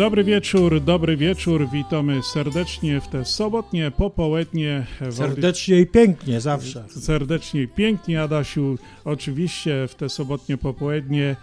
[0.00, 1.68] Dobry wieczór, dobry wieczór.
[1.72, 4.86] Witamy serdecznie w te sobotnie popołudnie.
[5.10, 6.84] Serdecznie i pięknie zawsze.
[6.88, 8.78] Serdecznie i pięknie, Adasiu.
[9.04, 11.36] Oczywiście w te sobotnie popołudnie.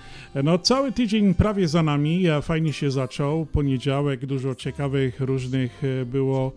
[0.44, 3.46] No, cały tydzień prawie za nami, fajnie się zaczął.
[3.46, 6.52] Poniedziałek, dużo ciekawych, różnych e, było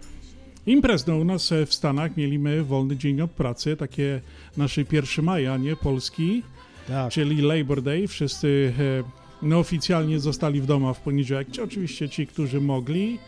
[0.66, 1.06] imprez.
[1.06, 4.20] No, u nas e, w Stanach mieliśmy wolny dzień od pracy, takie
[4.56, 5.76] nasze 1 maja, nie?
[5.76, 6.42] Polski.
[6.88, 7.12] Tak.
[7.12, 8.08] czyli Labor Day.
[8.08, 13.18] Wszyscy e, no, oficjalnie zostali w domu w poniedziałek, czy oczywiście ci, którzy mogli.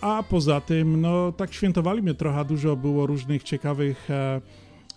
[0.00, 4.40] A poza tym, no tak świętowaliśmy trochę, dużo było różnych ciekawych e,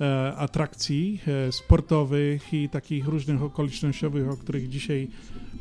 [0.01, 5.07] e, atrakcji e, sportowych i takich różnych okolicznościowych, o których dzisiaj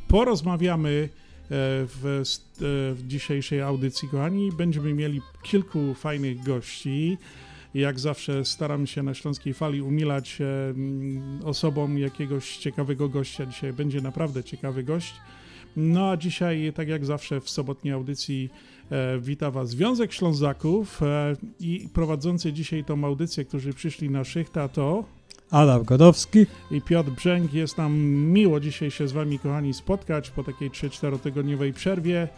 [0.08, 4.52] porozmawiamy e, w, e, w dzisiejszej audycji, kochani.
[4.52, 7.18] Będziemy mieli kilku fajnych gości.
[7.74, 13.46] Jak zawsze staram się na Śląskiej Fali umilać e, mm, osobom jakiegoś ciekawego gościa.
[13.46, 15.14] Dzisiaj będzie naprawdę ciekawy gość.
[15.76, 18.50] No a dzisiaj, tak jak zawsze w sobotniej audycji,
[18.90, 24.68] e, wita Was Związek Ślązaków e, i prowadzący dzisiaj tą audycję, którzy przyszli na szychta
[24.68, 25.04] to
[25.50, 26.46] Adam Godowski.
[26.70, 27.54] i Piotr Brzęk.
[27.54, 32.28] Jest nam miło dzisiaj się z Wami, kochani, spotkać po takiej 3-4 tygodniowej przerwie.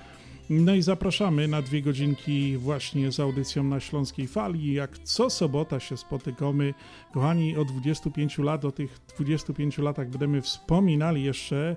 [0.50, 4.72] No i zapraszamy na dwie godzinki właśnie z audycją na Śląskiej Fali.
[4.72, 6.74] Jak co sobota się spotykamy.
[7.12, 11.76] Kochani, od 25 lat, o tych 25 latach będziemy wspominali jeszcze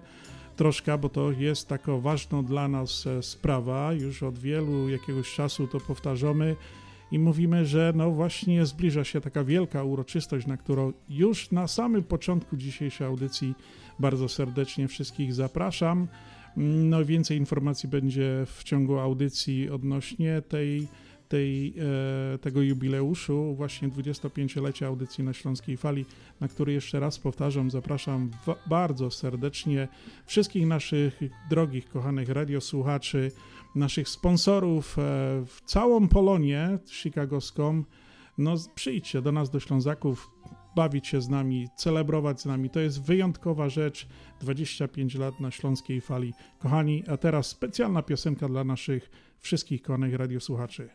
[0.55, 3.93] troszkę, bo to jest taka ważna dla nas e, sprawa.
[3.93, 6.55] Już od wielu jakiegoś czasu to powtarzamy
[7.11, 12.03] i mówimy, że no właśnie zbliża się taka wielka uroczystość, na którą już na samym
[12.03, 13.55] początku dzisiejszej audycji
[13.99, 16.07] bardzo serdecznie wszystkich zapraszam.
[16.57, 20.87] No więcej informacji będzie w ciągu audycji odnośnie tej,
[21.27, 21.73] tej,
[22.33, 26.05] e, tego jubileuszu, właśnie 25-lecia audycji na Śląskiej Fali,
[26.39, 28.31] na który jeszcze raz powtarzam, zapraszam
[28.67, 29.87] bardzo serdecznie
[30.25, 33.31] wszystkich naszych drogich, kochanych radiosłuchaczy,
[33.75, 35.01] naszych sponsorów, e,
[35.45, 37.83] w całą Polonię chicagowską.
[38.37, 40.30] No przyjdźcie do nas, do Ślązaków,
[40.75, 42.69] bawić się z nami, celebrować z nami.
[42.69, 44.07] To jest wyjątkowa rzecz.
[44.41, 46.33] 25 lat na Śląskiej Fali.
[46.59, 49.09] Kochani, a teraz specjalna piosenka dla naszych
[49.39, 50.89] wszystkich kochanych radiosłuchaczy.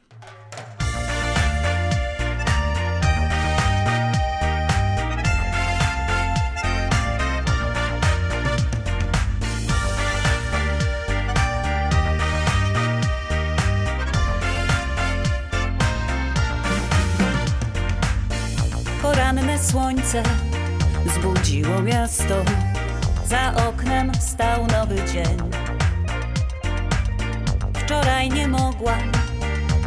[19.71, 20.23] Słońce
[21.15, 22.45] zbudziło miasto,
[23.29, 25.51] za oknem stał nowy dzień.
[27.75, 29.13] Wczoraj nie mogłam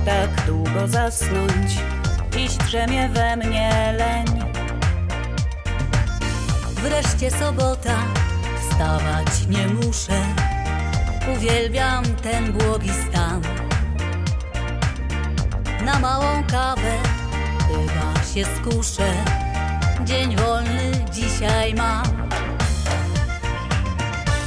[0.05, 1.77] tak długo zasnąć,
[2.31, 4.25] dziś drzemie we mnie leń.
[6.75, 7.97] Wreszcie sobota,
[8.59, 10.21] wstawać nie muszę,
[11.37, 13.41] uwielbiam ten błogi stan.
[15.85, 16.97] Na małą kawę
[17.67, 19.38] chyba się skuszę.
[20.05, 22.03] Dzień wolny dzisiaj mam.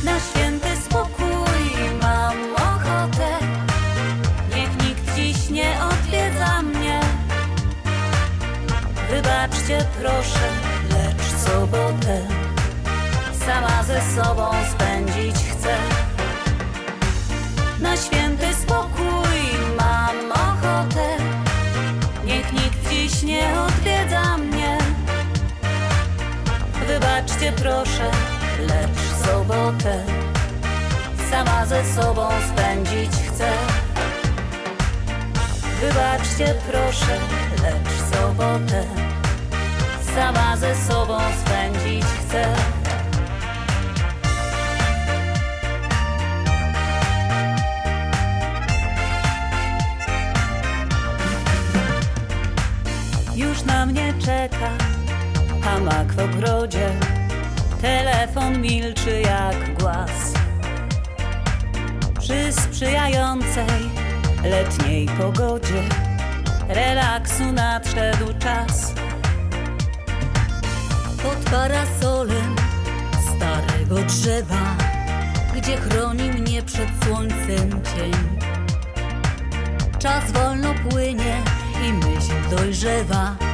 [0.04, 1.62] Na święty spokój
[2.02, 3.38] mam ochotę.
[4.56, 7.00] Niech nikt dziś nie odwiedza mnie.
[9.10, 10.48] Wybaczcie proszę,
[10.90, 12.22] lecz sobotę
[13.46, 15.76] sama ze sobą spędzić chcę.
[17.80, 19.38] Na święty spokój
[19.78, 21.16] mam ochotę.
[22.24, 24.51] Niech nikt dziś nie odwiedza mnie.
[26.92, 28.10] Wybaczcie proszę,
[28.58, 30.04] lecz sobotę
[31.30, 33.52] sama ze sobą spędzić chcę.
[35.80, 37.18] Wybaczcie proszę,
[37.62, 38.84] lecz sobotę
[40.14, 42.54] sama ze sobą spędzić chcę.
[53.34, 54.91] Już na mnie czeka
[55.62, 56.90] hamak w ogrodzie.
[57.80, 60.32] Telefon milczy jak głaz.
[62.20, 63.90] Przy sprzyjającej
[64.44, 65.82] letniej pogodzie
[66.68, 68.92] relaksu nadszedł czas.
[71.22, 72.56] pod parasolem
[73.36, 74.76] starego drzewa,
[75.56, 78.12] gdzie chroni mnie przed słońcem cień.
[79.98, 81.42] Czas wolno płynie
[81.88, 83.51] i myśl dojrzewa.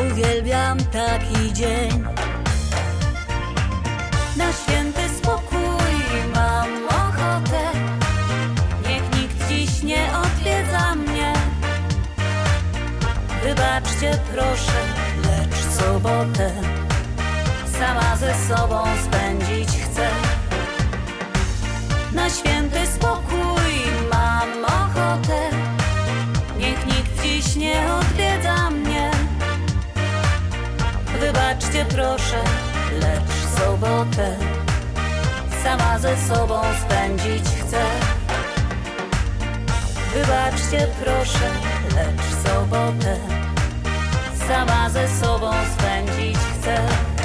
[0.00, 2.04] Uwielbiam taki dzień.
[4.36, 5.92] Na święty spokój
[6.34, 7.62] mam ochotę.
[8.88, 11.32] Niech nikt dziś nie odwiedza mnie.
[13.42, 14.82] Wybaczcie proszę,
[15.24, 16.50] lecz sobotę
[17.78, 19.85] sama ze sobą spędzić chcę.
[31.76, 32.42] Wybaczcie proszę,
[32.92, 34.36] lecz sobotę
[35.62, 37.84] sama ze sobą spędzić chcę.
[40.14, 41.50] Wybaczcie proszę,
[41.94, 43.16] lecz sobotę
[44.48, 47.15] sama ze sobą spędzić chcę.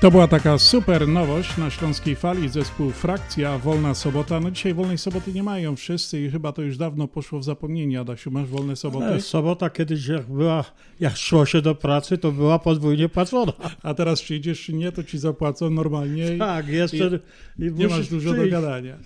[0.00, 4.40] To była taka super nowość na Śląskiej Fali, zespół Frakcja, Wolna Sobota.
[4.40, 8.00] No dzisiaj wolnej soboty nie mają wszyscy i chyba to już dawno poszło w zapomnienie.
[8.00, 9.04] Adasiu, masz wolne soboty?
[9.04, 10.64] Ale sobota kiedyś jak była,
[11.00, 13.52] jak szło się do pracy, to była podwójnie płacona.
[13.82, 17.06] A teraz przyjdziesz czy nie, to ci zapłacą normalnie i Tak, jeszcze
[17.58, 18.52] i nie musisz masz dużo do przyjść.
[18.52, 18.96] gadania.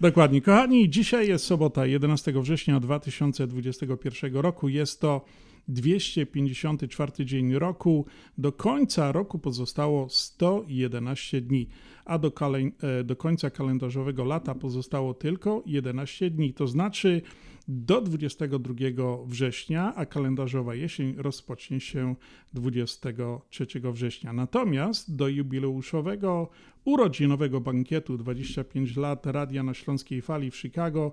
[0.00, 0.42] Dokładnie.
[0.42, 4.68] Kochani, dzisiaj jest sobota, 11 września 2021 roku.
[4.68, 5.24] Jest to
[5.68, 8.06] 254 dzień roku.
[8.38, 11.68] Do końca roku pozostało 111 dni,
[12.04, 16.54] a do, kaleń- e, do końca kalendarzowego lata pozostało tylko 11 dni.
[16.54, 17.22] To znaczy
[17.68, 22.14] do 22 września, a kalendarzowa jesień rozpocznie się
[22.54, 24.32] 23 września.
[24.32, 26.48] Natomiast do jubileuszowego
[26.84, 31.12] urodzinowego bankietu 25 lat Radia na Śląskiej Fali w Chicago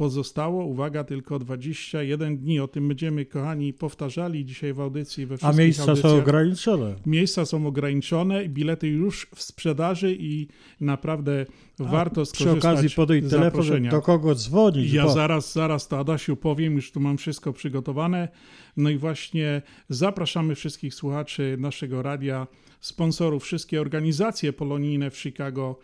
[0.00, 2.60] pozostało, uwaga, tylko 21 dni.
[2.60, 6.12] O tym będziemy, kochani, powtarzali dzisiaj w audycji we A wszystkich miejsca są audycjach.
[6.12, 6.94] ograniczone.
[7.06, 10.48] Miejsca są ograniczone, bilety już w sprzedaży i
[10.80, 11.46] naprawdę
[11.84, 14.92] warto Przy skorzystać okazji podaj telefon, do kogo dzwonić.
[14.92, 18.28] Ja bo zaraz, zaraz to Adasiu powiem, już tu mam wszystko przygotowane.
[18.76, 22.46] No i właśnie zapraszamy wszystkich słuchaczy naszego radia,
[22.80, 25.78] sponsorów, wszystkie organizacje polonijne w Chicago.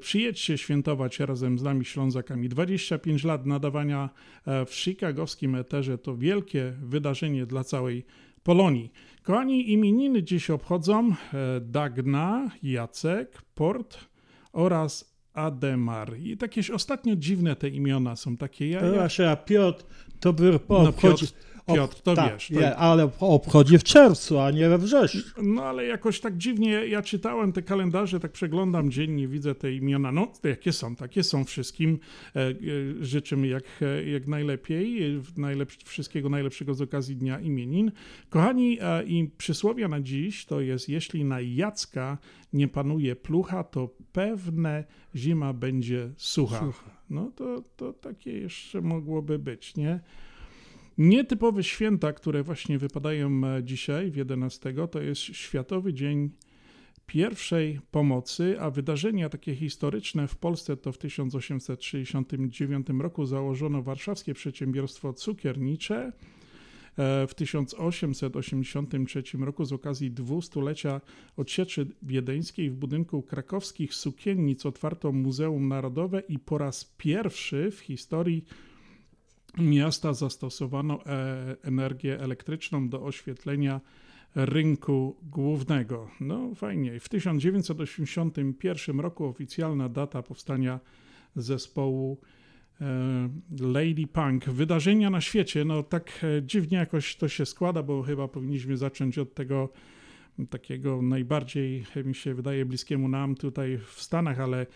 [0.00, 2.48] Przyjedźcie świętować razem z nami Ślązakami.
[2.48, 4.10] 25 lat nadawania
[4.46, 8.04] e, w chicagowskim eterze to wielkie wydarzenie dla całej
[8.42, 8.92] Polonii.
[9.22, 11.14] Kochani, imieniny dziś obchodzą e,
[11.60, 13.98] Dagna, Jacek, Port
[14.52, 15.09] oraz
[15.40, 16.18] Ademar.
[16.18, 18.68] I takieś ostatnio dziwne te imiona są takie.
[18.68, 19.84] Ja, ja, właśnie, a Piotr
[20.20, 21.26] to by no obchodzi...
[21.26, 22.48] Piotr, Piotr, to tak, wiesz.
[22.48, 25.20] To, nie, ale obchodzi w czerwcu, a nie we wrześniu.
[25.42, 30.12] No ale jakoś tak dziwnie, ja czytałem te kalendarze, tak przeglądam dziennie, widzę te imiona,
[30.12, 31.98] no jakie są, takie są wszystkim.
[32.36, 32.54] E, e,
[33.00, 37.92] życzymy jak, e, jak najlepiej, najlepsz, wszystkiego najlepszego z okazji Dnia Imienin.
[38.30, 42.18] Kochani, i przysłowia na dziś to jest, jeśli na Jacka
[42.52, 44.84] nie panuje plucha, to pewne
[45.16, 46.72] zima będzie sucha.
[47.10, 50.00] No to, to takie jeszcze mogłoby być, nie?
[51.00, 56.30] Nietypowe święta, które właśnie wypadają e, dzisiaj w 11, to jest Światowy Dzień
[57.06, 65.12] Pierwszej Pomocy, a wydarzenia takie historyczne w Polsce to w 1869 roku założono Warszawskie Przedsiębiorstwo
[65.12, 66.12] Cukiernicze.
[66.96, 71.00] E, W 1883 roku z okazji dwustulecia
[71.36, 78.44] odsieczy wiedeńskiej w budynku krakowskich sukiennic otwarto Muzeum Narodowe i po raz pierwszy w historii
[79.58, 83.80] miasta zastosowano e, energię elektryczną do oświetlenia
[84.34, 86.10] rynku głównego.
[86.20, 87.00] No fajnie.
[87.00, 90.80] W 1981 roku oficjalna data powstania
[91.36, 92.20] zespołu
[92.80, 93.28] e,
[93.60, 94.44] Lady Punk.
[94.44, 99.18] Wydarzenia na świecie, no tak e, dziwnie jakoś to się składa, bo chyba powinniśmy zacząć
[99.18, 99.68] od tego
[100.50, 104.66] takiego najbardziej, mi się wydaje, bliskiemu nam tutaj w Stanach, ale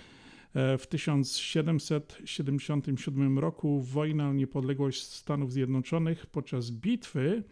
[0.78, 7.42] w 1777 roku wojna o niepodległość Stanów Zjednoczonych podczas bitwy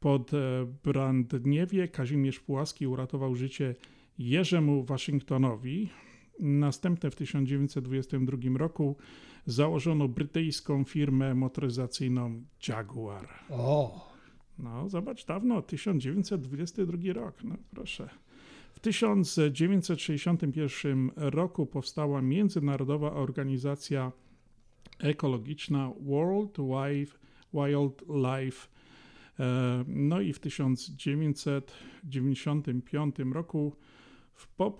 [0.00, 3.74] pod e, Brandniewie Kazimierz Pułaski uratował życie
[4.18, 5.90] Jerzemu Waszyngtonowi.
[6.40, 8.96] Następnie w 1922 roku
[9.46, 13.28] założono brytyjską firmę motoryzacyjną Jaguar.
[13.50, 14.14] O,
[14.58, 18.08] No, zobacz, dawno, 1922 rok, no proszę.
[18.84, 24.12] W 1961 roku powstała międzynarodowa organizacja
[24.98, 26.58] ekologiczna World
[27.52, 28.68] Wildlife-.
[29.40, 33.76] E, No i w 1995 roku
[34.34, 34.70] w, e,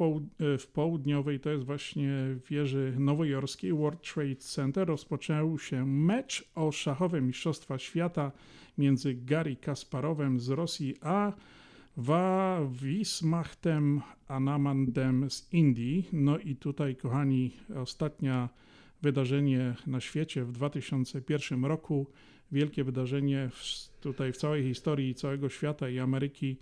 [0.59, 2.11] w południowej, to jest właśnie
[2.51, 8.33] wieży nowojorskiej World Trade Center, rozpoczął się mecz o szachowe Mistrzostwa Świata
[8.79, 11.33] między Gary Kasparowem z Rosji a
[11.97, 16.09] Wa Wismachtem Anamandem z Indii.
[16.13, 18.49] No i tutaj, kochani, ostatnia
[19.03, 22.07] wydarzenie na świecie w 2001 roku.
[22.53, 26.57] Wielkie wydarzenie w, tutaj w całej historii całego świata i Ameryki.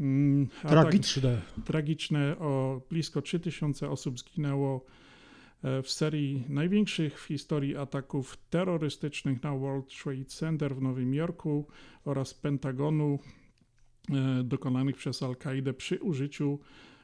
[0.00, 1.42] Mm, atak Tragiczne.
[1.64, 2.38] tragiczne.
[2.38, 4.84] O blisko 3000 osób zginęło
[5.62, 11.66] e, w serii największych w historii ataków terrorystycznych na World Trade Center w Nowym Jorku
[12.04, 13.18] oraz Pentagonu
[14.44, 16.58] dokonanych przez Al-Kaidę przy użyciu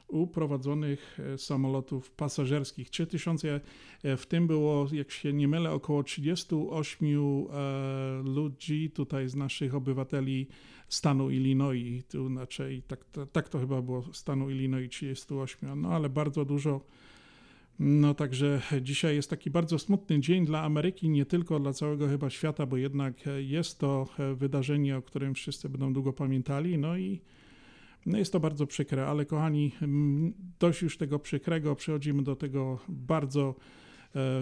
[0.09, 2.91] uprowadzonych e, samolotów pasażerskich.
[2.91, 3.61] 3000,
[4.03, 9.75] e, w tym było, jak się nie mylę, około 38 e, ludzi tutaj z naszych
[9.75, 10.49] obywateli
[10.89, 12.05] stanu Illinois.
[12.07, 16.81] Tu znaczy, tak, tak to chyba było, stanu Illinois 38, no ale bardzo dużo.
[17.79, 22.31] No także dzisiaj jest taki bardzo smutny dzień dla Ameryki, nie tylko dla całego chyba
[22.31, 26.79] świata, bo jednak jest to wydarzenie, o którym wszyscy będą długo pamiętali.
[26.79, 27.21] No i
[28.07, 29.73] no jest to bardzo przykre, ale kochani,
[30.61, 33.55] dość już tego przykrego, przechodzimy do tego bardzo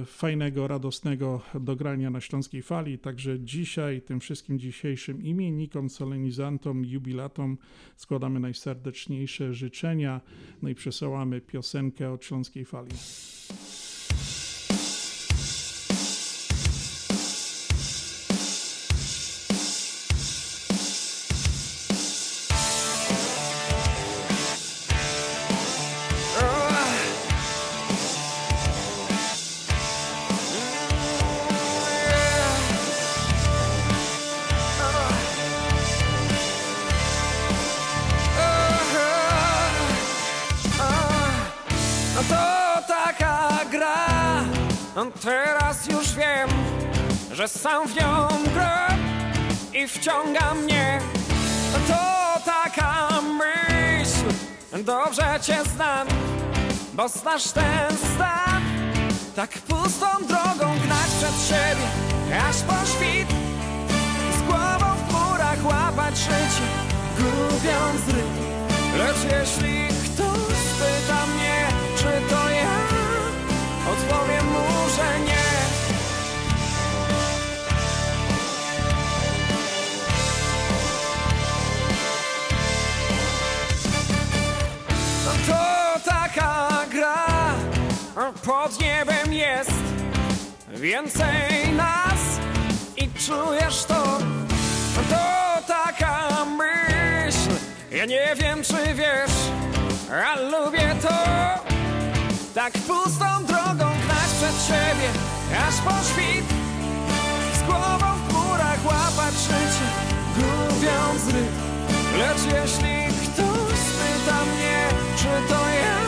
[0.06, 2.98] fajnego, radosnego dogrania na Śląskiej Fali.
[2.98, 7.58] Także dzisiaj tym wszystkim dzisiejszym imiennikom, solenizantom, jubilatom
[7.96, 10.20] składamy najserdeczniejsze życzenia,
[10.62, 12.90] no i przesyłamy piosenkę od Śląskiej Fali.
[47.42, 48.86] Że sam w nią grę
[49.74, 51.00] i wciąga mnie.
[51.88, 54.24] To taka myśl,
[54.84, 56.08] dobrze cię znam,
[56.92, 58.62] bo znasz ten stan.
[59.36, 61.86] Tak pustą drogą gnać przed siebie,
[62.48, 63.28] aż po świt
[64.38, 66.68] z głową w chmurach łapać życie,
[67.16, 68.42] gubiąc rytm.
[68.98, 72.78] Lecz jeśli ktoś spyta mnie, czy to ja,
[73.92, 75.41] odpowiem mu, że nie.
[85.46, 87.54] To taka gra,
[88.44, 89.72] pod niebem jest
[90.68, 92.20] więcej nas
[92.96, 94.18] i czujesz to.
[95.10, 97.50] To taka myśl,
[97.90, 99.36] ja nie wiem czy wiesz,
[100.26, 101.08] a lubię to.
[102.54, 105.08] Tak pustą drogą gnać przed siebie,
[105.68, 106.44] aż po świt.
[107.58, 109.88] Z głową w chmurach łapać życie,
[110.36, 111.72] gubiąc rytm.
[112.18, 113.11] Lecz jeśli
[114.30, 115.98] mnie, czy to ja,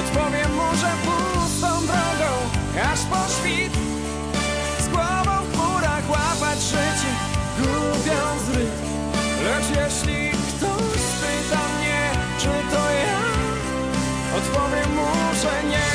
[0.00, 2.32] odpowiem mu, że pustą drogą,
[2.92, 3.72] aż po świt.
[4.80, 7.12] Z głową w chmurach łapać życie,
[7.58, 8.86] gubiąc rytm.
[9.44, 13.18] Lecz jeśli ktoś spyta mnie, czy to ja,
[14.36, 15.85] odpowiem mu, że nie.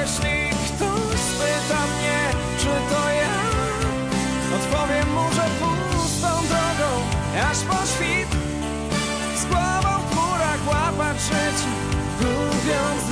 [0.00, 0.36] Jeśli
[0.68, 2.18] ktoś spyta mnie,
[2.58, 3.36] czy to ja,
[4.56, 6.90] odpowiem mu, że pustą drogą,
[7.50, 8.28] aż po świt.
[9.40, 11.70] Z głową w chmurach łapać życie,
[12.18, 13.04] gubiąc.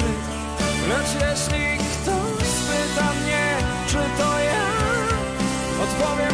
[0.89, 3.45] Lecz jeśli ktoś spyta mnie,
[3.87, 4.65] czy to ja,
[5.85, 6.32] odpowiem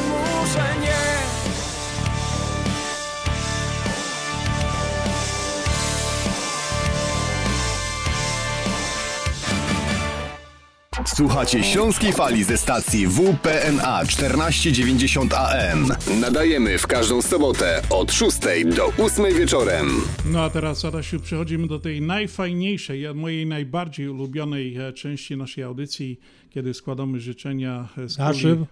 [11.19, 15.89] Słuchacie Śląskiej Fali ze stacji WPNA 1490 AM.
[16.21, 18.39] Nadajemy w każdą sobotę od 6
[18.77, 19.87] do 8 wieczorem.
[20.27, 26.21] No a teraz, Adasiu, przechodzimy do tej najfajniejszej, mojej najbardziej ulubionej e, części naszej audycji,
[26.51, 28.67] kiedy składamy życzenia e, z kuli Naszym?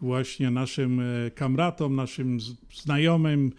[0.00, 2.38] Właśnie naszym e, kamratom, naszym
[2.74, 3.52] znajomym,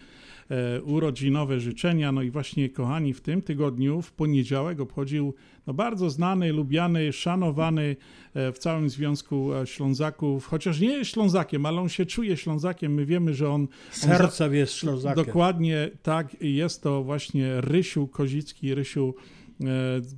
[0.50, 2.12] e, urodzinowe życzenia.
[2.12, 5.34] No i właśnie, kochani, w tym tygodniu, w poniedziałek obchodził
[5.66, 7.96] no, bardzo znany, lubiany, szanowany
[8.34, 12.94] e, w całym Związku Ślązaków, chociaż nie jest Ślązakiem, ale on się czuje Ślązakiem.
[12.94, 13.60] My wiemy, że on...
[13.62, 15.24] on Sercem jest Ślązakiem.
[15.24, 18.74] Dokładnie tak, jest to właśnie Rysiu Kozicki.
[18.74, 19.14] Rysiu,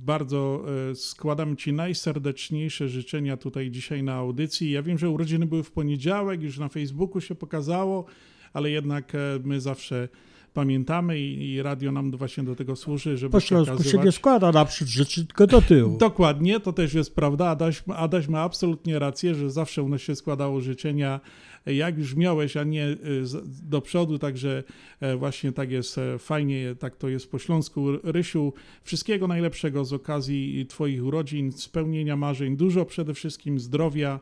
[0.05, 4.71] bardzo e, składam Ci najserdeczniejsze życzenia tutaj dzisiaj na audycji.
[4.71, 8.05] Ja wiem, że urodziny były w poniedziałek, już na Facebooku się pokazało,
[8.53, 10.09] ale jednak e, my zawsze
[10.53, 14.11] pamiętamy i, i radio nam właśnie do tego służy, żeby Po Śląsku się przekazywać- nie
[14.11, 15.97] składa naprzód rzeczy, tylko do tyłu.
[16.07, 17.49] Dokładnie, to też jest prawda.
[17.49, 21.19] Adaś, Adaś ma absolutnie rację, że zawsze u nas się składało życzenia, e,
[21.65, 24.63] jak już miałeś, a nie z- do przodu, także
[24.99, 27.91] e, właśnie tak jest e, fajnie, tak to jest po Śląsku.
[28.03, 34.19] Rysiu, wszystkiego najlepszego z okazji Twoich urodzin, spełnienia marzeń, dużo przede wszystkim zdrowia,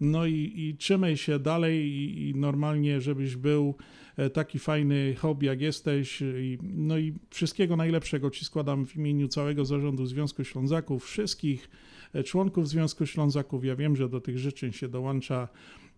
[0.00, 3.74] no i, i trzymaj się dalej i, i normalnie, żebyś był
[4.16, 6.22] e, taki fajny hobby, jak jesteś.
[6.62, 11.70] No i wszystkiego najlepszego Ci składam w imieniu całego zarządu Związku Ślązaków, wszystkich
[12.12, 13.64] e, członków Związku Ślązaków.
[13.64, 15.48] Ja wiem, że do tych życzeń się dołącza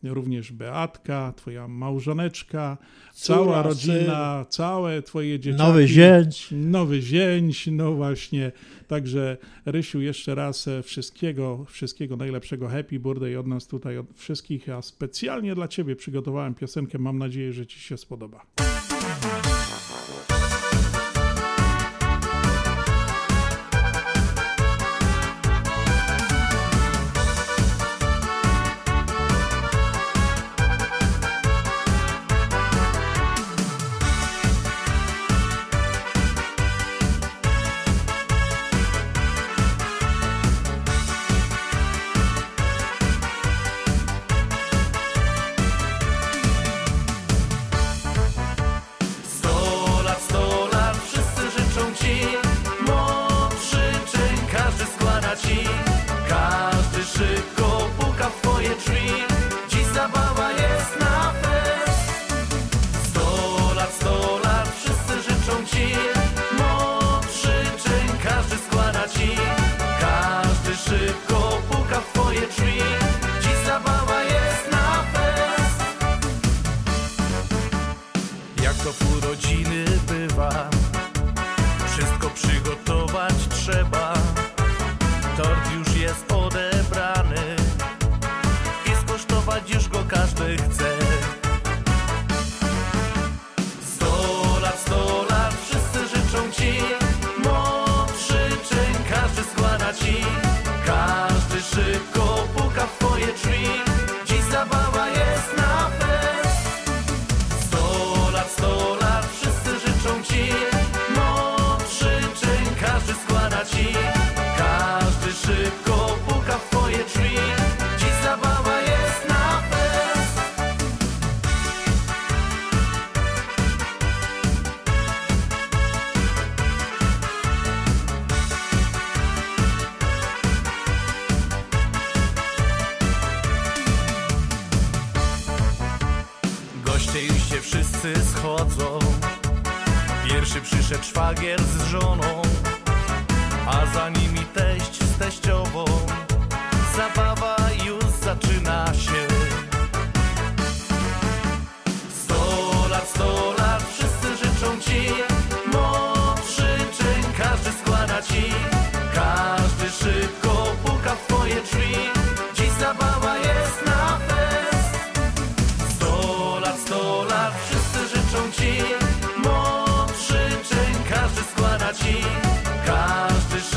[0.02, 2.78] również Beatka, Twoja małżoneczka,
[3.12, 5.62] cała Córa, rodzina, całe Twoje dzieciaki.
[5.62, 6.48] Nowy zięć.
[6.52, 8.52] Nowy zięć, no właśnie.
[8.88, 12.68] Także Rysiu, jeszcze raz e, wszystkiego, wszystkiego najlepszego.
[12.68, 16.98] Happy birthday od nas tutaj, od wszystkich, a specjalnie dla Ciebie przygotowałem piosenkę.
[16.98, 18.46] Mam nadzieję, że Ci się spodoba.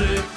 [0.03, 0.32] Każdy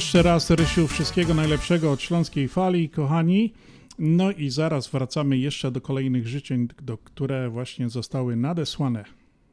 [0.00, 3.52] jeszcze raz, Rysiu, wszystkiego najlepszego od Śląskiej Fali, kochani.
[3.98, 9.04] No i zaraz wracamy jeszcze do kolejnych życzeń, do, które właśnie zostały nadesłane.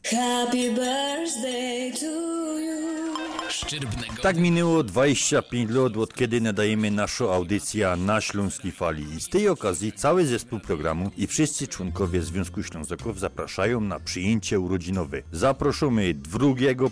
[0.04, 3.07] Happy birthday to you.
[3.58, 4.22] Szczerbnego.
[4.22, 9.04] Tak minęło 25 lat, od kiedy nadajemy naszą audycję na Śląskiej Fali.
[9.18, 14.60] I z tej okazji cały zespół programu i wszyscy członkowie Związku Ślązaków zapraszają na przyjęcie
[14.60, 15.22] urodzinowe.
[15.32, 16.40] Zapraszamy 2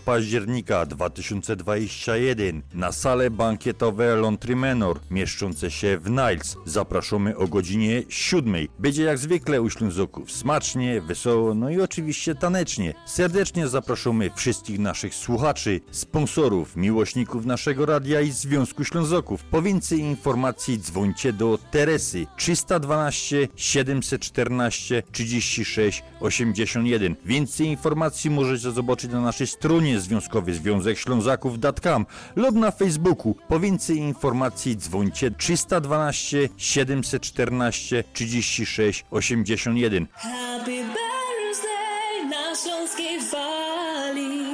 [0.06, 6.58] października 2021 na salę bankietowe Lontry Menor, mieszczące się w Niles.
[6.66, 8.56] Zapraszamy o godzinie 7.
[8.80, 12.94] Będzie jak zwykle u Ślązaków smacznie, wesoło, no i oczywiście tanecznie.
[13.06, 19.44] Serdecznie zapraszamy wszystkich naszych słuchaczy, sponsorów, miłośników naszego radia i Związku Ślązoków.
[19.44, 27.16] Po więcej informacji dzwońcie do Teresy 312 714 36 81.
[27.26, 33.36] Więcej informacji możecie zobaczyć na naszej stronie związkowej Związek Ślązaków.com lub na Facebooku.
[33.48, 40.08] Po więcej informacji dzwońcie 312 714 36 81.
[40.14, 44.45] Happy birthday na śląskiej fali.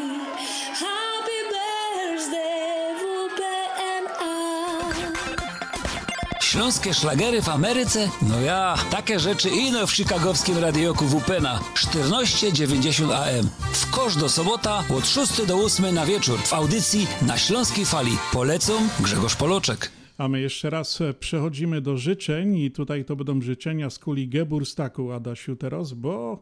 [6.52, 8.10] Śląskie szlagery w Ameryce?
[8.22, 13.50] No ja, takie rzeczy ino w chicagowskim radioku WPNA 1490 AM.
[13.74, 18.12] W kosz do sobota od 6 do 8 na wieczór w audycji na Śląskiej Fali.
[18.34, 19.92] Polecą Grzegorz Poloczek.
[20.18, 24.28] A my jeszcze raz e, przechodzimy do życzeń i tutaj to będą życzenia z kuli
[24.30, 26.40] Geburstaku, Adasiu, teraz, bo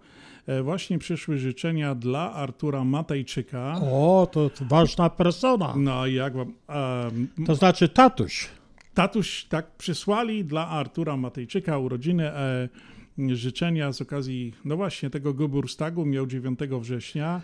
[0.47, 3.81] e, właśnie przyszły życzenia dla Artura Matejczyka.
[3.91, 5.73] O, to, ważna persona.
[5.77, 6.53] No i jak wam...
[6.67, 8.49] em, To znaczy tatuś.
[8.93, 12.69] Tatuś tak przysłali dla Artura Matejczyka urodziny e,
[13.17, 17.41] życzenia z okazji, no właśnie, tego Geburstagu, miał 9 września.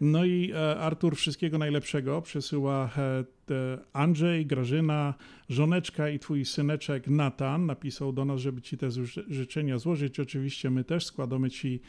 [0.00, 3.24] No i e, Artur wszystkiego najlepszego przesyła e,
[3.92, 5.14] Andrzej, Grażyna,
[5.48, 7.66] żoneczka i twój syneczek Natan.
[7.66, 10.20] Napisał do nas, żeby ci te ży- życzenia złożyć.
[10.20, 11.80] Oczywiście my też składamy ci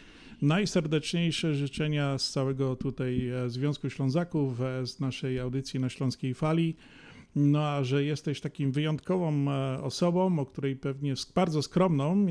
[0.42, 6.76] najserdeczniejsze życzenia z całego tutaj e, Związku Ślązaków, z naszej audycji na Śląskiej Fali.
[7.36, 12.26] No a że jesteś takim wyjątkową e, osobą, o której pewnie bardzo skromną,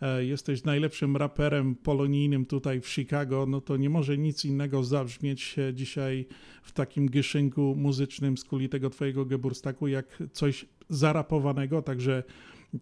[0.00, 5.56] e, jesteś najlepszym raperem polonijnym tutaj w Chicago, no to nie może nic innego zabrzmieć
[5.58, 6.26] e, dzisiaj
[6.62, 12.22] w takim gyszynku muzycznym z kuli tego twojego Geburstaku, jak coś zarapowanego, także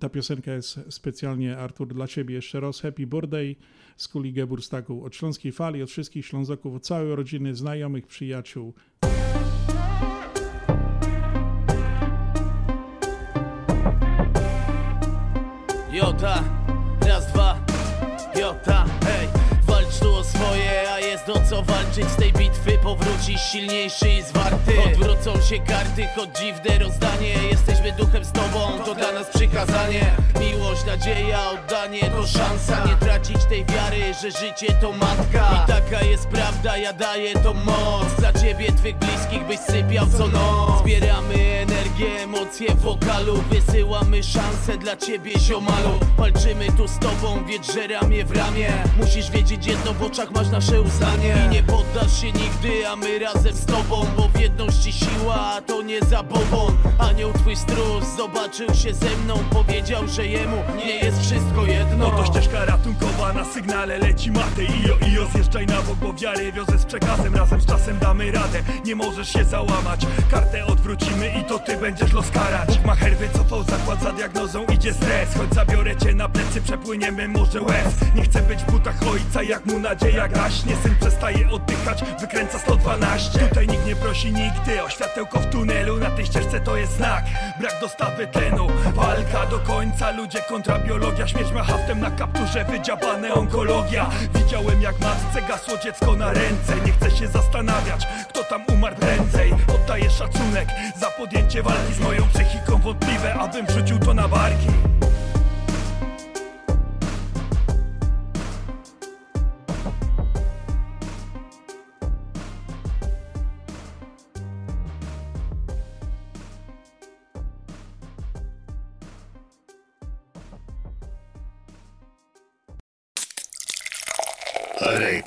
[0.01, 2.35] ta piosenka jest specjalnie, Artur, dla ciebie.
[2.35, 3.57] Jeszcze raz Happy Birthday
[3.97, 8.75] z kuli Geburstaku od Śląskiej Fali, od wszystkich Ślązaków, od całej rodziny, znajomych, przyjaciół.
[15.95, 16.43] Jota,
[17.07, 17.57] raz, dwa,
[18.35, 19.29] Jota, hej.
[19.67, 24.23] Walcz tu o swoje, a jest o co walczyć Z tej bitwy powrócisz silniejszy i
[24.23, 24.73] zwarty.
[24.87, 27.35] Odwrócą się karty, choć dziwne rozdanie.
[27.51, 30.11] Jesteśmy duchem z tobą, to dla nas przykazanie.
[30.41, 32.85] Miłość, nadzieja, oddanie to szansa.
[32.87, 35.65] Nie tracić tej wiary, że życie to matka.
[35.65, 38.07] I taka jest prawda, ja daję to moc.
[38.19, 40.81] Dla ciebie, twych bliskich, byś sypiał co noc.
[40.81, 43.35] Zbieramy energię, emocje wokalu.
[43.51, 46.01] Wysyłamy szanse dla ciebie ziomalu.
[46.19, 48.73] Walczymy tu z tobą, wiedz, że ramię w ramię.
[49.01, 51.35] Musisz wiedzieć jedno, w oczach masz nasze uznanie.
[51.47, 55.61] I nie poddasz się nigdy, a my razem z tobą Bo w jedności siła, a
[55.61, 61.21] to nie zabobon Anioł twój stróż zobaczył się ze mną Powiedział, że jemu nie jest
[61.21, 61.97] wszystko jedno.
[61.97, 66.53] No to ścieżka ratunkowa na sygnale leci matej Ijo, ijo, zjeżdżaj na bok, bo wiarę
[66.53, 67.35] wiozę z przekazem.
[67.35, 70.07] Razem z czasem damy radę, nie możesz się załamać.
[70.31, 72.69] Kartę odwrócimy i to ty będziesz los karać.
[72.77, 75.35] Bóg ma herwy, cofał zakład za diagnozą, idzie stres.
[75.37, 77.95] Choć zabiorę cię na plecy, przepłyniemy morze łez.
[78.15, 80.77] Nie chcę być w butach ojca, jak mu nadzieja gaśnie.
[80.83, 85.97] Syn przestaje oddychać, wykręca 112 Tutaj nikt nie prosi nigdy o światełko w tunelu.
[85.97, 87.25] Na tej ścieżce to jest znak,
[87.61, 88.67] brak dostawy tlenu.
[88.95, 91.29] Walka do końca, ludzie kontra biologia.
[91.29, 94.11] Śmierć ma haftem na kapturze, wydziabane onkologia.
[94.35, 96.77] Widziałem jak matce gasło dziecko na ręce.
[96.87, 99.55] Nie chcę się zastanawiać, kto tam umarł prędzej.
[99.75, 102.79] Oddaję szacunek za podjęcie walki z moją psychiką.
[102.79, 104.69] Wątpliwe, abym wrzucił to na barki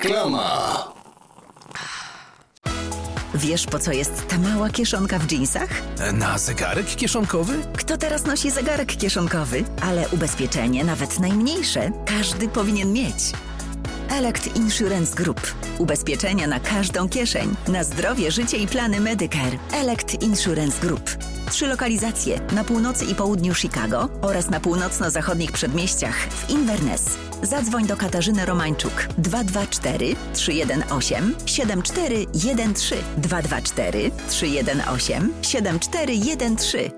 [0.02, 0.92] Reklama.
[3.34, 5.68] Wiesz, po co jest ta mała kieszonka w dżinsach?
[6.12, 7.58] Na zegarek kieszonkowy?
[7.76, 9.64] Kto teraz nosi zegarek kieszonkowy?
[9.82, 13.32] Ale ubezpieczenie, nawet najmniejsze, każdy powinien mieć.
[14.10, 15.40] Elect Insurance Group.
[15.78, 17.54] Ubezpieczenia na każdą kieszeń.
[17.68, 19.58] Na zdrowie, życie i plany Medicare.
[19.72, 21.10] Elect Insurance Group.
[21.50, 27.18] Trzy lokalizacje na północy i południu Chicago oraz na północno-zachodnich przedmieściach w Inverness.
[27.42, 36.97] Zadzwoń do Katarzyny Romańczuk 224 318 7413 224 318 7413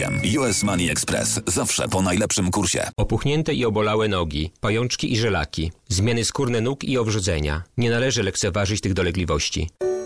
[0.39, 1.39] US Money Express.
[1.47, 2.87] Zawsze po najlepszym kursie.
[2.97, 7.63] Opuchnięte i obolałe nogi, pajączki i żelaki, zmiany skórne nóg i owrzodzenia.
[7.77, 9.69] Nie należy lekceważyć tych dolegliwości.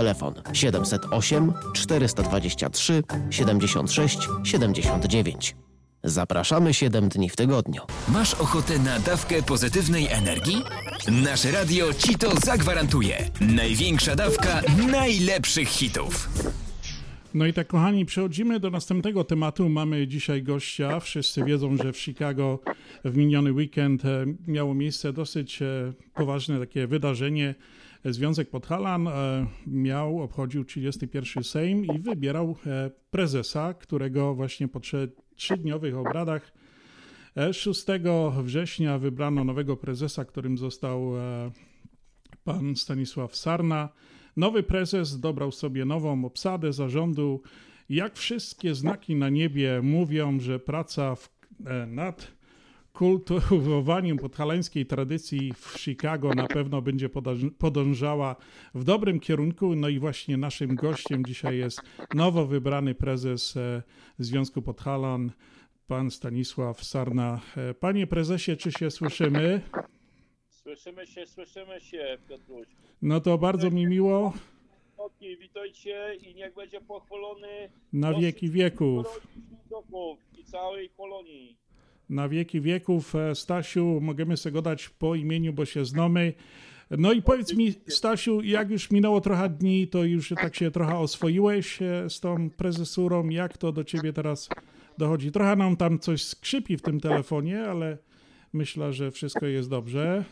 [0.00, 5.56] Telefon 708 423 76 79.
[6.04, 7.82] Zapraszamy 7 dni w tygodniu.
[8.08, 10.62] Masz ochotę na dawkę pozytywnej energii?
[11.24, 13.30] Nasze radio ci to zagwarantuje.
[13.40, 16.28] Największa dawka najlepszych hitów.
[17.34, 19.68] No i tak, kochani, przechodzimy do następnego tematu.
[19.68, 21.00] Mamy dzisiaj gościa.
[21.00, 22.58] Wszyscy wiedzą, że w Chicago
[23.04, 27.54] w miniony weekend e, miało miejsce dosyć e, poważne takie wydarzenie.
[28.04, 32.56] Związek Podhalan e, miał, obchodził 31 Sejm i wybierał
[33.10, 34.80] prezesa, którego właśnie po
[35.36, 36.52] trzydniowych obradach
[37.52, 37.86] 6
[38.42, 41.12] września wybrano nowego prezesa, którym został
[42.44, 43.88] pan Stanisław Sarna.
[44.36, 47.42] Nowy prezes dobrał sobie nową obsadę zarządu.
[47.88, 51.28] Jak wszystkie znaki na niebie mówią, że praca w,
[51.66, 52.39] e, nad
[53.00, 57.08] kultywowaniem podhalańskiej tradycji w Chicago na pewno będzie
[57.58, 58.36] podążała
[58.74, 59.76] w dobrym kierunku.
[59.76, 61.80] No i właśnie naszym gościem dzisiaj jest
[62.14, 63.82] nowo wybrany prezes e,
[64.18, 65.32] Związku Podhalan,
[65.86, 67.40] pan Stanisław Sarna.
[67.56, 69.60] E, panie prezesie, czy się słyszymy?
[70.48, 72.66] Słyszymy się, słyszymy się, Piotruś.
[73.02, 74.32] No to bardzo mi miło.
[74.96, 79.20] Okej, witajcie i niech będzie pochwalony Na wieki wieków.
[80.38, 81.69] i całej Polonii.
[82.10, 86.32] Na wieki wieków, e, Stasiu, możemy sobie go dać po imieniu, bo się znamy.
[86.90, 90.98] No i powiedz mi, Stasiu, jak już minęło trochę dni, to już tak się trochę
[90.98, 93.28] oswoiłeś e, z tą prezesurą.
[93.28, 94.48] Jak to do ciebie teraz
[94.98, 95.32] dochodzi?
[95.32, 97.98] Trochę nam tam coś skrzypi w tym telefonie, ale
[98.52, 100.24] myślę, że wszystko jest dobrze.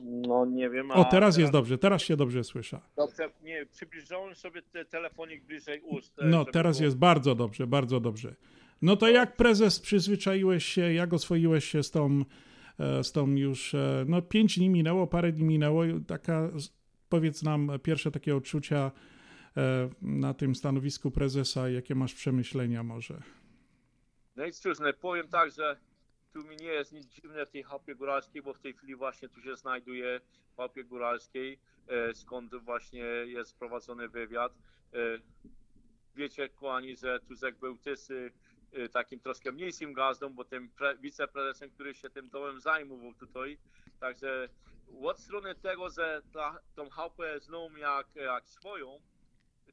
[0.00, 0.90] No nie wiem.
[0.90, 2.80] O, teraz jest dobrze, teraz się dobrze słyszę.
[2.96, 6.14] Dobrze, nie, przybliżyłem sobie te telefonik bliżej ust.
[6.24, 8.34] No, teraz było- jest bardzo dobrze, bardzo dobrze.
[8.82, 12.24] No to jak prezes przyzwyczaiłeś się, jak oswoiłeś się z tą,
[12.78, 16.50] e, z tą już, e, no pięć dni minęło, parę dni minęło, taka,
[17.08, 18.90] powiedz nam pierwsze takie odczucia
[19.56, 23.22] e, na tym stanowisku prezesa, jakie masz przemyślenia może?
[24.36, 25.76] No i cóż, no, powiem tak, że
[26.32, 29.28] tu mi nie jest nic dziwne w tej chałupie góralskiej, bo w tej chwili właśnie
[29.28, 30.20] tu się znajduję
[30.52, 31.58] w chałupie góralskiej,
[32.14, 34.52] skąd właśnie jest prowadzony wywiad.
[36.16, 38.30] Wiecie, kochani, że Tuzek e,
[38.92, 43.58] takim troszkę mniejszym gazdą, bo tym pre, wiceprezesem, który się tym domem zajmował tutaj.
[44.00, 44.48] Także
[45.02, 49.00] od strony tego, że ta, tą chałupę znam jak, jak swoją,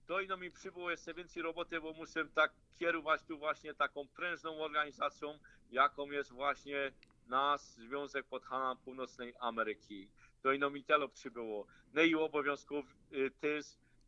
[0.05, 4.61] to ino mi przybyło jeszcze więcej roboty, bo muszę tak kierować tu właśnie taką prężną
[4.61, 5.39] organizacją,
[5.71, 6.91] jaką jest właśnie
[7.27, 10.07] nasz Związek Podhalan Północnej Ameryki.
[10.41, 11.65] To ino mi tyle przybyło.
[11.93, 13.65] No i obowiązków y, też,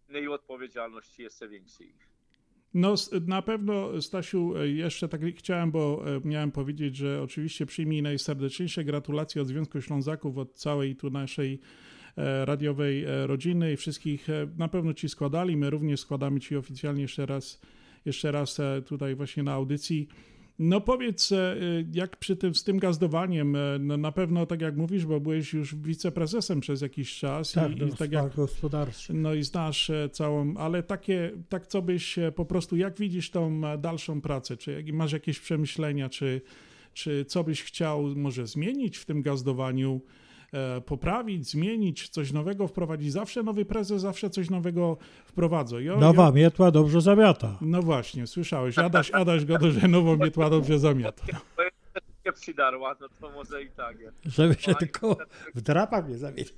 [0.10, 2.11] no i odpowiedzialności jeszcze większej.
[2.73, 2.95] No
[3.27, 8.84] na pewno Stasiu, e, jeszcze tak chciałem, bo e, miałem powiedzieć, że oczywiście przyjmij najserdeczniejsze
[8.84, 11.60] gratulacje od Związku Ślązaków, od całej tu naszej
[12.17, 17.25] e, radiowej rodziny i wszystkich na pewno Ci składali, my również składamy Ci oficjalnie jeszcze
[17.25, 17.62] raz,
[18.05, 20.07] jeszcze raz tutaj właśnie na audycji.
[20.63, 21.56] No powiedz, e,
[21.93, 25.54] jak przy tym, z tym gazdowaniem, e, no na pewno tak jak mówisz, bo byłeś
[25.54, 27.52] już wiceprezesem przez jakiś czas.
[27.52, 29.15] Tak, i, i tak jak, gospodarczych.
[29.15, 33.62] No i znasz e, całą, ale takie, tak co byś po prostu, jak widzisz tą
[33.78, 34.58] dalszą pracę?
[34.58, 36.41] Czy masz jakieś przemyślenia, czy,
[36.93, 40.02] czy co byś chciał może zmienić w tym gazdowaniu?
[40.53, 43.11] E, Poprawić, zmienić, coś nowego wprowadzić.
[43.11, 45.79] Zawsze nowy prezes, zawsze coś nowego wprowadza.
[45.79, 47.57] Jo, Nowa jo- mietła dobrze zamiata.
[47.61, 48.77] No właśnie, słyszałeś.
[48.79, 51.25] Adaś, Adaś go, że nową mietła dobrze zamiata.
[52.25, 53.99] Nie przydarła, no to może i tak.
[53.99, 54.17] jest.
[54.25, 55.17] Żeby się No, tylko
[55.55, 56.53] w drapach nie zamienił.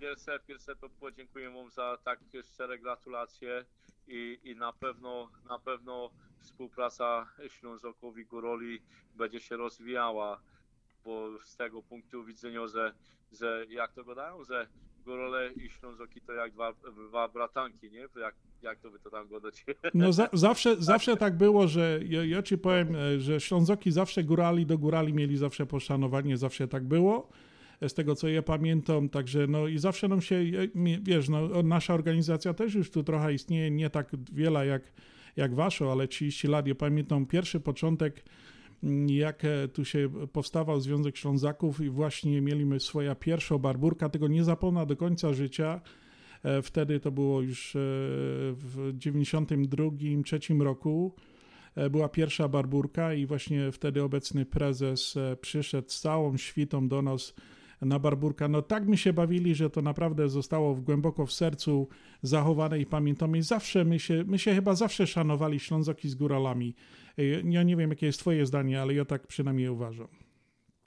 [0.00, 2.20] Pierwsze, pierwsze to podziękuję wam za tak
[2.54, 3.64] szczere gratulacje
[4.08, 6.10] i, i na pewno na pewno
[6.40, 8.80] współpraca Ślązoków i Góroli
[9.16, 10.40] będzie się rozwijała,
[11.04, 12.92] bo z tego punktu widzenia, że,
[13.32, 14.66] że jak to gadają, że
[15.04, 16.72] Górole i Ślązoki to jak dwa,
[17.08, 17.98] dwa bratanki, nie?
[18.20, 19.62] Jak, jak to wy to tam gadacie?
[19.94, 24.24] No za, zawsze, zawsze tak było, że ja, ja ci powiem, e, że Ślązoki zawsze
[24.24, 27.28] górali do górali mieli zawsze poszanowanie, zawsze tak było.
[27.80, 30.68] e, Z tego co ja pamiętam, także no i zawsze nam się, e,
[31.02, 34.82] wiesz, no nasza organizacja też już tu trochę istnieje, nie tak wiele jak,
[35.36, 36.66] jak wasza, ale 30 lat.
[36.66, 38.24] Ja pamiętam pierwszy początek,
[39.06, 39.42] jak
[39.72, 44.96] tu się powstawał Związek Ślązaków i właśnie mieliśmy swoja pierwsza barburka, tego nie zapomnę do
[44.96, 45.80] końca życia.
[46.42, 47.78] E, Wtedy to było już e,
[48.52, 51.14] w 92-3 roku.
[51.74, 57.34] e, Była pierwsza barburka i właśnie wtedy obecny prezes przyszedł z całą świtą do nas
[57.84, 58.48] na barburka.
[58.48, 61.88] No tak mi się bawili, że to naprawdę zostało w- głęboko w sercu
[62.22, 63.42] zachowane i pamiętamy.
[63.42, 66.74] Zawsze my się, my się chyba zawsze szanowali Ślązoki z góralami.
[67.44, 70.08] Ja nie wiem, jakie jest twoje zdanie, ale ja tak przynajmniej uważam.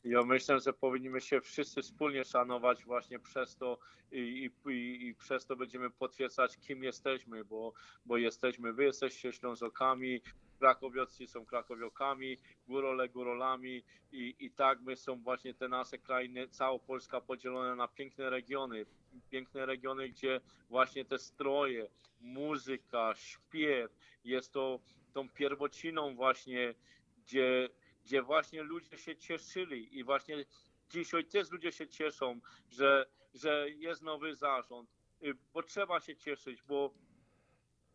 [0.09, 3.77] Ja myślę, że powinniśmy się wszyscy wspólnie szanować właśnie przez to
[4.11, 7.73] i, i, i, przez to będziemy potwierdzać, kim jesteśmy, bo,
[8.05, 10.21] bo jesteśmy, wy jesteście Ślązokami,
[10.59, 16.79] Krakowiacy są Krakowiokami, Górole Górolami i, i tak my są właśnie te nasze krainy, cała
[16.79, 18.85] Polska podzielona na piękne regiony,
[19.29, 21.87] piękne regiony, gdzie właśnie te stroje,
[22.21, 23.91] muzyka, śpiew,
[24.23, 24.79] jest to
[25.13, 26.73] tą pierwociną właśnie,
[27.17, 27.69] gdzie
[28.07, 30.45] gdzie właśnie ludzie się cieszyli i właśnie
[30.89, 32.39] dzisiaj też ludzie się cieszą,
[32.69, 34.89] że, że jest nowy zarząd,
[35.23, 36.93] Y, bo trzeba się cieszyć, bo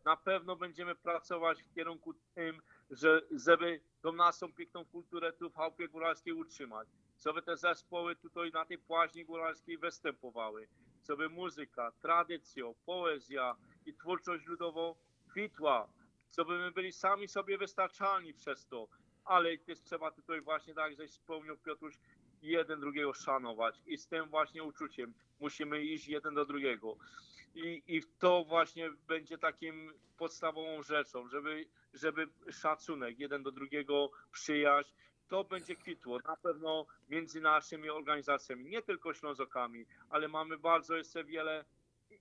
[0.05, 5.55] na pewno będziemy pracować w kierunku tym, że żeby tą naszą piękną kulturę tu w
[5.55, 6.87] Chałupie Góralskiej utrzymać,
[7.25, 10.67] żeby te zespoły tutaj na tej płaźni góralskiej występowały,
[11.07, 14.95] żeby muzyka, tradycja, poezja i twórczość ludowo
[15.29, 15.87] kwitła,
[16.37, 18.87] żeby my byli sami sobie wystarczalni przez to,
[19.25, 21.97] ale też trzeba tutaj właśnie tak, że wspomniał Piotruś,
[22.41, 26.97] jeden drugiego szanować i z tym właśnie uczuciem musimy iść jeden do drugiego.
[27.55, 34.93] I, I to właśnie będzie takim podstawową rzeczą, żeby, żeby szacunek jeden do drugiego, przyjaźń,
[35.27, 41.23] to będzie kwitło na pewno między naszymi organizacjami, nie tylko Ślązokami, ale mamy bardzo jeszcze
[41.23, 41.65] wiele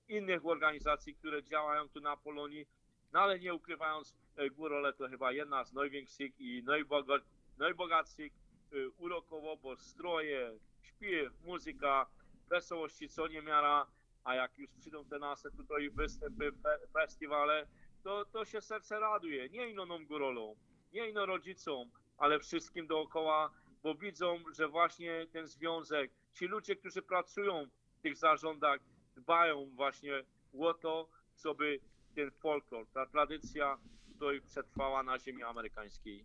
[0.09, 2.67] innych organizacji, które działają tu na Polonii,
[3.13, 4.15] no ale nie ukrywając,
[4.51, 7.23] Górole to chyba jedna z największych i najboga-
[7.59, 8.33] najbogatszych
[8.73, 12.07] e, urokowo, bo stroje, śpiew, muzyka,
[12.51, 13.87] wesołości co niemiara,
[14.25, 17.67] a jak już przyjdą te nasze tutaj występy, fe, festiwale,
[18.03, 20.57] to, to się serce raduje, nie ino nam górolom,
[20.93, 23.51] nie ino rodzicom, ale wszystkim dookoła,
[23.83, 27.67] bo widzą, że właśnie ten związek, ci ludzie, którzy pracują
[27.99, 28.81] w tych zarządach,
[29.17, 30.25] dbają właśnie
[30.61, 31.81] o to, co by
[32.15, 33.79] ten folklor, ta tradycja
[34.23, 36.25] tutaj przetrwała na ziemi amerykańskiej.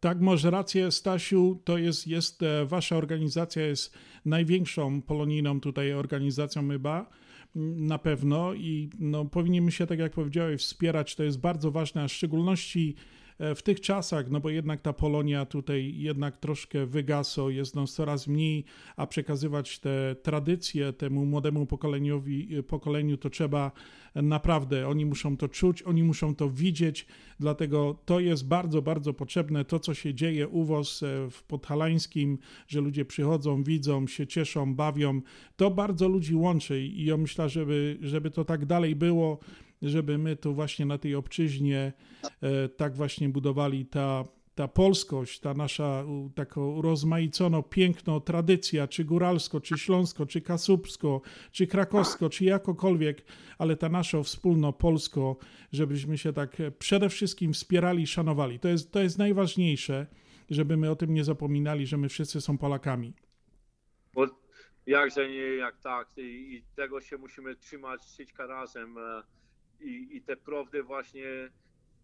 [0.00, 1.60] Tak, masz rację, Stasiu.
[1.64, 7.10] To jest, jest e, wasza organizacja jest największą polonijną tutaj organizacją chyba.
[7.56, 11.14] mm, Na pewno i no, powinniśmy się, tak jak powiedziałeś, wspierać.
[11.14, 12.94] To jest bardzo ważne, a w szczególności
[13.38, 18.26] w tych czasach, no bo jednak ta Polonia tutaj jednak troszkę wygasła, jest nas coraz
[18.26, 18.64] mniej,
[18.96, 23.72] a przekazywać te tradycje temu młodemu pokoleniowi, pokoleniu to trzeba
[24.14, 27.06] naprawdę, oni muszą to czuć, oni muszą to widzieć,
[27.40, 32.38] dlatego to jest bardzo, bardzo potrzebne, to co się dzieje u was e, w Podhalańskim,
[32.68, 35.20] że ludzie przychodzą, widzą, się cieszą, bawią,
[35.56, 39.38] to bardzo ludzi łączy i ja myślę, żeby, żeby to tak dalej było,
[39.84, 41.92] żeby my tu właśnie na tej obczyźnie
[42.42, 44.24] e, tak właśnie budowali ta,
[44.54, 51.20] ta polskość, ta nasza u, taka urozmaicona, piękna tradycja, czy góralsko, czy śląsko, czy kasubsko,
[51.52, 53.24] czy krakowsko, czy jakokolwiek,
[53.58, 55.36] ale ta nasza wspólno polsko,
[55.72, 58.58] żebyśmy się tak e, przede wszystkim wspierali, szanowali.
[58.58, 60.06] To jest, to jest najważniejsze,
[60.50, 63.14] żeby my o tym nie zapominali, że my wszyscy są Polakami.
[64.14, 64.26] Bo
[64.86, 66.08] jakże nie, jak tak.
[66.18, 68.98] I, i tego się musimy trzymać, trzymać razem.
[69.84, 71.50] I, I te prawdy właśnie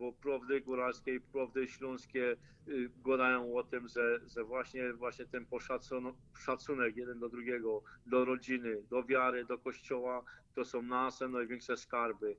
[0.00, 2.36] bo prawdy góralskie, prawdy śląskie
[2.68, 8.24] y, gadają o tym, że, że właśnie, właśnie ten poszacun- szacunek jeden do drugiego, do
[8.24, 10.24] rodziny, do wiary, do kościoła,
[10.54, 12.36] to są nasze największe skarby.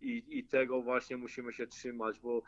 [0.00, 2.42] I, I tego właśnie musimy się trzymać, bo,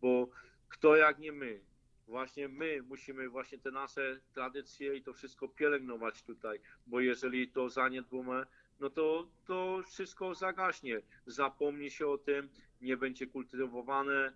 [0.00, 0.28] bo
[0.68, 1.60] kto jak nie my,
[2.06, 7.68] właśnie my musimy właśnie te nasze tradycje i to wszystko pielęgnować tutaj, bo jeżeli to
[7.68, 8.46] zaniedbujemy,
[8.82, 11.00] no to, to wszystko zagaśnie.
[11.26, 12.48] Zapomni się o tym,
[12.80, 14.32] nie będzie kultywowane,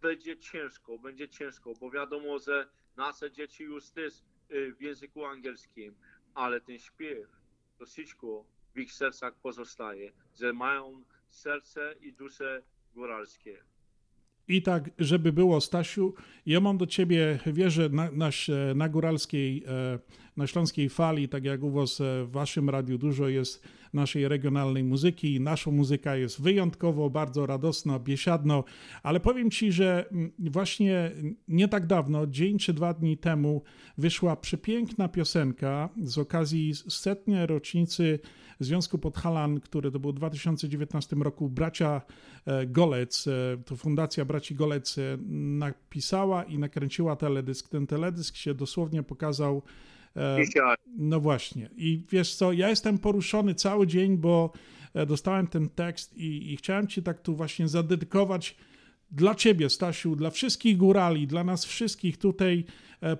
[0.00, 4.14] będzie ciężko, będzie ciężko, bo wiadomo, że nasze dzieci już też
[4.50, 5.94] y, w języku angielskim,
[6.34, 7.28] ale ten śpiew,
[7.78, 12.62] to wszystko w ich sercach pozostaje, że mają serce i dusze
[12.94, 13.64] góralskie.
[14.50, 16.14] I tak, żeby było, Stasiu,
[16.46, 18.30] ja mam do ciebie, wierzę, na, na,
[18.74, 19.98] na góralskiej, e,
[20.36, 24.84] na śląskiej fali, tak jak u was e, w waszym radiu dużo jest naszej regionalnej
[24.84, 25.40] muzyki.
[25.40, 28.64] Nasza muzyka jest wyjątkowo bardzo radosna, biesiadno,
[29.02, 31.10] ale powiem ci, że mm, właśnie
[31.48, 33.62] nie tak dawno, dzień czy dwa dni temu,
[33.98, 38.18] wyszła przepiękna piosenka z okazji setnej rocznicy
[38.60, 42.02] Związku Podhalan, który to był w 2019 roku, bracia
[42.46, 45.18] e, Golec, e, to Fundacja Braci Golec e,
[45.58, 47.68] napisała i nakręciła teledysk.
[47.68, 49.62] Ten teledysk się dosłownie pokazał
[50.38, 50.76] Dzisiaj.
[50.98, 51.70] no właśnie.
[51.76, 54.52] I wiesz co, ja jestem poruszony cały dzień, bo
[55.06, 58.56] dostałem ten tekst i, i chciałem ci tak tu właśnie zadedykować
[59.10, 62.64] dla ciebie, Stasiu, dla wszystkich górali, dla nas wszystkich tutaj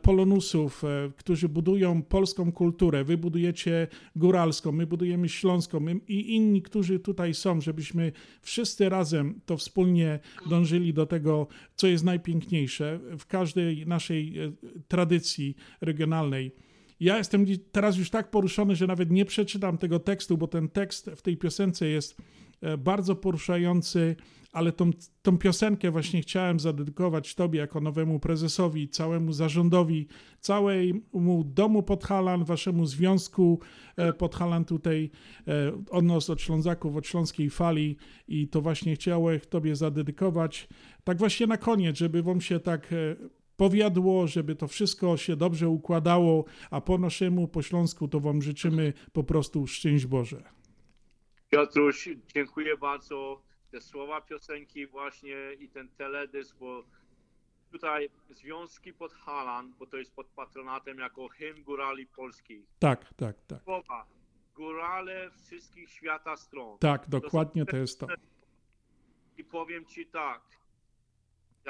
[0.03, 0.83] polonusów,
[1.17, 3.05] którzy budują polską kulturę.
[3.05, 3.87] Wy budujecie
[4.17, 8.13] góralską, my budujemy śląską my, i inni, którzy tutaj są, żebyśmy
[8.43, 10.19] wszyscy razem to wspólnie
[10.51, 14.35] dążyli do tego, co jest najpiękniejsze w każdej naszej
[14.89, 16.53] tradycji regionalnej.
[17.01, 21.11] Ja jestem teraz już tak poruszony, że nawet nie przeczytam tego tekstu, bo ten tekst
[21.17, 22.17] w tej piosence jest
[22.79, 24.17] bardzo poruszający,
[24.53, 24.91] ale tą,
[25.23, 30.09] tą piosenkę właśnie chciałem zadedykować Tobie jako nowemu prezesowi, całemu zarządowi,
[30.41, 33.61] całemu domu Podhalan, Waszemu związku
[34.19, 35.11] Podhalan tutaj
[35.91, 37.97] od nas, od Ślązaków, od Śląskiej Fali
[38.29, 40.69] i to właśnie chciałem Tobie zadedykować.
[41.05, 42.95] Tak właśnie na koniec, żeby Wam się tak
[43.61, 48.93] powiadło, żeby to wszystko się dobrze układało, a po naszemu, po śląsku to Wam życzymy
[49.13, 50.43] po prostu szczęść Boże.
[51.51, 53.43] Piotruś, dziękuję bardzo.
[53.71, 56.85] Te słowa piosenki właśnie i ten teledysk, bo
[57.73, 62.67] tutaj Związki Podhalan, bo to jest pod patronatem jako hymn górali polskich.
[62.79, 63.63] Tak, tak, tak.
[63.63, 64.07] Słowa,
[64.55, 66.79] górale wszystkich świata stron.
[66.79, 68.07] Tak, dokładnie to, to jest to.
[69.39, 70.60] I powiem Ci tak,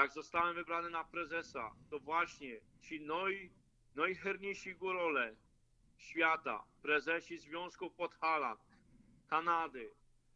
[0.01, 3.51] jak zostałem wybrany na prezesa, to właśnie ci noj,
[3.95, 5.37] najchernejsi górole
[5.97, 8.57] świata, prezesi Związku Podhalan,
[9.29, 9.91] Kanady,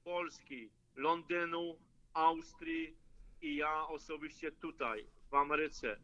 [0.04, 1.78] Polski, Londynu,
[2.14, 2.96] Austrii
[3.42, 5.96] i ja osobiście tutaj w Ameryce.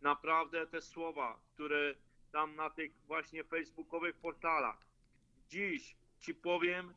[0.00, 1.94] Naprawdę te słowa, które
[2.30, 4.86] tam na tych właśnie facebookowych portalach.
[5.48, 6.94] Dziś ci powiem,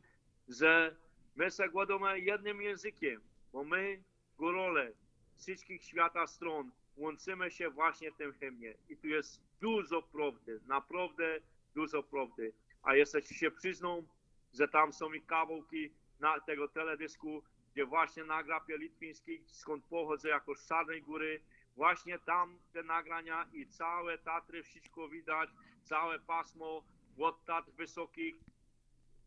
[0.48, 0.96] że
[1.34, 3.20] my się głodamy jednym językiem,
[3.52, 4.02] bo my,
[4.38, 4.92] górole,
[5.38, 8.74] wszystkich świata stron łączymy się właśnie w tym hymnie.
[8.88, 11.40] I tu jest dużo prawdy, naprawdę
[11.74, 12.52] dużo prawdy.
[12.82, 14.06] A jeszcze się przyzną,
[14.54, 20.54] że tam są i kawałki na tego teledysku, gdzie właśnie nagra Litwiński, skąd pochodzę jako
[20.54, 21.40] z Czarnej Góry,
[21.76, 25.50] właśnie tam te nagrania i całe Tatry wszystko widać,
[25.82, 26.84] całe pasmo
[27.18, 28.36] od Tatr Wysokich,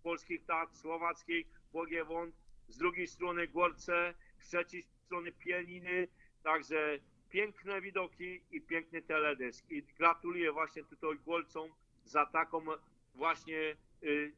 [0.04, 2.36] polskich Tatr, słowackich, Bogiewąt,
[2.68, 6.08] z drugiej strony Gorce, z trzeciej strony Pieliny,
[6.44, 7.00] także
[7.30, 11.70] piękne widoki i piękny teledysk i gratuluję właśnie tutaj Golcom
[12.06, 12.66] za taką
[13.16, 14.32] właśnie y,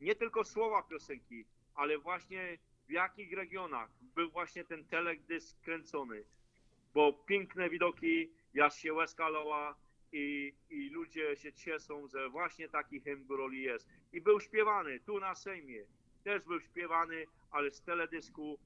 [0.00, 1.44] nie tylko słowa piosenki,
[1.74, 6.24] ale właśnie w jakich regionach był właśnie ten teledysk kręcony,
[6.94, 8.30] bo piękne widoki,
[8.62, 9.74] aż się łezka loła
[10.12, 13.88] i, i ludzie się cieszą, że właśnie taki hymn Góroli jest.
[14.12, 15.84] I był śpiewany tu na Sejmie,
[16.24, 18.58] też był śpiewany, ale z teledysku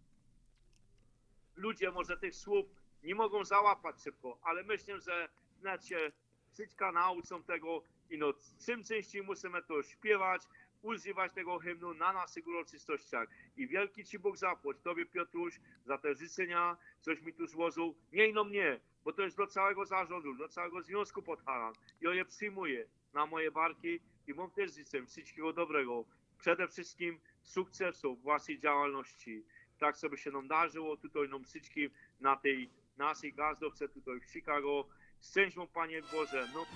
[1.58, 2.66] ludzie może tych słów
[3.02, 5.28] nie mogą załapać szybko, ale myślę, że
[5.60, 6.12] wnet się
[6.52, 8.34] wszystko nauczą tego i no
[8.66, 10.42] czym częściej musimy to śpiewać,
[10.82, 13.28] używać tego hymnu na naszych uroczystościach.
[13.56, 17.94] I wielki Ci Bóg zapłać, Tobie Piotruś, za te życzenia, coś mi tu złożył.
[18.12, 21.74] Nie ino mnie, bo to jest do całego zarządu, do całego Związku Podhalan.
[22.00, 26.04] I ja je przyjmuję na moje barki i Wam też życzę wszystkiego dobrego.
[26.38, 29.44] Przede wszystkim sukcesu w Waszej działalności.
[29.78, 34.84] Tak sobie się nam darzyło tutaj nam wszystkim na tej naszej gazdowce tutaj w Chicago.
[35.22, 36.48] Szczęść Panie Boże.
[36.54, 36.66] No.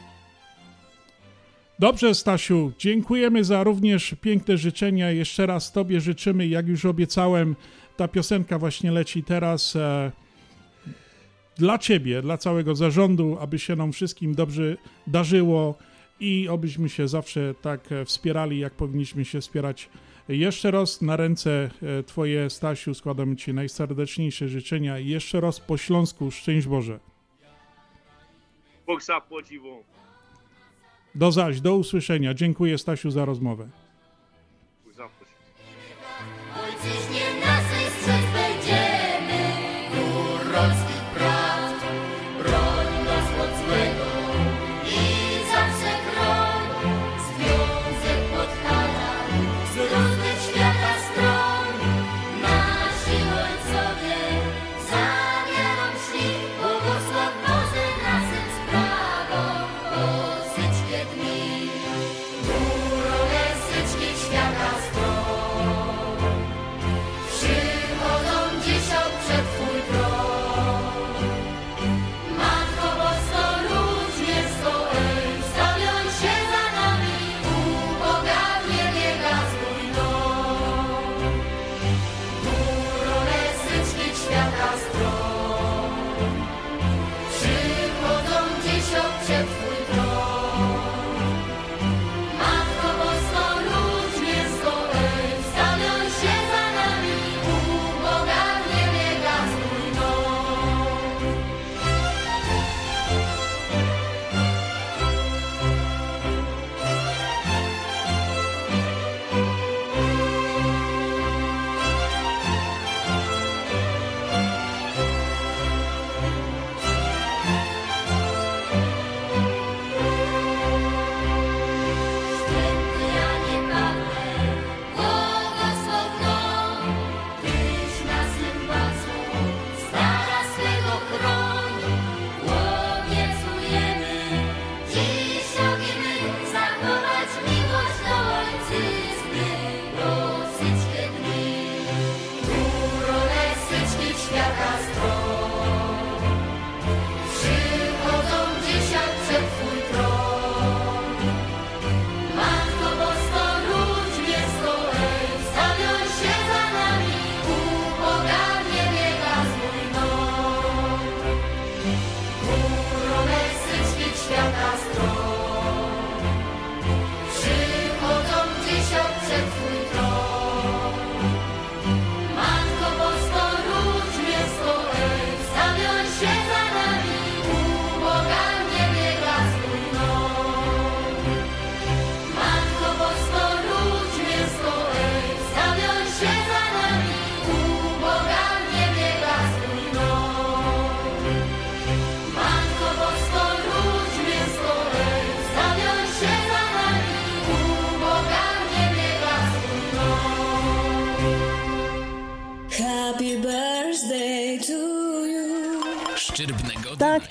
[1.79, 5.11] Dobrze, Stasiu, dziękujemy za również piękne życzenia.
[5.11, 7.57] Jeszcze raz Tobie życzymy, jak już obiecałem,
[7.97, 9.77] ta piosenka właśnie leci teraz.
[9.77, 10.13] E,
[11.57, 14.77] dla Ciebie, dla całego zarządu, aby się nam wszystkim dobrze
[15.07, 15.79] darzyło
[16.21, 19.89] i abyśmy się zawsze tak e, wspierali, jak powinniśmy się wspierać.
[20.29, 25.77] Jeszcze raz na ręce e, Twoje, Stasiu, składam Ci najserdeczniejsze życzenia i jeszcze raz po
[25.77, 27.01] Śląsku szczęść Boże.
[28.87, 29.79] Bóg zapłaci wam.
[31.15, 32.35] Do zaś, do usłyszenia.
[32.35, 33.69] Dziękuję Stasiu za rozmowę.
[34.85, 34.95] Bóg.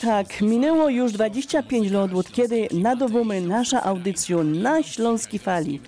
[0.02, 0.42] Tak.
[0.42, 5.82] Minęło już 25 lat od kiedy nadawamy nasza audycja na Śląskiej Fali.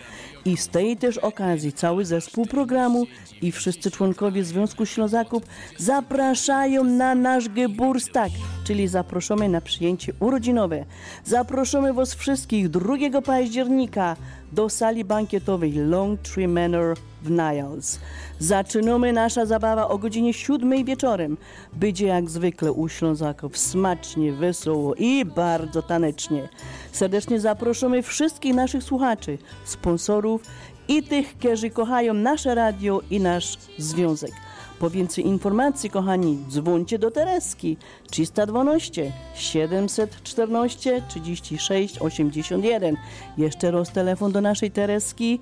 [0.45, 3.05] I z tej też okazji cały zespół programu
[3.41, 5.43] i wszyscy członkowie Związku Ślązaków
[5.77, 8.31] zapraszają na nasz Geburstag,
[8.63, 10.85] czyli zaproszamy na przyjęcie urodzinowe.
[11.23, 14.15] Zaproszamy Was wszystkich 2 października
[14.53, 17.99] do sali bankietowej Long Tree Manor w Niles.
[18.39, 21.37] Zaczynamy nasza zabawa o godzinie 7 wieczorem.
[21.73, 26.49] Będzie jak zwykle u Ślązaków smacznie, wesoło i bardzo tanecznie.
[26.91, 30.41] Serdecznie zapraszamy wszystkich naszych słuchaczy, sponsorów
[30.87, 34.31] i tych, którzy kochają nasze radio i nasz związek.
[34.83, 37.77] Po więcej informacji, kochani, dzwońcie do Tereski
[38.11, 42.97] 312 714 36 81.
[43.37, 45.39] Jeszcze raz telefon do naszej Tereski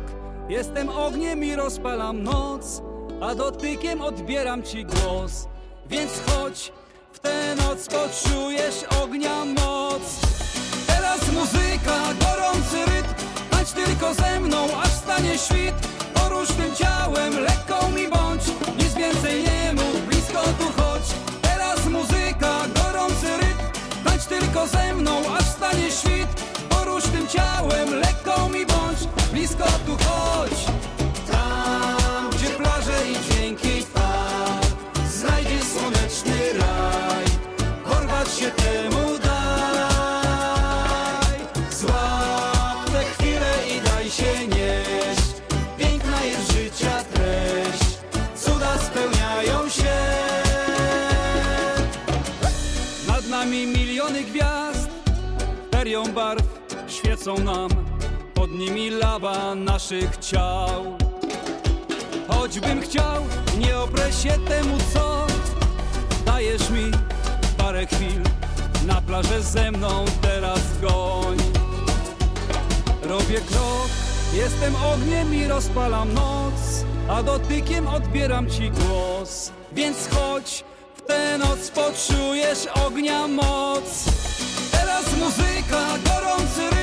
[0.48, 2.82] jestem ogniem i rozpalam noc.
[3.20, 5.48] A dotykiem odbieram ci głos.
[5.90, 6.72] Więc chodź,
[7.12, 10.25] w tę noc poczujesz ognia moc
[11.16, 13.14] Teraz muzyka, gorący rytm.
[13.50, 15.74] Tańcz tylko ze mną, aż stanie świt.
[16.14, 18.42] Porusz tym ciałem, lekką mi bądź.
[18.78, 21.02] Nic więcej nie mów, blisko tu chodź.
[21.42, 23.64] Teraz muzyka, gorący rytm.
[24.04, 26.05] Tańcz tylko ze mną, aż stanie świt
[57.26, 57.68] świecą nam
[58.34, 60.96] Pod nimi lawa naszych ciał.
[62.28, 63.22] Choćbym chciał,
[63.58, 65.26] nie oprę się temu co
[66.26, 66.90] Dajesz mi
[67.58, 68.22] parę chwil
[68.86, 71.36] Na plażę ze mną teraz goń.
[73.02, 73.88] Robię krok,
[74.34, 79.52] jestem ogniem i rozpalam noc A dotykiem odbieram ci głos.
[79.72, 80.64] Więc chodź,
[80.96, 84.04] w tę noc poczujesz ognia moc.
[84.72, 86.75] Teraz muzyka, gorący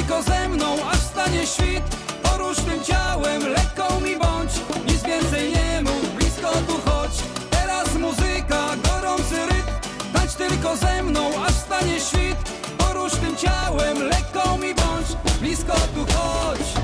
[0.00, 1.82] tylko ze mną, aż stanie świt.
[2.22, 4.52] Porusz tym ciałem, lekką mi bądź.
[4.86, 7.10] Nic więcej nie mów, blisko tu chodź.
[7.50, 9.72] Teraz muzyka, gorący rytm.
[10.12, 12.36] Tańcz tylko ze mną, aż stanie świt.
[12.78, 15.38] Porusz tym ciałem, lekką mi bądź.
[15.40, 16.79] Blisko tu chodź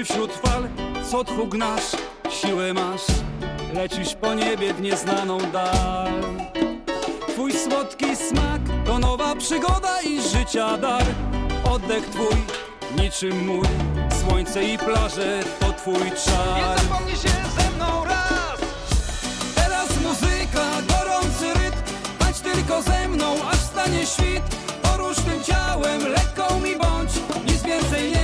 [0.00, 0.68] huczy wśród fal
[1.10, 1.96] Co tchu gnasz,
[2.30, 3.02] siłę masz.
[3.74, 6.12] Lecisz po niebie w nieznaną dal.
[7.28, 11.04] Twój słodki smak to nowa przygoda i życia dar.
[11.64, 12.36] Oddech twój,
[13.02, 13.66] niczym mój.
[14.20, 16.56] Słońce i plaże to twój czar.
[16.56, 17.28] Nie zapomnij się
[17.58, 18.60] ze mną raz.
[19.54, 21.78] Teraz muzyka, gorący rytm.
[22.18, 24.42] Tańcz tylko ze mną, aż stanie świt.
[24.82, 27.10] Porusz tym ciałem, lekką mi bądź.
[27.46, 28.19] Nic więcej nie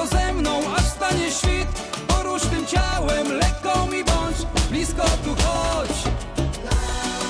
[0.00, 1.68] tylko ze mną, aż stanie świt.
[2.08, 4.36] Porusz tym ciałem, lekką mi bądź
[4.70, 5.96] Blisko tu chodź.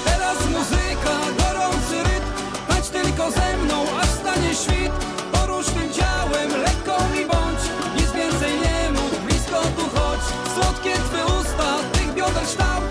[0.04, 2.26] Teraz muzyka, gorący rytm
[2.68, 4.92] Tańcz tylko ze mną, aż stanie świt.
[5.32, 7.62] Porusz tym ciałem, lekką mi bądź
[7.96, 10.20] Nic więcej nie mów, blisko tu chodź.
[10.54, 12.89] Słodkie twe usta, tych bioder kształt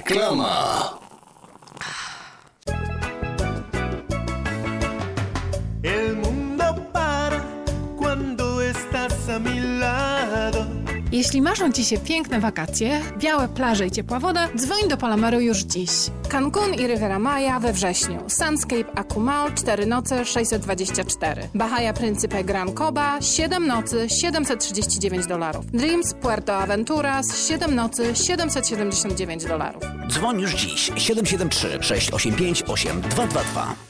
[0.00, 0.99] Reklama.
[11.12, 15.58] Jeśli marzą Ci się piękne wakacje, białe plaże i ciepła woda, dzwoń do Palomaru już
[15.58, 15.90] dziś.
[16.28, 18.18] Cancun i Riviera Maya we wrześniu.
[18.28, 21.48] Sunscape Akumal 4 noce 624.
[21.54, 25.66] Bahia Principe Gran Coba 7 nocy 739 dolarów.
[25.66, 29.82] Dreams Puerto Aventuras 7 nocy 779 dolarów.
[30.08, 33.89] Dzwoń już dziś 773 685 8222.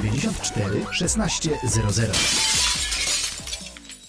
[0.00, 2.75] 1600.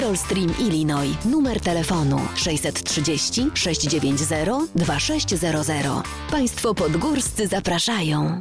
[0.00, 1.14] Carroll Stream, Illinois.
[1.24, 6.04] Numer telefonu 630 690 2600.
[6.30, 8.40] Państwo podgórscy zapraszają.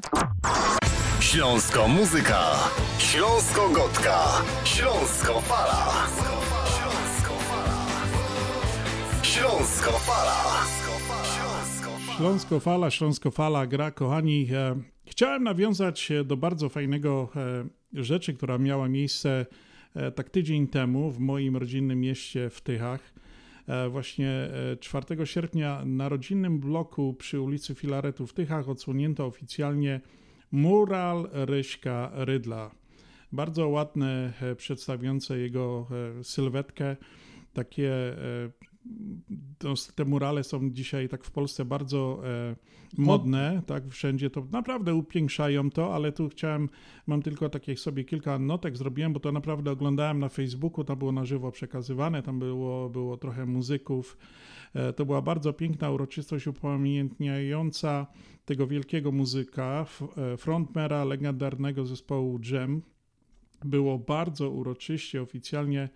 [1.19, 2.41] Śląsko muzyka.
[2.99, 4.41] Śląsko gotka.
[4.63, 6.07] Śląsko fala.
[9.23, 10.65] Śląsko fala.
[12.17, 14.47] Śląsko Fala, Śląsko Fala gra, kochani.
[14.53, 19.68] E, chciałem nawiązać do bardzo fajnego e, rzeczy, która miała miejsce e,
[20.15, 23.13] tak tydzień temu w moim rodzinnym mieście w Tychach.
[23.69, 24.29] E, właśnie
[24.71, 30.01] e, 4 sierpnia na rodzinnym bloku przy ulicy Filaretu w Tychach odsłonięto oficjalnie
[30.51, 32.71] mural Ryśka Rydla.
[33.31, 35.87] Bardzo ładne, e, przedstawiające jego
[36.19, 36.95] e, sylwetkę,
[37.53, 38.68] takie e,
[39.95, 42.55] te murale są dzisiaj tak w Polsce bardzo e,
[42.97, 46.69] modne, tak, wszędzie to naprawdę upiększają to, ale tu chciałem,
[47.07, 51.11] mam tylko takich sobie kilka notek zrobiłem, bo to naprawdę oglądałem na Facebooku, to było
[51.11, 54.17] na żywo przekazywane, tam było, było trochę muzyków,
[54.73, 58.07] e, to była bardzo piękna uroczystość upamiętniająca
[58.45, 59.85] tego wielkiego muzyka,
[60.17, 62.81] e, frontmana legendarnego zespołu Jam,
[63.65, 65.89] było bardzo uroczyście, oficjalnie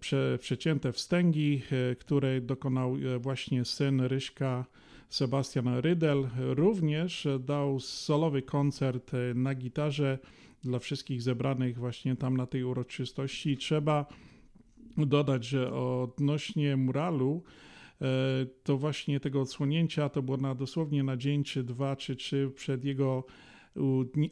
[0.00, 4.64] prze, przecięte wstęgi, e, której dokonał e, właśnie syn Ryśka
[5.08, 6.28] Sebastian Rydel.
[6.38, 10.18] Również dał solowy koncert e, na gitarze
[10.64, 13.56] dla wszystkich zebranych właśnie tam na tej uroczystości.
[13.56, 14.06] Trzeba
[14.96, 17.42] dodać, że odnośnie muralu,
[18.64, 22.84] to właśnie tego odsłonięcia to było na dosłownie na dzień czy dwa czy trzy przed
[22.84, 23.24] jego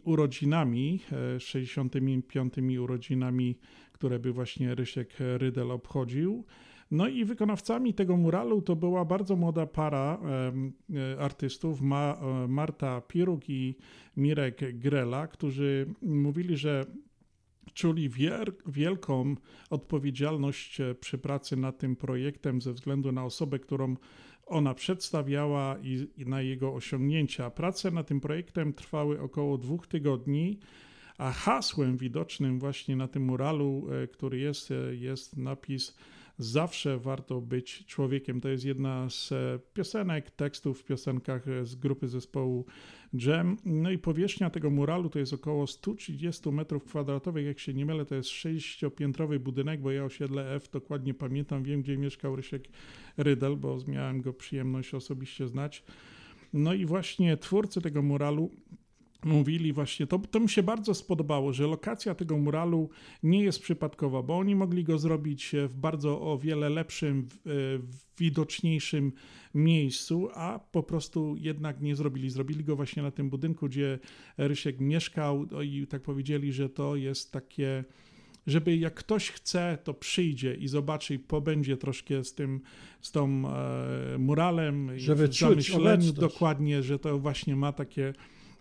[0.05, 1.01] urodzinami,
[1.37, 3.57] e, 65 urodzinami,
[4.01, 6.45] które by właśnie Rysiek Rydel obchodził.
[6.91, 10.19] No i wykonawcami tego muralu to była bardzo młoda para
[10.95, 13.75] e, artystów, Ma, e, Marta Piruk i
[14.17, 16.85] Mirek Grela, którzy mówili, że
[17.75, 18.11] czuli
[18.67, 19.35] wielką
[19.71, 23.97] odpowiedzialność e, przy pracy nad tym projektem ze względu na osobę, którą
[24.47, 27.51] ona przedstawiała i, i na jego osiągnięcia.
[27.51, 30.59] Prace nad tym projektem trwały około dwóch tygodni,
[31.21, 35.97] a hasłem widocznym właśnie na tym muralu, e, który jest, e, jest napis
[36.39, 38.41] Zawsze warto być człowiekiem.
[38.41, 42.67] To jest jedna z e, piosenek, tekstów w piosenkach z grupy zespołu
[43.13, 43.57] Jam.
[43.65, 47.47] No i powierzchnia tego muralu to jest około 130 metrów kwadratowych.
[47.47, 51.83] Jak się nie mylę, to jest sześciopiętrowy budynek, bo ja osiedle F dokładnie pamiętam, wiem
[51.83, 52.69] gdzie mieszkał Rysiek
[53.17, 55.83] Rydel, bo miałem go przyjemność osobiście znać.
[56.53, 58.51] No i właśnie twórcy tego muralu
[59.25, 62.91] mówili właśnie, to, to mi się bardzo spodobało, że lokacja tego muralu
[63.23, 67.51] nie jest przypadkowa, bo oni mogli go zrobić w bardzo o wiele lepszym, w- e,
[68.19, 69.13] widoczniejszym
[69.55, 72.31] miejscu, a po prostu jednak nie zrobili.
[72.31, 73.99] Zrobili go właśnie na tym budynku, gdzie
[74.39, 77.85] Rysiek mieszkał no i tak powiedzieli, że to jest takie
[78.47, 82.61] żeby jak ktoś chce, to przyjdzie i zobaczy i pobędzie troszkę z tym,
[83.01, 88.13] z tą e, muralem, i Żeby w czuć zamyśleniu dokładnie, że to właśnie ma takie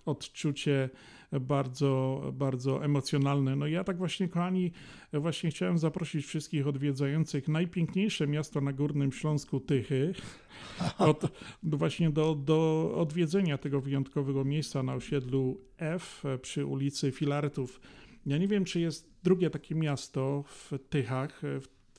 [0.10, 0.89] odczucie
[1.32, 3.55] bardzo, bardzo emocjonalne.
[3.55, 4.72] No ja tak właśnie, kochani,
[5.14, 10.14] właśnie chciałem zaprosić wszystkich odwiedzających najpiękniejsze miasto na Górnym Śląsku, Tychy,
[10.97, 11.32] od,
[11.64, 17.82] właśnie do, do odwiedzenia tego wyjątkowego miejsca na osiedlu F przy ulicy Filartów.
[18.26, 21.41] Ja nie wiem, czy jest drugie takie miasto w Tychach.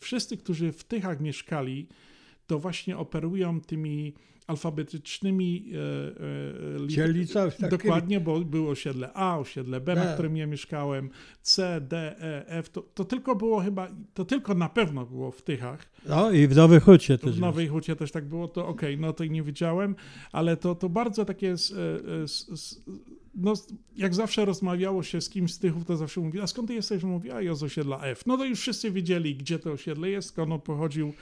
[0.00, 1.88] Wszyscy, którzy w Tychach mieszkali,
[2.46, 4.14] to właśnie operują tymi
[4.51, 5.76] alfabetycznymi e,
[6.76, 7.70] e, lit- Dzielnicami takimi.
[7.70, 10.14] Dokładnie, bo było osiedle A, osiedle B, na Tak.
[10.14, 11.11] którym ja mieszkałem,
[11.42, 12.68] C, D, E, F.
[12.70, 15.90] To, to tylko było chyba, to tylko na pewno było w Tychach.
[16.09, 17.36] No i w Nowej Hucie też.
[17.36, 19.96] W Nowej Hucie też tak było, to okej, no to nie wiedziałem,
[20.32, 21.53] ale to, to bardzo takie, e,
[22.22, 22.82] s- s-
[23.34, 23.54] no
[23.96, 27.02] jak zawsze rozmawiało się z kimś z Tychów, to zawsze mówi, a skąd ty jesteś?
[27.02, 28.26] Mówi, a ja z osiedla F.
[28.26, 31.12] No to już wszyscy wiedzieli, gdzie to osiedle jest, skąd on pochodził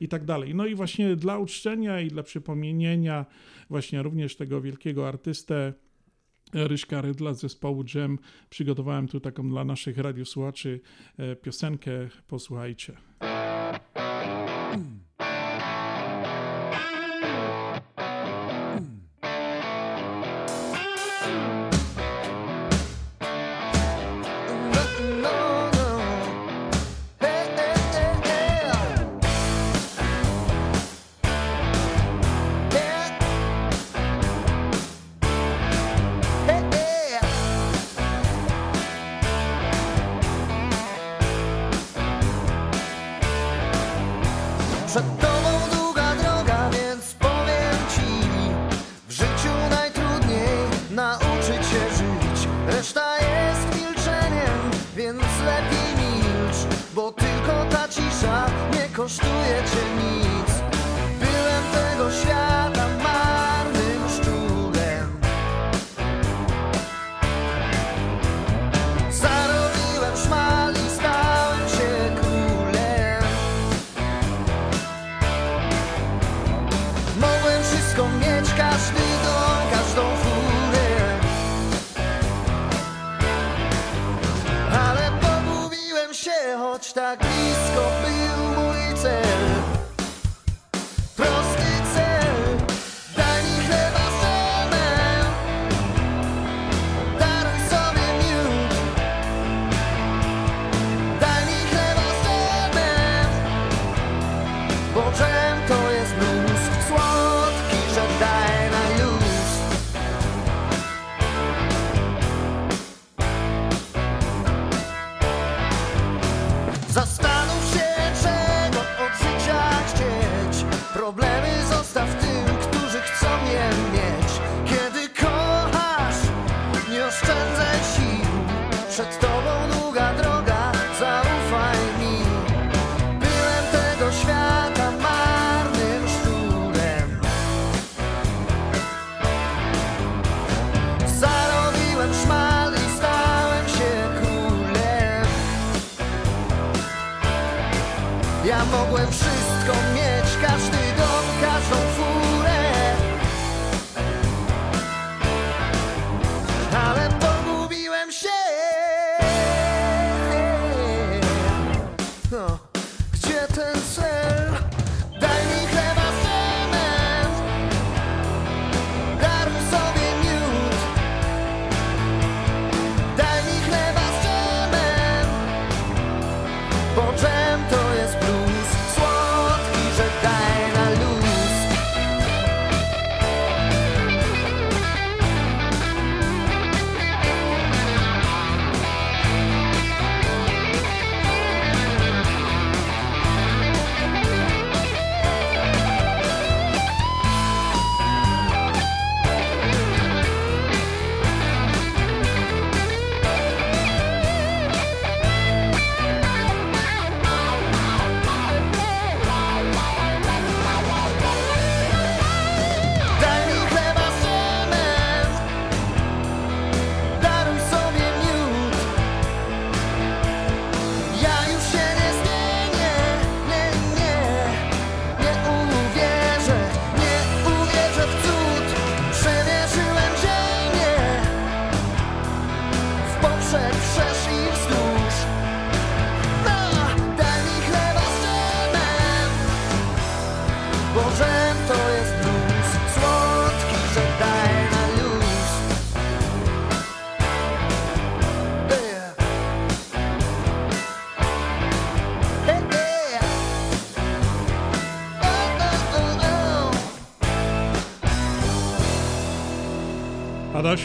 [0.00, 0.54] i tak dalej.
[0.54, 3.26] No i właśnie dla uczczenia i dla przypomnienia
[3.70, 5.72] właśnie również tego wielkiego artystę,
[6.52, 8.18] Ryśka Rydla z zespołu Jam.
[8.50, 10.80] Przygotowałem tu taką dla naszych radiosłuchaczy
[11.18, 11.90] e, piosenkę.
[12.26, 12.96] Posłuchajcie.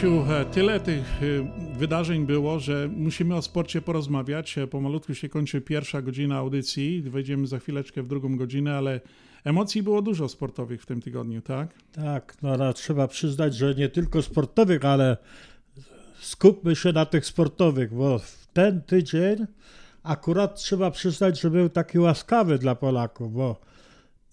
[0.01, 4.57] Adasiu, e, tyle tych e, wydarzeń było, że musimy o sporcie porozmawiać.
[4.57, 9.01] E, Pomalutku się kończy pierwsza godzina audycji, wejdziemy za chwileczkę w drugą godzinę, ale
[9.43, 11.73] emocji było dużo sportowych w tym tygodniu, tak?
[11.91, 15.17] Tak, no trzeba przyznać, że nie tylko sportowych, ale
[16.19, 19.45] skupmy się na tych sportowych, bo w ten tydzień
[20.03, 23.59] akurat trzeba przyznać, że był taki łaskawy dla Polaków, bo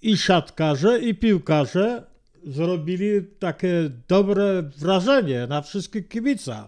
[0.03, 2.08] i siatkarze, i piłkarze
[2.47, 6.67] zrobili takie dobre wrażenie na wszystkich kibicach.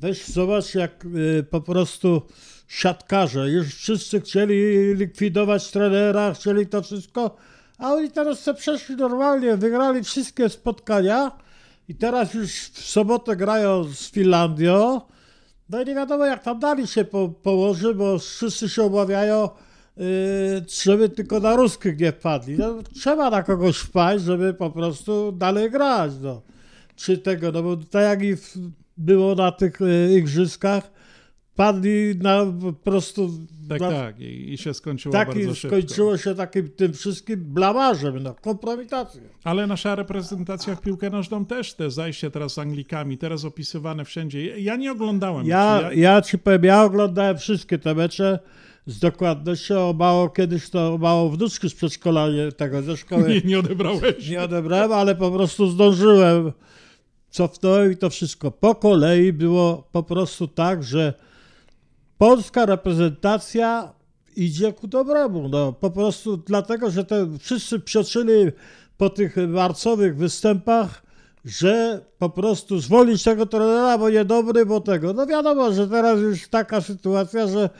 [0.00, 2.22] Weź zobacz, jak y, po prostu
[2.68, 4.54] siatkarze, już wszyscy chcieli
[4.94, 7.36] likwidować trenera, chcieli to wszystko,
[7.78, 11.32] a oni teraz se przeszli normalnie, wygrali wszystkie spotkania
[11.88, 15.00] i teraz już w sobotę grają z Finlandią.
[15.68, 19.48] No i nie wiadomo, jak tam dalej się po, położy, bo wszyscy się obawiają,
[20.82, 22.58] żeby tylko na ruskich nie wpadli.
[22.58, 26.12] No, trzeba na kogoś wpaść, żeby po prostu dalej grać.
[26.22, 26.42] No.
[26.96, 28.34] Czy tego, no bo tak jak i
[28.96, 30.90] było na tych y, igrzyskach,
[31.56, 33.30] padli na po prostu...
[33.68, 34.20] Tak, na, tak.
[34.20, 35.76] I, I się skończyło tak, bardzo szybko.
[35.76, 39.22] skończyło się takim tym wszystkim blamażem, no, kompromitacją.
[39.44, 44.60] Ale nasza reprezentacja w piłkę nożną też te zajście teraz z Anglikami, teraz opisywane wszędzie.
[44.60, 45.46] Ja nie oglądałem.
[45.46, 45.98] Ja, meczu.
[45.98, 48.38] ja ci powiem, ja oglądałem wszystkie te mecze.
[48.86, 53.28] Z dokładnością o mało kiedyś to mało wnuczki z przedszkola nie- tego ze szkoły.
[53.28, 54.28] Nie, nie odebrałeś.
[54.30, 56.52] Nie odebrałem, ale po prostu zdążyłem.
[57.30, 58.50] Cofnąłem i to wszystko.
[58.50, 61.14] Po kolei było po prostu tak, że
[62.18, 63.92] polska reprezentacja
[64.36, 65.48] idzie ku dobremu.
[65.48, 68.32] No, po prostu dlatego, że te wszyscy przeczyli
[68.96, 71.02] po tych marcowych występach,
[71.44, 75.12] że po prostu zwolnić tego trenera, bo niedobry, bo tego.
[75.12, 77.70] No wiadomo, że teraz już taka sytuacja, że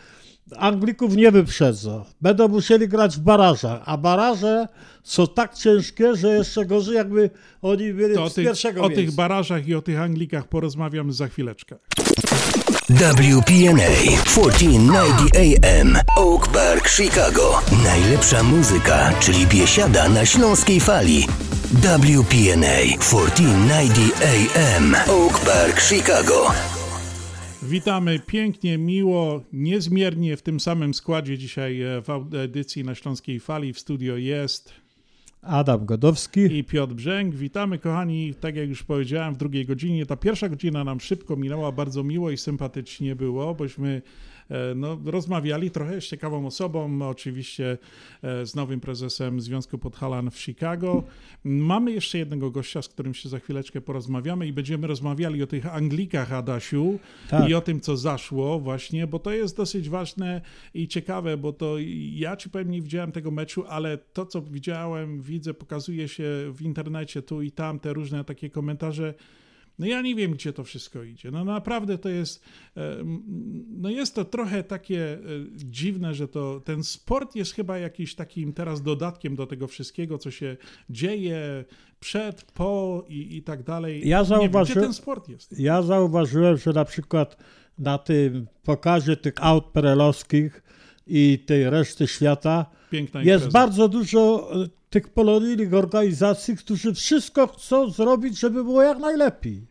[0.59, 2.05] Anglików nie wyprzedzą.
[2.21, 4.69] Będą musieli grać w barażach, a baraże
[5.03, 7.31] są tak ciężkie, że jeszcze gorzej jakby
[7.63, 9.07] oni byli To o z tych, pierwszego o miejsca.
[9.07, 11.77] tych barażach i o tych Anglikach porozmawiam za chwileczkę.
[12.89, 13.89] WPNA
[14.25, 17.61] 1490 AM Oak Park, Chicago.
[17.85, 21.27] Najlepsza muzyka, czyli biesiada na śląskiej fali.
[21.73, 24.13] WPNA 1490
[24.57, 26.72] AM Oak Park, Chicago.
[27.73, 33.73] Witamy pięknie, miło, niezmiernie w tym samym składzie dzisiaj e, w audycji na Śląskiej Fali.
[33.73, 34.73] W studio jest
[35.43, 36.41] Adam Godowski.
[36.41, 37.35] i Piotr Brzęk.
[37.35, 40.07] Witamy kochani, tak jak już powiedziałem, w drugiej godzinie.
[40.07, 44.03] Ta pierwsza godzina nam szybko minęła, bardzo miło i sympatycznie było, bośmy
[44.75, 47.79] no, rozmawiali trochę z ciekawą osobą, oczywiście
[48.23, 51.05] e, z nowym prezesem Związku Podhalan w Chicago.
[51.45, 55.75] Mamy jeszcze jednego gościa, z którym się za chwileczkę porozmawiamy i będziemy rozmawiali o tych
[55.75, 56.99] Anglikach, Adasiu,
[57.31, 57.49] Tak.
[57.49, 60.41] i o tym, co zaszło właśnie, bo to jest dosyć ważne
[60.75, 61.77] i ciekawe, bo to
[62.13, 66.25] ja ci powiem, nie widziałem tego meczu, ale to, co widziałem, widzę, pokazuje się
[66.55, 69.15] w internecie tu i tam, te różne takie komentarze.
[69.83, 71.31] No ja nie wiem, gdzie to wszystko idzie.
[71.31, 72.45] No naprawdę to jest,
[72.77, 72.97] e,
[73.69, 75.19] no jest to trochę takie e,
[75.55, 80.31] dziwne, że to ten sport jest chyba jakiś takim teraz dodatkiem do tego wszystkiego, co
[80.31, 80.57] się
[80.91, 81.65] dzieje
[82.01, 84.09] przed, po i, i tak dalej.
[84.09, 85.61] Ja gdzie zauważyłem, ten sport jest.
[85.61, 87.37] ja zauważyłem, że na przykład
[87.79, 90.63] na tym pokazie tych aut perelowskich
[91.07, 93.59] i tej reszty świata Piękna jest impreza.
[93.59, 99.67] bardzo dużo e, tych polonijnych organizacji, którzy wszystko chcą zrobić, żeby było jak najlepiej.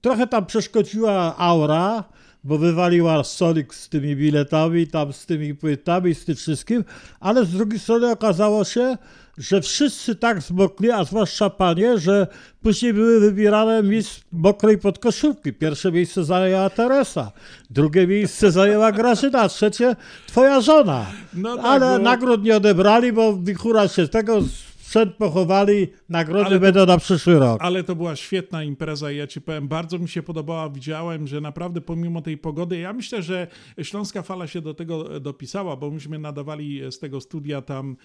[0.00, 2.04] Trochę tam przeszkodziła aura,
[2.44, 6.84] bo wywaliła Solik z tymi biletami, tam z tymi płytami, z tym wszystkim,
[7.20, 8.96] ale z drugiej strony okazało się,
[9.40, 12.26] że wszyscy tak zmokli, a zwłaszcza panie, że
[12.62, 15.52] później były wybierane mistrz mokrej podkoszulki.
[15.52, 17.32] Pierwsze miejsce zajęła Teresa,
[17.70, 21.06] drugie miejsce zajęła Grażyna, trzecie twoja żona.
[21.34, 24.42] No tak, ale bo- nagród nie odebrali, bo wichura się tego
[24.90, 27.62] sprzęt pochowali, nagrody Ale to- będą na przyszły rok.
[27.62, 31.40] Ale to była świetna impreza i ja ci powiem, bardzo mi się podobała, widziałem, że
[31.40, 33.46] naprawdę pomimo tej pogody, ja myślę, że
[33.82, 37.96] Śląska Fala się do tego dopisała, bo myśmy nadawali z tego studia tam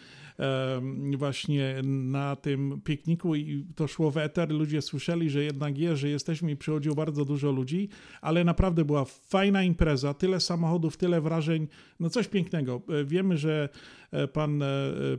[1.17, 6.09] właśnie na tym pikniku i to szło w eter, ludzie słyszeli, że jednak jest, że
[6.09, 7.89] jesteśmy i przychodziło bardzo dużo ludzi,
[8.21, 11.67] ale naprawdę była fajna impreza, tyle samochodów, tyle wrażeń,
[11.99, 12.81] no coś pięknego.
[13.01, 13.69] E, Wiemy, że
[14.03, 14.67] e, pan e,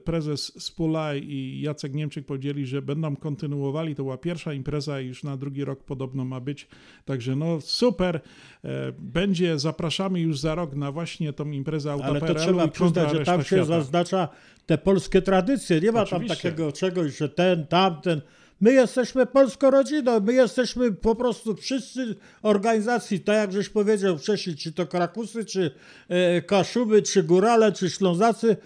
[0.05, 3.95] prezes Spulaj i Jacek Niemczyk powiedzieli, że będą kontynuowali.
[3.95, 6.69] To była pierwsza impreza i już na drugi rok podobno ma być.
[7.05, 8.21] Także no super.
[8.65, 13.13] E, Będzie, zapraszamy już za rok na właśnie tą imprezę Auta Ale to trzeba przyznać,
[13.13, 13.65] że tam się świata.
[13.65, 14.29] zaznacza
[14.67, 15.81] te polskie tradycje.
[15.81, 16.29] Nie ma Oczywiście.
[16.29, 18.21] tam takiego czegoś, że ten, tamten.
[18.61, 24.57] My jesteśmy polską rodziną, my jesteśmy po prostu wszyscy organizacji, tak jak żeś powiedział wcześniej,
[24.57, 25.71] czy to Krakusy, czy
[26.09, 28.57] e, Kaszuby, czy Górale, czy Ślązacy,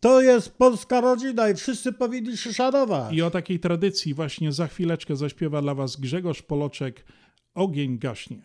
[0.00, 3.14] to jest polska rodzina i wszyscy powinni się szanować.
[3.14, 7.04] I o takiej tradycji właśnie za chwileczkę zaśpiewa dla was Grzegorz Poloczek
[7.54, 8.42] Ogień gaśnie.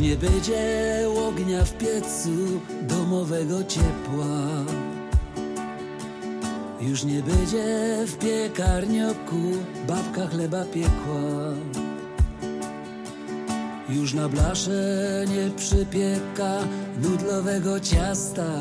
[0.00, 2.30] Już nie będzie ognia w piecu
[2.82, 4.64] domowego ciepła.
[6.80, 9.40] Już nie będzie w piekarnioku
[9.88, 11.54] babka chleba piekła.
[13.88, 16.58] Już na blasze nie przypieka
[17.02, 18.52] nudlowego ciasta.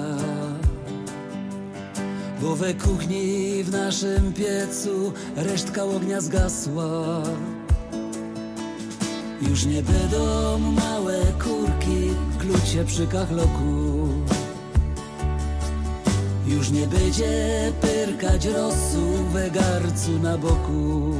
[2.41, 7.23] Bo we kuchni w naszym piecu resztka ognia zgasła.
[9.41, 12.09] Już nie będą małe kurki
[12.39, 14.07] kluć się przy kachloku.
[16.47, 21.13] Już nie będzie pyrkać rosu we garcu na boku.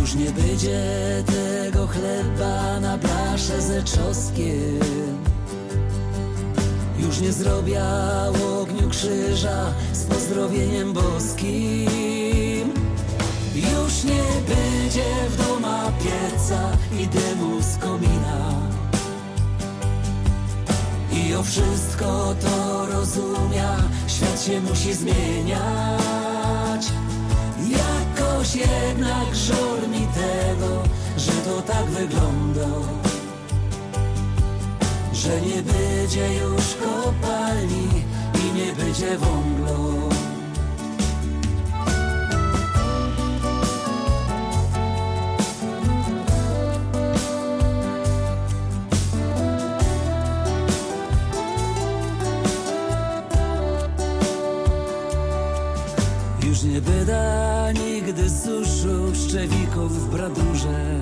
[0.00, 0.80] Już nie będzie
[1.26, 5.18] tego chleba na blasze ze czosnkiem.
[6.98, 7.82] Już nie zrobię
[8.60, 12.17] ogniu krzyża z pozdrowieniem boskim.
[13.58, 18.68] Już nie będzie w doma pieca i dymu z komina.
[21.38, 26.86] o wszystko to rozumia, świat się musi zmieniać.
[27.68, 30.82] Jakoś jednak żal mi tego,
[31.16, 32.68] że to tak wygląda.
[35.12, 37.88] Że nie będzie już kopalni
[38.34, 40.17] i nie będzie wąglo.
[58.48, 60.98] Suszu szczewików w bradurze?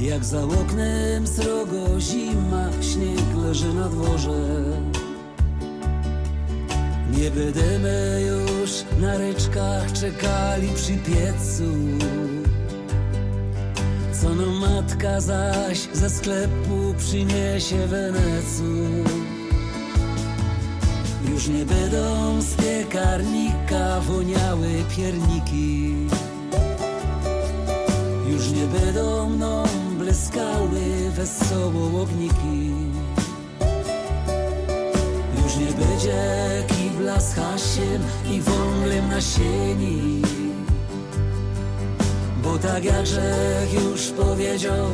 [0.00, 4.64] Jak za oknem srogo zima, śnieg leży na dworze.
[7.16, 11.64] Nie będziemy już na ryczkach czekali przy piecu.
[14.12, 18.64] Co no matka zaś ze sklepu przyniesie wenecu
[21.38, 25.94] już nie będą z piekarnika woniały pierniki.
[28.28, 29.64] Już nie będą mną
[29.98, 32.72] bleskały wesoło ogniki
[35.42, 36.22] Już nie będzie
[36.68, 40.22] kibla z hasiem i wąglem na sieni.
[42.42, 44.86] Bo tak jak Grzech już powiedział,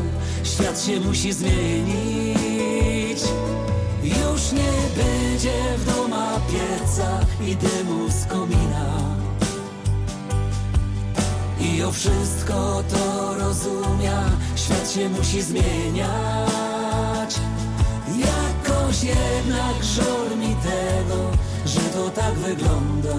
[0.43, 2.74] świat się musi zmienić
[4.45, 9.17] już nie będzie w doma pieca i dymu z komina.
[11.61, 14.23] I o wszystko to rozumia,
[14.57, 17.35] świat się musi zmieniać.
[18.19, 21.31] Jakoś jednak żal mi tego,
[21.67, 23.17] że to tak wygląda.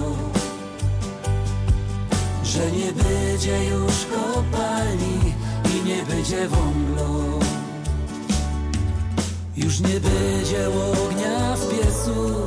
[2.44, 5.34] Że nie będzie już kopalni
[5.74, 7.45] i nie będzie wąglo
[9.56, 12.46] już nie będzie ognia w piecu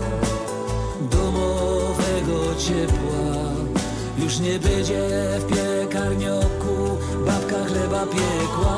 [1.11, 3.49] domowego ciepła.
[4.17, 8.77] Już nie będzie w piekarnioku babka chleba piekła.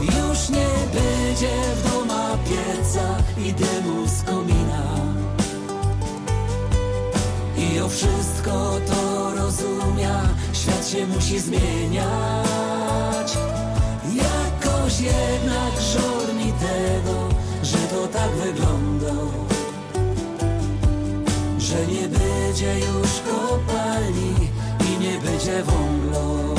[0.00, 4.82] Już nie będzie w doma pieca i dymu z komina.
[7.58, 10.22] I o wszystko to rozumia,
[10.52, 12.06] świat się musi zmieniać.
[14.14, 16.15] Jakoś jednak że
[17.96, 19.14] to tak wygląda
[21.58, 24.34] Że nie będzie już kopalni
[24.88, 26.55] i nie będzie wąglo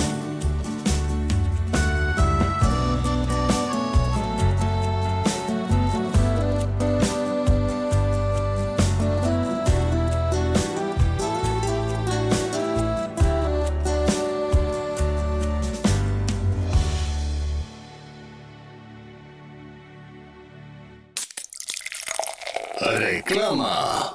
[23.30, 24.10] Reklama.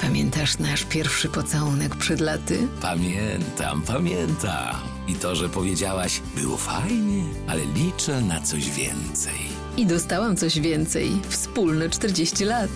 [0.00, 2.68] Pamiętasz nasz pierwszy pocałunek przed laty?
[2.82, 4.74] Pamiętam, pamiętam.
[5.08, 9.34] I to, że powiedziałaś, było fajnie, ale liczę na coś więcej.
[9.76, 11.10] I dostałam coś więcej.
[11.28, 12.70] Wspólne 40 lat.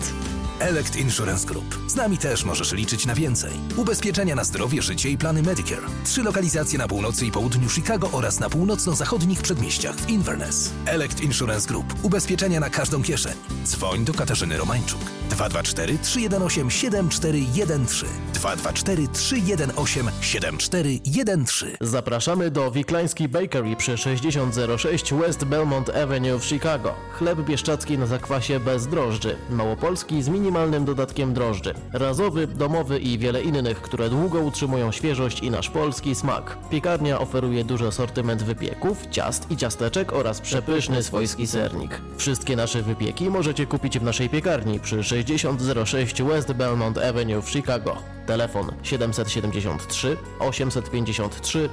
[0.63, 1.79] Elect Insurance Group.
[1.87, 3.51] Z nami też możesz liczyć na więcej.
[3.77, 5.83] Ubezpieczenia na zdrowie, życie i plany Medicare.
[6.03, 10.71] Trzy lokalizacje na północy i południu Chicago oraz na północno-zachodnich przedmieściach w Inverness.
[10.85, 11.93] Elect Insurance Group.
[12.03, 13.33] Ubezpieczenia na każdą kieszeń.
[13.65, 14.99] Dzwoń do Katarzyny Romańczuk.
[15.29, 26.39] 224 318 7413 224 318 7413 Zapraszamy do Wiklański Bakery przy 6006 West Belmont Avenue
[26.39, 26.95] w Chicago.
[27.13, 29.35] Chleb bieszczacki na zakwasie bez drożdży.
[29.49, 31.73] Małopolski z minimalnym dodatkiem drożdży.
[31.93, 36.57] Razowy, domowy i wiele innych, które długo utrzymują świeżość i nasz polski smak.
[36.69, 42.01] Piekarnia oferuje duży asortyment wypieków, ciast i ciasteczek oraz przepyszny swojski sernik.
[42.17, 47.97] Wszystkie nasze wypieki możecie kupić w naszej piekarni przy 6006 West Belmont Avenue w Chicago.
[48.25, 51.69] Telefon 773 853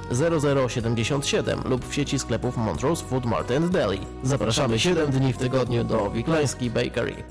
[0.67, 3.99] 0077 lub w sieci sklepów Montrose Food Mart and Deli.
[4.23, 7.23] Zapraszamy 7 dni w tygodniu do Wiklański Bakery.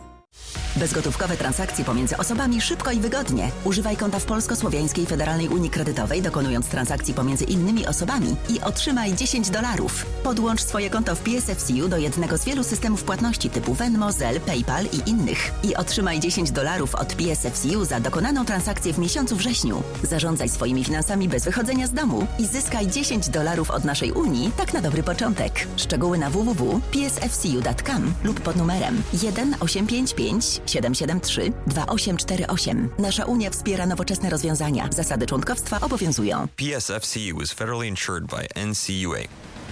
[0.76, 3.51] Bezgotówkowe transakcje pomiędzy osobami szybko i wygodnie.
[3.64, 9.51] Używaj konta w Polsko-Słowiańskiej Federalnej Unii Kredytowej, dokonując transakcji pomiędzy innymi osobami i otrzymaj 10
[9.51, 10.06] dolarów.
[10.22, 14.84] Podłącz swoje konto w PSFCU do jednego z wielu systemów płatności typu Venmo, Zelle, PayPal
[14.84, 15.51] i innych.
[15.62, 19.82] I otrzymaj 10 dolarów od PSFCU za dokonaną transakcję w miesiącu wrześniu.
[20.02, 24.74] Zarządzaj swoimi finansami bez wychodzenia z domu i zyskaj 10 dolarów od naszej Unii, tak
[24.74, 25.66] na dobry początek.
[25.76, 32.89] Szczegóły na www.psfcu.com lub pod numerem 1855 773 2848.
[32.99, 34.89] Nasza Unia wspiera nowoczesne rozwiązania.
[34.93, 36.49] Zasady członkowstwa obowiązują.
[36.57, 39.20] PSFCU is federally insured by NCUA.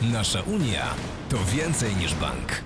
[0.02, 0.94] Nasza Unia
[1.28, 2.62] to więcej niż bank.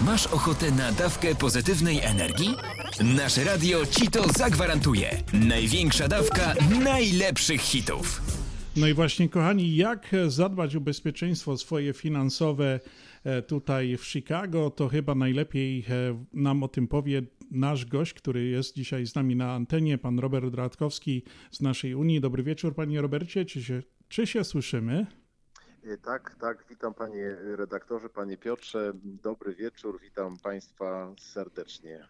[0.00, 2.56] Masz ochotę na dawkę pozytywnej energii?
[3.00, 5.22] Nasze radio ci to zagwarantuje.
[5.32, 6.54] Największa dawka
[6.84, 8.22] najlepszych hitów.
[8.76, 12.80] No i właśnie, kochani, jak zadbać o bezpieczeństwo swoje finansowe
[13.46, 18.74] tutaj w Chicago, to chyba najlepiej e, nam o tym powie nasz gość, który jest
[18.74, 22.20] dzisiaj z nami na antenie, pan Robert Radkowski z naszej Unii.
[22.20, 25.06] Dobry wieczór, panie Robercie, czy się, czy się słyszymy?
[25.84, 32.06] E, Tak, tak, witam panie redaktorze, panie Piotrze, dobry wieczór, witam państwa serdecznie.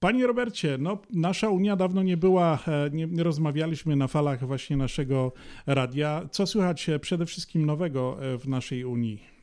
[0.00, 4.76] Panie Robercie, no nasza Unia dawno nie była, e, nie, nie rozmawialiśmy na falach właśnie
[4.76, 5.32] naszego
[5.66, 6.28] radia.
[6.30, 9.37] Co słychać e, przede wszystkim nowego e, w naszej Unii?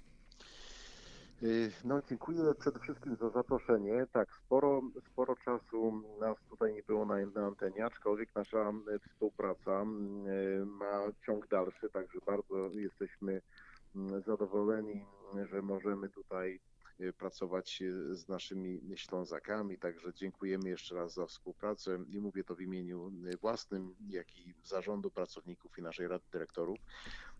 [1.46, 4.08] Y, No, dziękuję przede wszystkim za zaproszenie.
[4.12, 4.82] Tak, sporo,
[5.12, 11.04] sporo czasu nas tutaj nie było na, na antenie, aczkolwiek nasza y, współpraca y, ma
[11.26, 13.42] ciąg dalszy, także bardzo jesteśmy
[13.96, 15.06] mm, zadowoleni,
[15.52, 16.60] że możemy tutaj
[17.18, 23.12] pracować z naszymi Ślązakami, także dziękujemy jeszcze raz za współpracę i mówię to w imieniu
[23.42, 26.78] własnym, jak i zarządu pracowników i naszej Rady Dyrektorów.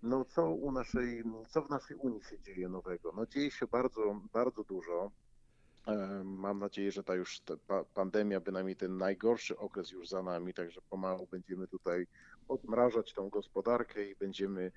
[0.04, 3.12] No co u naszej, co w naszej Unii się dzieje nowego?
[3.16, 5.12] No dzieje się bardzo, bardzo dużo.
[6.24, 10.54] Mam nadzieję, że ta już ta pa- pandemia, bynajmniej ten najgorszy okres już za nami,
[10.54, 12.08] także pomału będziemy tutaj
[12.48, 14.72] odmrażać tą gospodarkę i będziemy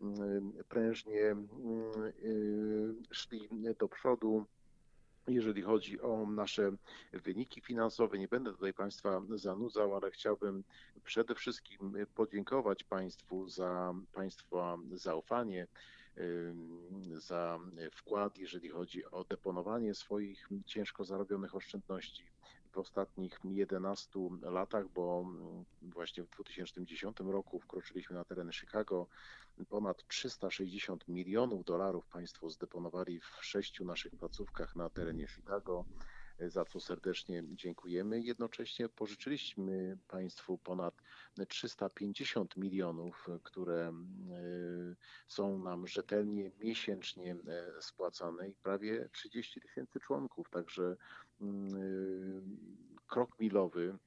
[0.00, 1.44] mm, prężnie mm,
[2.24, 4.46] y, szli do przodu.
[5.28, 6.72] Jeżeli chodzi o nasze
[7.12, 10.64] wyniki finansowe, nie będę tutaj Państwa zanudzał, ale chciałbym
[11.04, 15.66] przede wszystkim podziękować Państwu za Państwa zaufanie,
[17.12, 17.58] za
[17.92, 22.24] wkład, jeżeli chodzi o deponowanie swoich ciężko zarobionych oszczędności
[22.72, 24.10] w ostatnich 11
[24.42, 29.06] latach, bo mm, właśnie w 2010 roku wkroczyliśmy na tereny Chicago.
[29.68, 35.84] Ponad 360 milionów dolarów Państwo zdeponowali w sześciu naszych placówkach na terenie Chicago,
[36.50, 38.20] za co serdecznie dziękujemy.
[38.20, 40.94] Jednocześnie pożyczyliśmy Państwu ponad
[41.48, 44.96] 350 milionów, które y,
[45.28, 50.96] są nam rzetelnie miesięcznie e, spłacane i prawie 30 tysięcy członków, także
[51.40, 51.44] y,
[53.06, 53.98] krok milowy.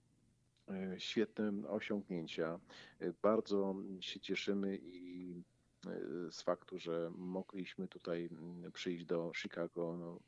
[0.97, 2.59] Świetne osiągnięcia.
[3.21, 5.43] Bardzo się cieszymy i
[6.31, 9.97] z faktu, że mogliśmy tutaj mm, przyjść do Chicago.
[9.97, 10.19] No,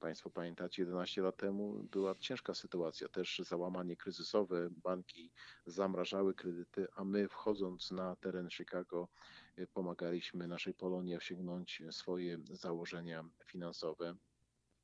[0.00, 5.30] Państwo pamiętacie, 11 lat temu była ciężka sytuacja, też załamanie kryzysowe, banki
[5.66, 9.08] zamrażały kredyty, a my wchodząc na teren Chicago
[9.72, 14.16] pomagaliśmy naszej Polonii osiągnąć swoje założenia finansowe.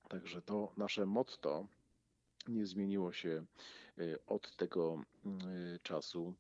[0.09, 1.69] Także to nasze motto
[2.49, 3.47] nie zmieniło się
[3.99, 5.01] y, od tego
[5.75, 6.35] y, czasu.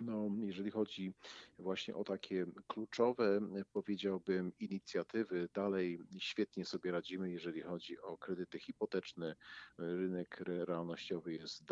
[0.00, 1.12] No, jeżeli chodzi
[1.58, 3.40] właśnie o takie kluczowe,
[3.72, 9.36] powiedziałbym, inicjatywy, dalej świetnie sobie radzimy, jeżeli chodzi o kredyty hipoteczne.
[9.78, 11.64] Rynek re- realnościowy jest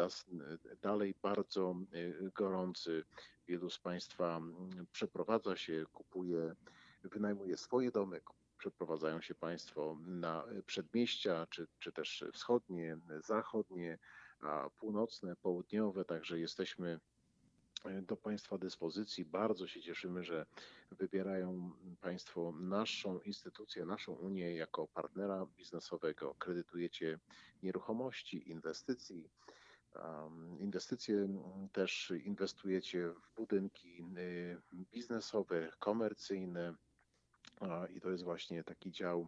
[0.83, 3.05] dalej bardzo y, gorący.
[3.49, 6.55] Wielu z Państwa mm, przeprowadza się, kupuje,
[7.03, 8.21] wynajmuje swoje domy,
[8.59, 13.99] przeprowadzają się Państwo na przedmieścia, czy, czy też wschodnie, zachodnie,
[14.41, 17.01] a północne, południowe, także jesteśmy
[18.02, 19.24] do Państwa dyspozycji.
[19.24, 20.47] Bardzo się cieszymy, że
[20.90, 26.35] wybierają Państwo naszą instytucję, naszą Unię jako partnera biznesowego.
[26.39, 27.19] Kredytujecie
[27.62, 29.31] nieruchomości, inwestycji.
[30.59, 31.28] Inwestycje
[31.73, 34.61] też inwestujecie w budynki y,
[34.93, 36.74] biznesowe, komercyjne,
[37.94, 39.27] I to jest właśnie taki dział,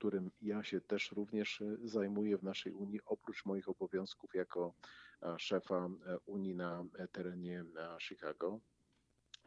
[0.00, 5.09] którym ja się też również e, zajmuję w naszej Unii, oprócz moich obowiązków jako e,
[5.38, 8.60] szefa e, Unii na e, terenie e, Chicago.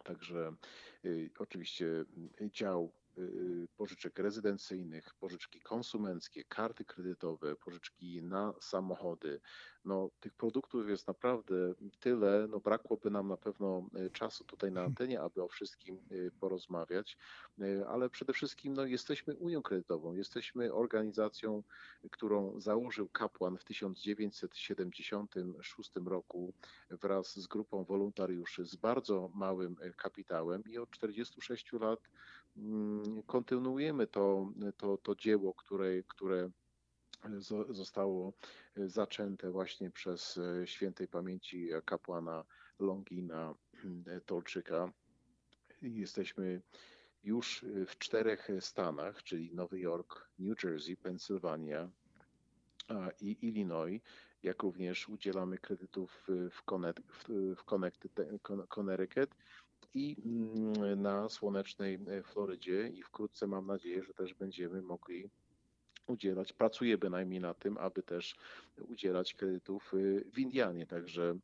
[0.04, 0.54] Także
[1.06, 2.06] y, oczywiście
[2.52, 2.92] dział
[3.78, 9.40] pożyczek rezydencyjnych, pożyczki konsumenckie, karty kredytowe, pożyczki na samochody.
[9.86, 11.56] No, tych produktów jest naprawdę
[12.00, 16.32] tyle, no brakłoby nam na pewno y, czasu tutaj na antenie, aby o wszystkim y,
[16.40, 17.18] porozmawiać,
[17.62, 21.64] Y, ale przede wszystkim no, jesteśmy Unią Kredytową, jesteśmy organizacją,
[22.12, 26.54] którą założył kapłan w 1976 roku
[26.90, 32.00] wraz z grupą wolontariuszy z bardzo małym y, kapitałem i od 46 lat
[33.28, 36.50] kontynuujemy to, to, to dzieło, które, które
[37.40, 38.34] zo- zostało
[38.76, 42.46] zaczęte właśnie przez e, świętej pamięci kapłana
[42.80, 43.56] Longina
[44.08, 44.92] e, Tolczyka.
[45.82, 46.62] Jesteśmy
[47.24, 51.90] już w czterech stanach, czyli Nowy Jork, New Jersey, Pensylwania
[53.22, 54.02] i Illinois,
[54.44, 58.12] jak również udzielamy kredytów w, Conne- w, w Connecticut,
[58.70, 59.30] Connecticut
[59.94, 65.30] i mm, na słonecznej Florydzie i wkrótce mam nadzieję, że też będziemy mogli
[66.08, 68.36] udzielać, pracuję bynajmniej na tym, aby też
[68.90, 69.92] udzielać kredytów
[70.34, 70.88] w Indianie.
[70.88, 71.38] Także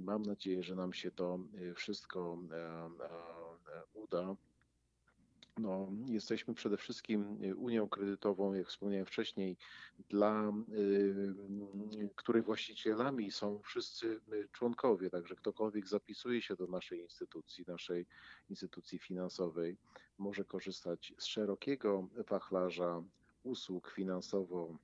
[0.00, 1.38] mam nadzieję, że nam się to
[1.74, 2.38] wszystko
[3.94, 4.36] uda.
[5.58, 9.56] No, jesteśmy przede wszystkim Unią Kredytową, jak wspomniałem wcześniej,
[10.08, 14.20] dla y, której właścicielami są wszyscy
[14.52, 18.06] członkowie, także ktokolwiek zapisuje się do naszej instytucji, naszej
[18.50, 19.76] instytucji finansowej,
[20.18, 23.02] może korzystać z szerokiego wachlarza
[23.42, 24.78] usług finansowo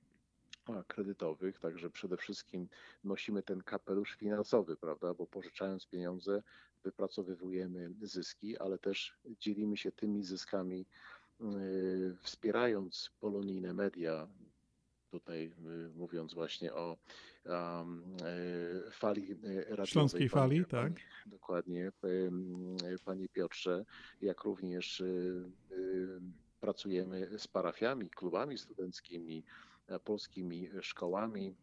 [0.87, 2.67] kredytowych, także przede wszystkim
[3.03, 6.43] nosimy ten kapelusz finansowy, prawda, bo pożyczając pieniądze
[6.83, 10.85] wypracowywujemy zyski, ale też dzielimy się tymi zyskami,
[11.39, 14.27] yy, wspierając polonijne media,
[15.11, 16.97] tutaj yy, mówiąc właśnie o
[17.45, 18.03] um,
[18.83, 19.87] yy, fali radiowej.
[19.87, 20.93] Śląskiej fali, tak.
[21.25, 21.91] Dokładnie,
[23.05, 23.85] panie Piotrze,
[24.21, 25.03] jak również
[26.59, 29.43] pracujemy z parafiami, klubami studenckimi,
[30.03, 31.55] polskimi szkołami.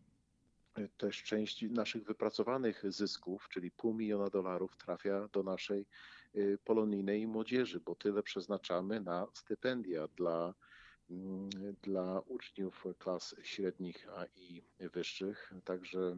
[0.96, 5.86] Też część naszych wypracowanych zysków, czyli pół miliona dolarów, trafia do naszej
[6.34, 10.54] y, polonijnej młodzieży, bo tyle przeznaczamy na stypendia dla,
[11.10, 11.50] mm,
[11.82, 15.52] dla uczniów klas średnich a i wyższych.
[15.64, 16.16] Także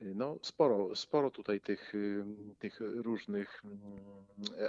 [0.00, 2.24] no, sporo, sporo tutaj tych, y,
[2.58, 3.78] tych różnych mm,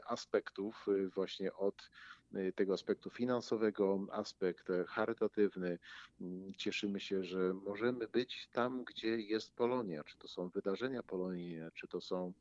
[0.08, 1.90] aspektów, y, właśnie od
[2.36, 5.80] y, tego aspektu finansowego, aspekt charytatywny.
[6.22, 11.72] Mm, cieszymy się, że możemy być tam, gdzie jest Polonia, czy to są wydarzenia polonijne,
[11.72, 12.34] czy to są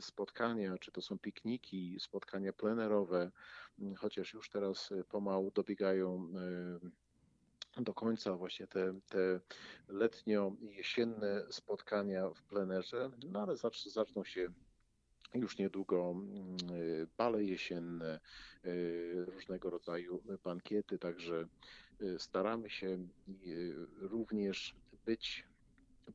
[0.00, 3.30] spotkania, czy to są pikniki, spotkania plenerowe,
[3.78, 6.32] mm, chociaż już teraz pomału dobiegają
[7.80, 9.40] do końca właśnie te, te
[9.88, 14.52] letnio-jesienne spotkania w plenerze, no ale zacz, zaczną się
[15.34, 16.56] już niedługo mm,
[17.18, 18.20] bale jesienne,
[18.64, 21.48] y, różnego rodzaju bankiety, także
[22.02, 22.86] y, staramy się
[23.46, 24.74] y, również
[25.06, 25.46] być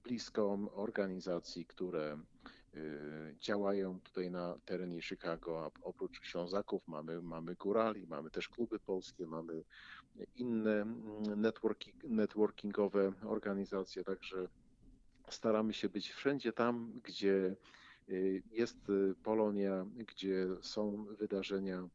[0.03, 2.19] blisko organizacji, które
[3.39, 5.71] działają tutaj na terenie Chicago.
[5.81, 9.63] Oprócz Ślązaków mamy, mamy górali, mamy też kluby polskie, mamy
[10.35, 14.47] inne mm, networking, networkingowe organizacje, także
[15.29, 17.55] staramy się być wszędzie tam, gdzie
[18.09, 21.87] y, jest y, Polonia, gdzie są wydarzenia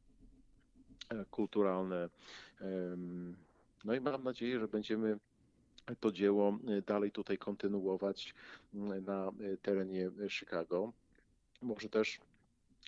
[1.08, 2.08] e, kulturalne.
[3.84, 5.18] No i mam nadzieję, że będziemy
[6.00, 8.34] to dzieło y, dalej tutaj kontynuować
[8.74, 9.32] mm, na
[9.62, 10.92] terenie Chicago.
[11.62, 12.20] Może też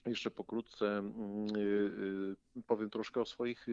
[0.06, 2.36] jeszcze pokrótce mm,
[2.66, 3.66] powiem troszkę o swoich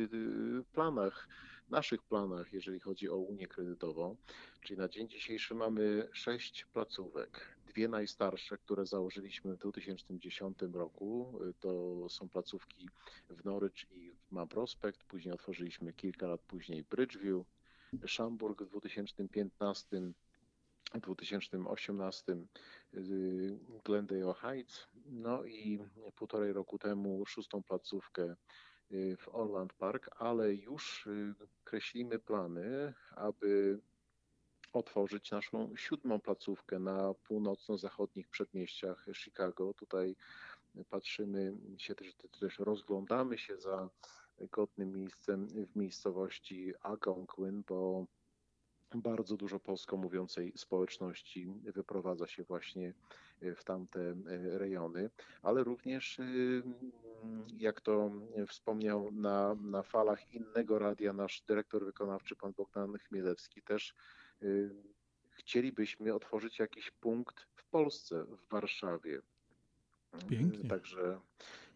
[0.73, 1.27] planach
[1.69, 4.15] naszych planach, jeżeli chodzi o Unię Kredytową.
[4.61, 7.57] Czyli na dzień dzisiejszy mamy sześć placówek.
[7.67, 12.89] Dwie najstarsze, które założyliśmy w 2010 roku, to są placówki
[13.29, 15.03] w Norwich i w Ma Prospect.
[15.03, 17.45] Później otworzyliśmy kilka lat później Bridgeview,
[18.07, 20.01] Schaumburg w 2015
[20.93, 22.37] w 2018
[23.85, 25.79] Glendale Heights, no i
[26.15, 28.35] półtorej roku temu szóstą placówkę
[28.93, 33.79] Y, w Orland Park, ale już y, kreślimy plany, aby
[34.73, 39.73] otworzyć naszą siódmą placówkę na północno-zachodnich przedmieściach Chicago.
[39.73, 40.15] Tutaj
[40.89, 43.89] patrzymy się też, też rozglądamy się za
[44.51, 48.05] godnym miejscem w miejscowości Algonquin, bo
[49.01, 52.93] bardzo dużo polsko mówiącej społeczności wyprowadza się właśnie
[53.41, 54.15] w tamte
[54.57, 55.09] rejony,
[55.41, 56.21] ale również
[57.57, 58.11] jak to
[58.47, 63.95] wspomniał na, na falach innego radia nasz dyrektor wykonawczy, pan Bogdan Chmielewski, też
[65.29, 69.21] chcielibyśmy otworzyć jakiś punkt w Polsce, w Warszawie.
[70.29, 70.69] Pięknie.
[70.69, 71.19] Także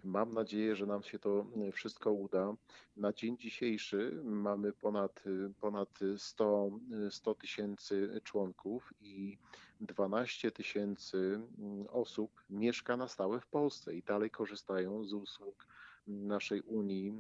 [0.08, 2.54] mam nadzieję, że nam się to wszystko uda.
[2.98, 5.24] Na dzień dzisiejszy mamy ponad,
[5.62, 6.70] ponad 100,
[7.10, 9.38] 100 tysięcy członków i
[9.82, 11.42] 12 tysięcy
[11.90, 15.68] osób mieszka na stałe w Polsce i dalej korzystają z usług
[16.08, 17.14] naszej Unii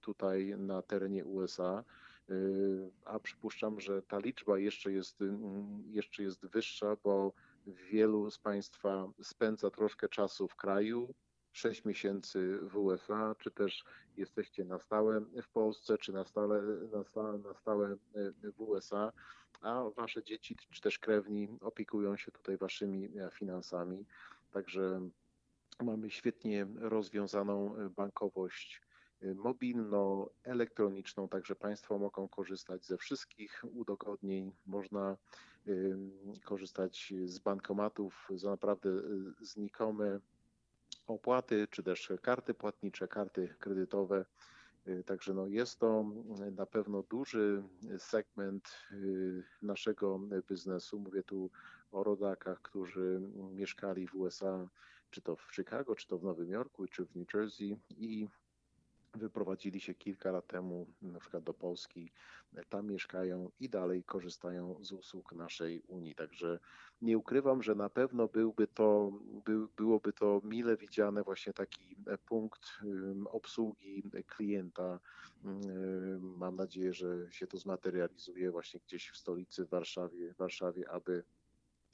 [0.00, 1.84] tutaj na terenie USA.
[3.04, 5.18] A przypuszczam, że ta liczba jeszcze jest,
[5.90, 7.32] jeszcze jest wyższa, bo
[7.66, 11.14] wielu z Państwa spędza troszkę czasu w kraju,
[11.60, 13.84] 6 miesięcy w USA, czy też
[14.16, 16.62] jesteście na stałe w Polsce, czy na stałe,
[16.92, 17.96] na stałe, na stałe
[18.56, 19.12] w USA,
[19.60, 24.06] a Wasze dzieci, czy też krewni opiekują się tutaj Waszymi finansami.
[24.50, 25.00] Także
[25.82, 28.82] mamy świetnie rozwiązaną bankowość
[29.34, 34.52] mobilno-elektroniczną, także Państwo mogą korzystać ze wszystkich udogodnień.
[34.66, 35.16] Można
[36.44, 38.90] korzystać z bankomatów za naprawdę
[39.40, 40.20] znikome
[41.10, 44.24] opłaty, czy też karty płatnicze, karty kredytowe.
[44.88, 46.04] Y, Także no jest to
[46.56, 47.62] na pewno duży
[47.98, 51.00] segment y, naszego biznesu.
[51.00, 51.50] Mówię tu
[51.92, 53.20] o rodakach, którzy
[53.52, 54.68] mieszkali w USA,
[55.10, 58.28] czy to w Chicago, czy to w Nowym Jorku, czy w New Jersey i
[59.14, 62.12] wyprowadzili się kilka lat temu na przykład do Polski,
[62.68, 66.14] tam mieszkają i dalej korzystają z usług naszej Unii.
[66.14, 66.58] Także
[67.02, 69.12] nie ukrywam, że na pewno byłby to,
[69.44, 71.96] był, byłoby to mile widziane właśnie taki
[72.26, 75.00] punkt ym, obsługi klienta.
[76.20, 81.24] Mam nadzieję, że się to zmaterializuje właśnie gdzieś w stolicy w Warszawie, Warszawie aby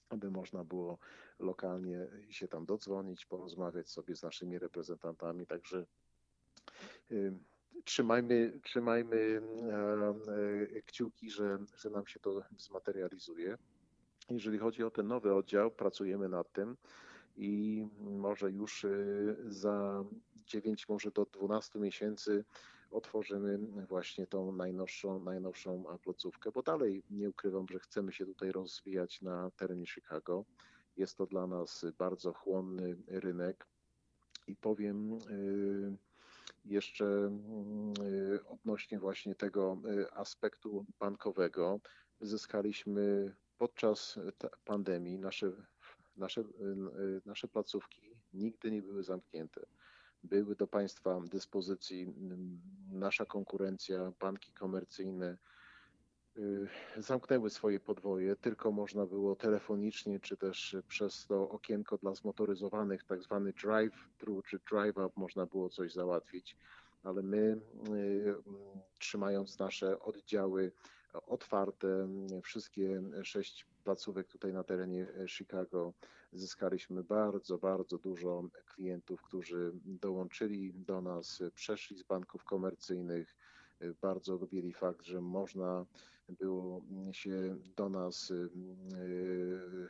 [0.09, 0.99] aby można było
[1.39, 5.47] lokalnie się tam dodzwonić, porozmawiać sobie z naszymi reprezentantami.
[5.47, 5.87] Także
[7.85, 13.59] trzymajmy, trzymajmy e, e, kciuki, że, że nam się to zmaterializuje.
[14.31, 16.77] Jeżeli chodzi o ten nowy oddział, pracujemy nad tym
[17.37, 20.05] i może już y, za
[20.47, 22.45] 9, może do 12 miesięcy
[22.91, 23.59] otworzymy
[23.89, 29.51] właśnie tą najnowszą, najnowszą placówkę, bo dalej nie ukrywam, że chcemy się tutaj rozwijać na
[29.51, 30.45] terenie Chicago.
[30.97, 33.67] Jest to dla nas bardzo chłonny rynek
[34.47, 36.06] i powiem y,
[36.67, 37.05] jeszcze
[38.03, 41.81] y, odnośnie właśnie tego y, aspektu bankowego.
[42.21, 45.53] Zyskaliśmy podczas ta- pandemii nasze,
[46.17, 49.67] nasze, y, nasze placówki nigdy nie były zamknięte.
[50.23, 52.61] Były do Państwa dyspozycji mm,
[52.91, 55.39] nasza konkurencja, banki komercyjne
[56.97, 63.23] zamknęły swoje podwoje, tylko można było telefonicznie, czy też przez to okienko dla zmotoryzowanych, tak
[63.23, 66.57] zwany drive-thru czy drive-up, można było coś załatwić,
[67.03, 67.61] ale my,
[67.95, 68.35] y,
[68.99, 70.73] trzymając nasze oddziały
[71.27, 72.09] otwarte,
[72.43, 75.93] wszystkie sześć placówek tutaj na terenie Chicago,
[76.33, 83.37] zyskaliśmy bardzo, bardzo dużo klientów, którzy dołączyli do nas, przeszli z banków komercyjnych.
[84.01, 85.87] Bardzo lubili fakt, że można
[86.29, 86.83] było
[87.13, 88.51] się do nas, y,
[88.95, 89.89] y,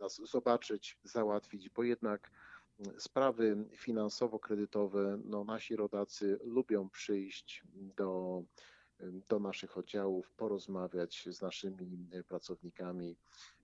[0.00, 2.30] nas zobaczyć, załatwić, bo jednak
[2.98, 7.64] sprawy finansowo-kredytowe, no nasi rodacy lubią przyjść
[7.96, 8.42] do
[9.28, 13.16] do naszych oddziałów, porozmawiać z naszymi pracownikami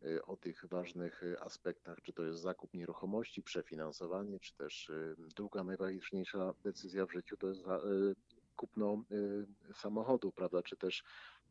[0.03, 4.93] y, o tych ważnych aspektach, czy to jest zakup nieruchomości, przefinansowanie, czy też
[5.37, 7.63] druga najważniejsza decyzja w życiu to jest
[8.57, 11.05] kupno y, samochodu, prawda, czy też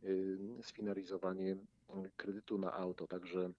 [0.03, 1.57] y, sfinalizowanie
[2.17, 3.07] kredytu na auto.
[3.07, 3.51] Także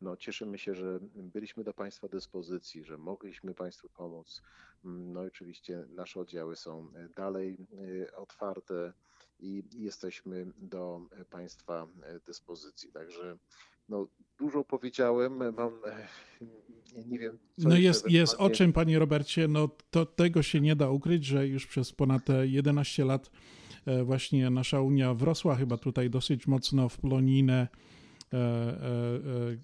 [0.00, 4.42] no, cieszymy się, że byliśmy do Państwa dyspozycji, że mogliśmy Państwu pomóc.
[4.84, 8.92] No i oczywiście nasze oddziały są dalej y, otwarte
[9.38, 11.00] i jesteśmy do
[11.30, 11.86] Państwa
[12.26, 12.92] dyspozycji.
[12.92, 13.38] Także
[13.90, 14.06] no,
[14.38, 15.72] dużo powiedziałem, mam,
[17.06, 17.38] nie wiem.
[17.58, 21.48] No jest, jest o czym, panie Robercie, no to tego się nie da ukryć, że
[21.48, 23.30] już przez ponad e, 11 lat
[23.86, 27.99] e, właśnie nasza Unia wrosła chyba tutaj dosyć mocno w polonijne e, e, e,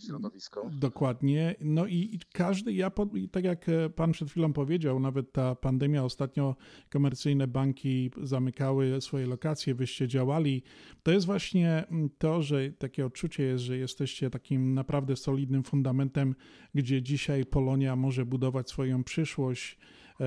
[0.06, 0.70] Środowisko.
[0.72, 1.54] Dokładnie.
[1.60, 5.54] No i i każdy, ja i tak jak e, pan przed chwilą powiedział, nawet ta
[5.54, 6.56] pandemia ostatnio
[6.90, 10.62] komercyjne banki zamykały swoje lokacje, wyście działali.
[11.02, 16.34] To jest właśnie mm, to, że takie odczucie jest, że jesteście takim naprawdę solidnym fundamentem,
[16.74, 19.78] gdzie dzisiaj Polonia może budować swoją przyszłość e,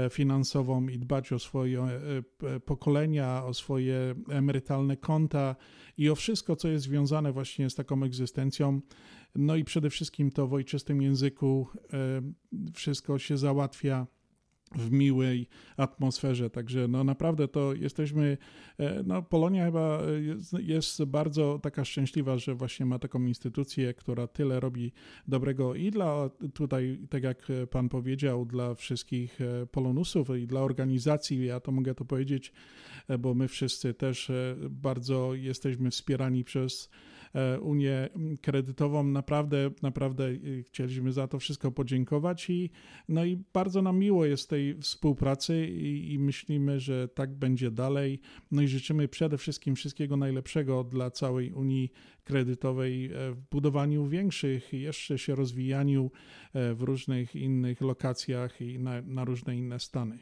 [0.10, 2.00] finansową i dbać o swoje e,
[2.38, 5.56] p- pokolenia, o swoje emerytalne konta
[5.98, 8.82] i o wszystko, co jest związane właśnie z taką egzystencją.
[9.36, 14.08] No i przede wszystkim to w ojczystym języku e, wszystko się załatwia
[14.76, 15.48] w miłej
[15.78, 16.50] atmosferze.
[16.50, 18.38] Także no naprawdę to jesteśmy,
[18.78, 24.28] e, no Polonia chyba jest, jest bardzo taka szczęśliwa, że właśnie ma taką instytucję, która
[24.28, 24.92] tyle robi
[25.28, 31.46] dobrego i dla tutaj, tak jak pan powiedział, dla wszystkich e, polonusów i dla organizacji,
[31.46, 32.54] ja to mogę to powiedzieć,
[33.08, 34.32] e, bo my wszyscy też
[34.70, 36.90] bardzo jesteśmy wspierani przez
[37.62, 38.10] Unię
[38.42, 39.04] Kredytową.
[39.04, 42.70] Naprawdę, naprawdę e, chcieliśmy za to wszystko podziękować i,
[43.10, 48.20] no i bardzo nam miło jest tej współpracy i, i myślimy, że tak będzie dalej.
[48.52, 51.92] No i życzymy przede wszystkim wszystkiego najlepszego dla całej Unii
[52.24, 56.12] Kredytowej e, w budowaniu większych, jeszcze się rozwijaniu
[56.54, 60.20] e, w różnych innych lokacjach i na, na różne inne stany.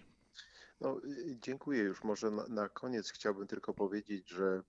[0.82, 1.02] No,
[1.42, 1.84] dziękuję.
[1.84, 4.64] Już może na, na koniec chciałbym tylko powiedzieć, że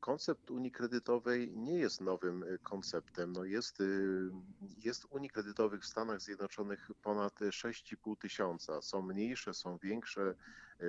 [0.00, 3.32] koncept Unii Kredytowej nie jest nowym y, konceptem.
[3.32, 4.30] No jest, y,
[4.78, 8.82] jest Unii Kredytowych w Stanach Zjednoczonych ponad 6,5 tysiąca.
[8.82, 10.34] Są mniejsze, są większe.
[10.80, 10.84] y,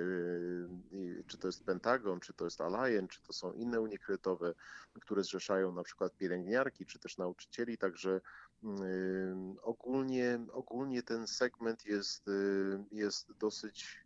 [0.92, 4.54] y, czy to jest Pentagon, czy to jest Alliance, czy to są inne unie kredytowe,
[5.00, 8.20] które zrzeszają na przykład pielęgniarki, czy też nauczycieli, także
[9.62, 12.26] ogólnie, ogólnie ten segment jest,
[12.90, 14.01] jest dosyć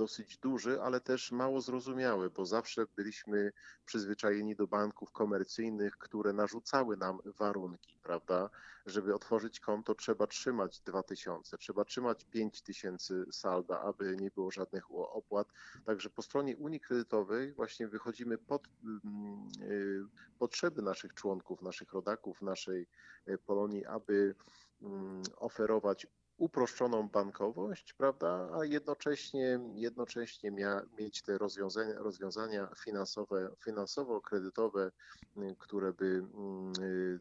[0.00, 3.52] dosyć duży, ale też mało zrozumiały, bo zawsze byliśmy
[3.84, 8.50] przyzwyczajeni do banków komercyjnych, które narzucały nam warunki, prawda?
[8.86, 15.48] Żeby otworzyć konto trzeba trzymać 2000, trzeba trzymać 5000 salda, aby nie było żadnych opłat.
[15.84, 18.70] Także po stronie Unii Kredytowej właśnie wychodzimy pod y,
[20.38, 22.86] potrzeby naszych członków, naszych rodaków, naszej
[23.28, 24.34] y, Polonii, aby
[24.82, 26.06] mm, oferować
[26.40, 34.90] uproszczoną bankowość, prawda, a jednocześnie, jednocześnie mia, mieć te rozwiązania, rozwiązania finansowe, finansowo-kredytowe,
[35.36, 37.18] y, które by mm, y,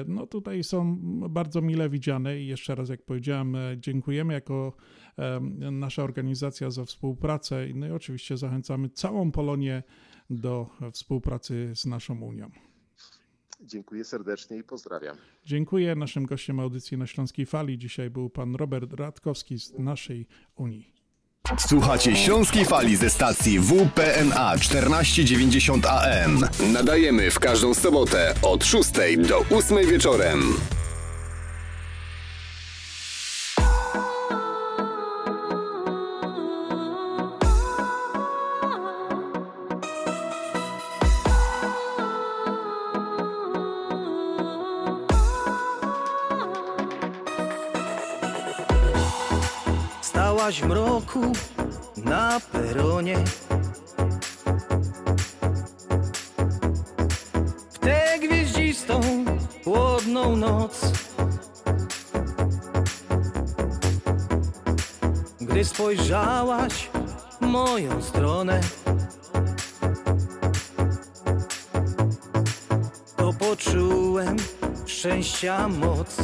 [0.07, 0.97] no tutaj są
[1.29, 2.39] bardzo mile widziane.
[2.39, 4.73] I jeszcze raz, jak powiedziałem, dziękujemy jako
[5.71, 7.67] nasza organizacja za współpracę.
[7.75, 9.83] No i oczywiście zachęcamy całą Polonię
[10.29, 12.51] do współpracy z naszą Unią.
[13.63, 15.17] Dziękuję serdecznie i pozdrawiam.
[15.45, 15.95] Dziękuję.
[15.95, 20.93] Naszym gościem audycji na Śląskiej Fali dzisiaj był pan Robert Radkowski z naszej Unii.
[21.57, 26.39] Słuchacie Śląskiej Fali ze stacji WPNA 1490 AM.
[26.73, 28.91] Nadajemy w każdą sobotę od 6
[29.27, 30.39] do 8 wieczorem.
[50.53, 51.31] W mroku
[51.97, 53.17] na peronie.
[57.71, 59.01] W tę gwieździstą,
[59.63, 60.81] chłodną noc.
[65.41, 66.89] Gdy spojrzałaś
[67.41, 68.61] w moją stronę
[73.17, 74.37] To poczułem
[74.85, 76.17] szczęścia moc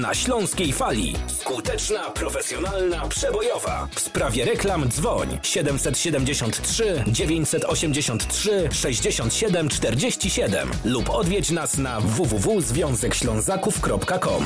[0.00, 1.14] Na Śląskiej Fali.
[1.40, 3.88] Skuteczna, profesjonalna, przebojowa.
[3.94, 14.44] W sprawie reklam dzwoń 773 983 67 47 lub odwiedź nas na www.związekślązaków.com.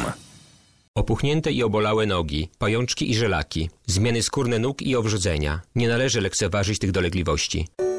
[0.95, 5.61] Opuchnięte i obolałe nogi, pajączki i żelaki, zmiany skórne nóg i owrzodzenia.
[5.75, 7.67] Nie należy lekceważyć tych dolegliwości.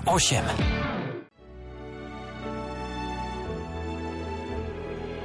[0.00, 0.91] 0828.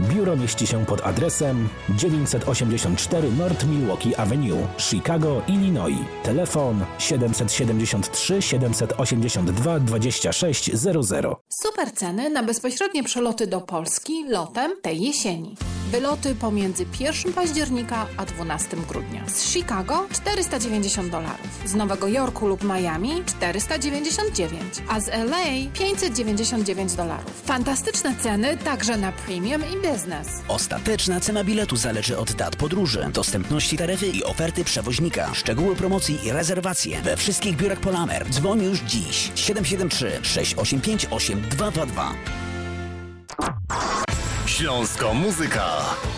[0.00, 5.98] Biuro mieści się pod adresem 984 North Milwaukee Avenue, Chicago, Illinois.
[6.22, 11.36] Telefon 773 782 2600.
[11.48, 15.56] Super ceny na bezpośrednie przeloty do Polski lotem tej jesieni.
[15.94, 19.28] Wyloty pomiędzy 1 października a 12 grudnia.
[19.28, 21.48] Z Chicago 490 dolarów.
[21.64, 27.42] Z Nowego Jorku lub Miami 499, a z LA 599 dolarów.
[27.44, 30.28] Fantastyczne ceny także na premium i biznes.
[30.48, 35.34] Ostateczna cena biletu zależy od dat podróży, dostępności taryfy i oferty przewoźnika.
[35.34, 38.30] Szczegóły promocji i rezerwacje we wszystkich biurach Polamer.
[38.30, 42.14] Dzwoń już dziś 773 685 8222.
[44.46, 45.66] Śląsko muzyka.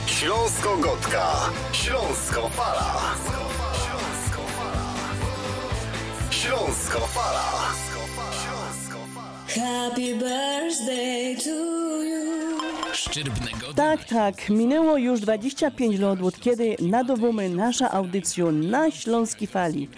[0.06, 1.50] Śląsko gotka.
[1.72, 2.92] Śląsko fala.
[6.30, 7.72] Śląsko fala.
[9.48, 12.26] Happy birthday to you.
[12.94, 14.48] Szczyrbnego Tak, tak.
[14.50, 19.88] Minęło już 25 lat od kiedy nadawamy nasza audycja na Śląskiej Fali.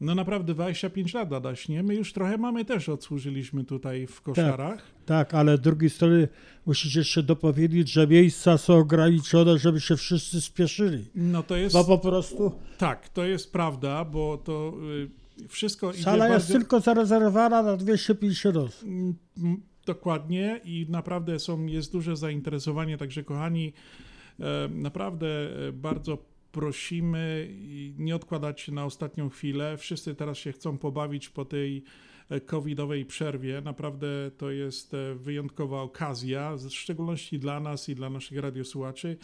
[0.00, 1.82] No naprawdę 25 lat, Adaś, nie?
[1.82, 4.76] My już trochę mamy też, odsłużyliśmy tutaj w koszarach.
[4.76, 6.28] Tak, tak, ale z drugiej strony
[6.66, 11.04] musicie jeszcze dopowiedzieć, że miejsca są ograniczone, żeby się wszyscy spieszyli.
[11.14, 11.74] No to jest...
[11.74, 12.52] Bo po prostu...
[12.78, 14.74] Tak, to jest prawda, bo to
[15.40, 16.52] y, wszystko Sala jest bardzo...
[16.52, 18.88] tylko zarezerwowana na 250 osób.
[18.88, 19.14] Mm,
[19.86, 23.72] Dokładnie i naprawdę są, jest duże zainteresowanie, także kochani,
[24.40, 25.26] e, naprawdę
[25.68, 26.18] e, bardzo
[26.52, 27.54] prosimy
[27.98, 29.76] nie odkładać się na ostatnią chwilę.
[29.76, 31.82] Wszyscy teraz się chcą pobawić po tej
[32.28, 33.60] e, covidowej przerwie.
[33.60, 39.16] Naprawdę to jest e, wyjątkowa okazja, w szczególności dla nas i dla naszych radiosłuchaczy.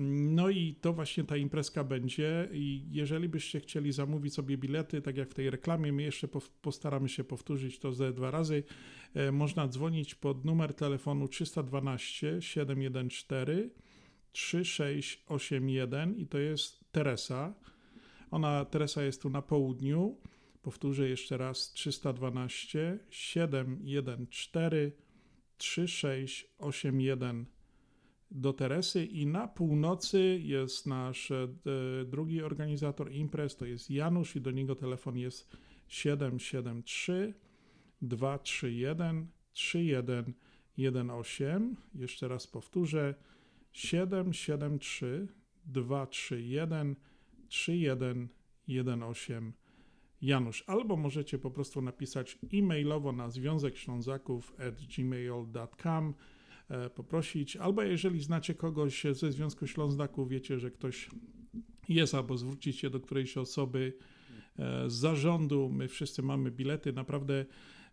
[0.00, 5.16] No i to właśnie ta imprezka będzie i jeżeli byście chcieli zamówić sobie bilety, tak
[5.16, 6.28] jak w tej reklamie, my jeszcze
[6.62, 8.62] postaramy się powtórzyć to ze dwa razy,
[9.14, 13.70] e, można dzwonić pod numer telefonu 312 714
[14.32, 17.54] 3681 i to jest Teresa.
[18.30, 20.16] Ona, Teresa jest tu na południu.
[20.62, 24.92] Powtórzę jeszcze raz 312 714
[25.58, 27.46] 3681
[28.30, 31.48] do Teresy i na północy jest nasz e,
[32.06, 35.56] drugi organizator imprez, to jest Janusz i do niego telefon jest
[35.88, 37.34] 773
[38.02, 41.60] 231 3118.
[41.94, 43.14] Jeszcze raz powtórzę
[43.78, 45.28] 773
[45.66, 46.96] 231
[47.48, 49.42] 3118
[50.22, 54.54] Janusz, albo możecie po prostu napisać e-mailowo na związek ślązaków
[54.96, 56.14] gmail.com
[56.68, 61.10] e, poprosić, albo jeżeli znacie kogoś ze Związku Ślązaków, wiecie, że ktoś
[61.88, 63.92] jest, albo zwrócić się do którejś osoby
[64.58, 65.68] e, z zarządu.
[65.68, 67.46] My wszyscy mamy bilety, naprawdę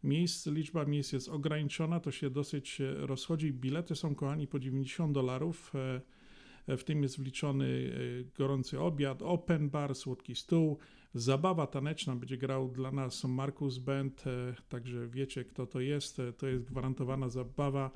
[0.05, 3.53] miejsc, liczba miejsc jest ograniczona, to się dosyć e, rozchodzi.
[3.53, 5.71] Bilety są, kochani, po 90 dolarów.
[5.75, 7.93] E, W tym jest wliczony
[8.25, 10.77] e, gorący obiad, open bar, słodki stół,
[11.13, 16.19] zabawa taneczna będzie grał dla nas Markus Band, e, także wiecie kto to jest.
[16.19, 17.91] E, To jest gwarantowana zabawa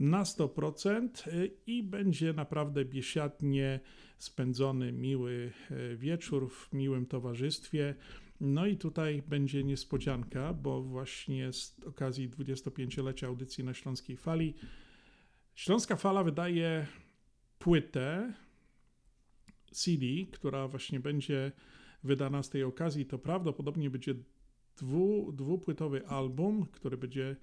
[0.00, 3.80] na 100% e, i będzie naprawdę biesiadnie
[4.18, 7.94] spędzony miły e, wieczór w miłym towarzystwie.
[8.44, 14.54] No i tutaj będzie niespodzianka, bo właśnie z okazji 25-lecia audycji na Śląskiej Fali
[15.54, 16.86] Śląska Fala wydaje
[17.58, 18.34] płytę
[19.70, 21.52] CD, która właśnie będzie
[22.04, 23.06] wydana z tej okazji.
[23.06, 24.14] To prawdopodobnie będzie
[24.76, 27.36] dwu, dwupłytowy album, który będzie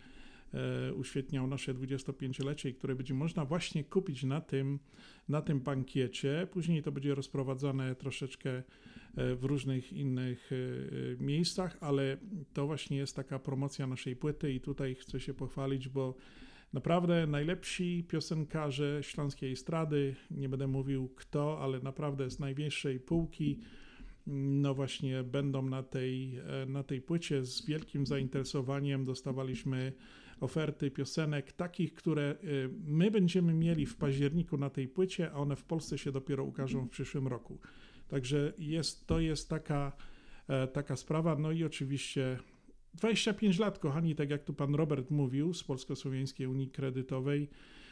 [0.53, 4.79] e, uświetniał nasze 25-lecie i które będzie można właśnie kupić na tym,
[5.29, 6.47] na tym bankiecie.
[6.51, 8.63] Później to będzie rozprowadzane troszeczkę
[9.13, 12.17] w różnych innych e, miejscach, ale
[12.53, 16.15] to właśnie jest taka promocja naszej płyty i tutaj chcę się pochwalić, bo
[16.73, 23.59] Naprawdę najlepsi piosenkarze śląskiej estrady, nie będę mówił kto, ale naprawdę z najwyższej półki,
[24.27, 29.93] no właśnie będą na tej, e, na tej płycie z wielkim zainteresowaniem dostawaliśmy
[30.39, 32.37] oferty piosenek takich, które e,
[32.87, 36.85] my będziemy mieli w październiku na tej płycie, a one w Polsce się dopiero ukażą
[36.85, 37.59] w przyszłym roku.
[38.11, 39.91] Także jest, to jest taka,
[40.47, 41.35] e, taka sprawa.
[41.35, 42.39] No i oczywiście
[42.93, 47.49] 25 lat, kochani, tak jak tu pan Robert mówił z Polsko-Słowiańskiej Unii Kredytowej,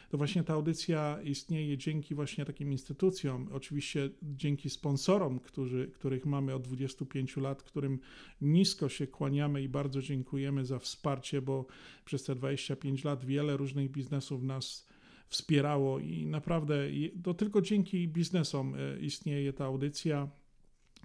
[0.10, 6.56] to właśnie ta audycja istnieje dzięki właśnie takim instytucjom, oczywiście dzięki sponsorom, którzy, których mamy
[6.56, 8.00] od 25 lat, którym
[8.42, 11.66] nisko się kłaniamy i bardzo dziękujemy za wsparcie, bo
[12.06, 14.89] przez te 25 lat wiele różnych biznesów nas
[15.30, 16.76] wspierało i naprawdę
[17.24, 20.30] to tylko dzięki biznesom e, istnieje ta audycja.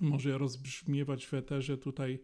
[0.01, 2.19] Może rozbrzmiewać w eterze tutaj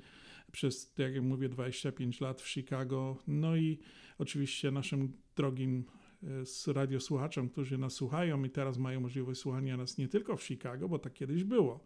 [0.53, 3.17] przez, tak jak mówię, 25 lat w Chicago.
[3.27, 3.79] No i
[4.19, 5.85] oczywiście naszym drogim
[6.23, 10.43] e, z radiosłuchaczom, którzy nas słuchają i teraz mają możliwość słuchania nas nie tylko w
[10.43, 11.81] Chicago, bo tak kiedyś było.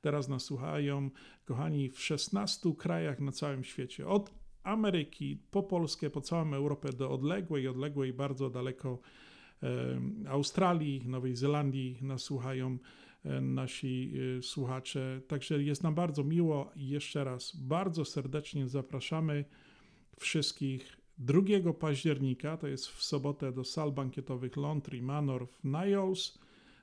[0.00, 1.10] Teraz nas słuchają,
[1.44, 4.08] kochani, w 16 krajach na całym świecie.
[4.08, 9.35] Od Ameryki po Polskę, po całą Europę, do odległej, odległej, bardzo daleko e,
[10.28, 12.78] Australii, Nowej Zelandii nas słuchają
[13.24, 15.20] e, nasi e, słuchacze.
[15.28, 19.44] Także jest nam bardzo miło i jeszcze raz bardzo serdecznie zapraszamy
[20.20, 26.38] wszystkich 2 października, to jest w sobotę do sal bankietowych Laundry Manor w Niles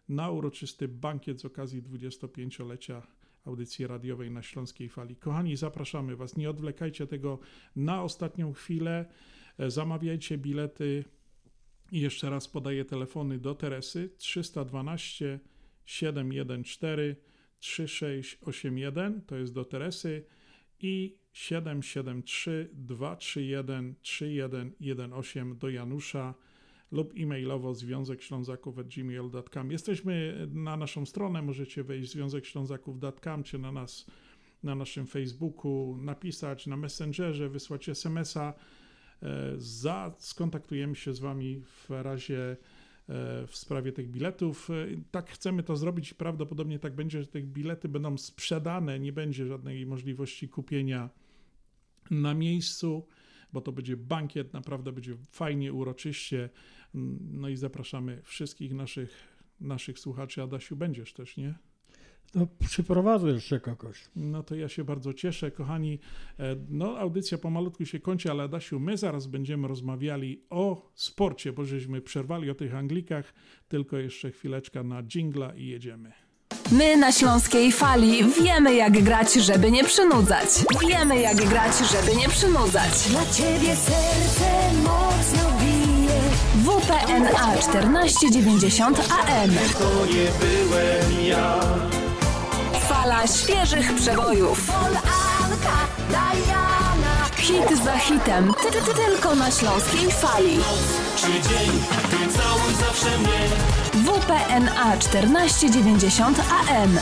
[0.09, 3.01] na uroczysty bankiet z okazji 25-lecia
[3.45, 5.15] audycji radiowej na Śląskiej Fali.
[5.15, 7.39] Kochani, zapraszamy Was, nie odwlekajcie tego
[7.75, 9.05] na ostatnią chwilę,
[9.59, 11.03] E, zamawiajcie bilety
[11.93, 15.39] i jeszcze raz podaję telefony do Teresy 312
[15.85, 17.15] 714
[17.59, 20.25] 3681, to jest do Teresy
[20.79, 26.33] i 773 231 3118 do Janusza
[26.91, 29.71] lub e-mailowo związek ślązaków.gmail.com.
[29.71, 34.05] Jesteśmy na naszą stronę, możecie wejść związek ślązaków.com czy na nas
[34.63, 38.53] na naszym Facebooku, napisać na Messengerze, wysłać SMS-a.
[39.23, 42.55] E, za, skontaktujemy się z Wami w razie e,
[43.47, 44.69] w sprawie tych biletów.
[44.69, 44.73] E,
[45.11, 49.45] Tak chcemy to zrobić i prawdopodobnie tak będzie, że te bilety będą sprzedane, nie będzie
[49.45, 51.09] żadnej możliwości kupienia
[52.11, 53.07] na miejscu,
[53.53, 56.49] bo to będzie bankiet, naprawdę będzie fajnie, uroczyście.
[57.31, 60.41] No i zapraszamy wszystkich naszych, naszych słuchaczy.
[60.41, 61.55] Adasiu, będziesz też, nie?
[62.35, 64.03] No, przyprowadzę jeszcze kogoś.
[64.15, 65.99] No to ja się bardzo cieszę, kochani.
[66.39, 71.65] E, No, audycja pomalutku się kończy, ale Adasiu, my zaraz będziemy rozmawiali o sporcie, bo
[71.65, 73.33] żeśmy przerwali o tych Anglikach.
[73.67, 76.11] Tylko jeszcze chwileczka na dżingla i jedziemy.
[76.71, 80.47] My na Śląskiej Fali wiemy jak grać, żeby nie przynudzać.
[80.89, 82.91] Wiemy jak grać, żeby nie przynudzać.
[83.09, 86.21] Dla ciebie serce mocno bije.
[86.63, 89.49] WPNA 1490 AM.
[89.79, 91.59] To nie byłem ja.
[93.03, 94.71] Fala świeżych przebojów.
[96.09, 97.25] Diana.
[97.37, 98.53] Hit za hitem.
[98.61, 100.59] Ty, ty, ty, tylko na Śląskiej Fali.
[101.15, 103.39] Czy dzień, ty całuj zawsze mnie.
[103.93, 106.99] WPNA 1490 AM.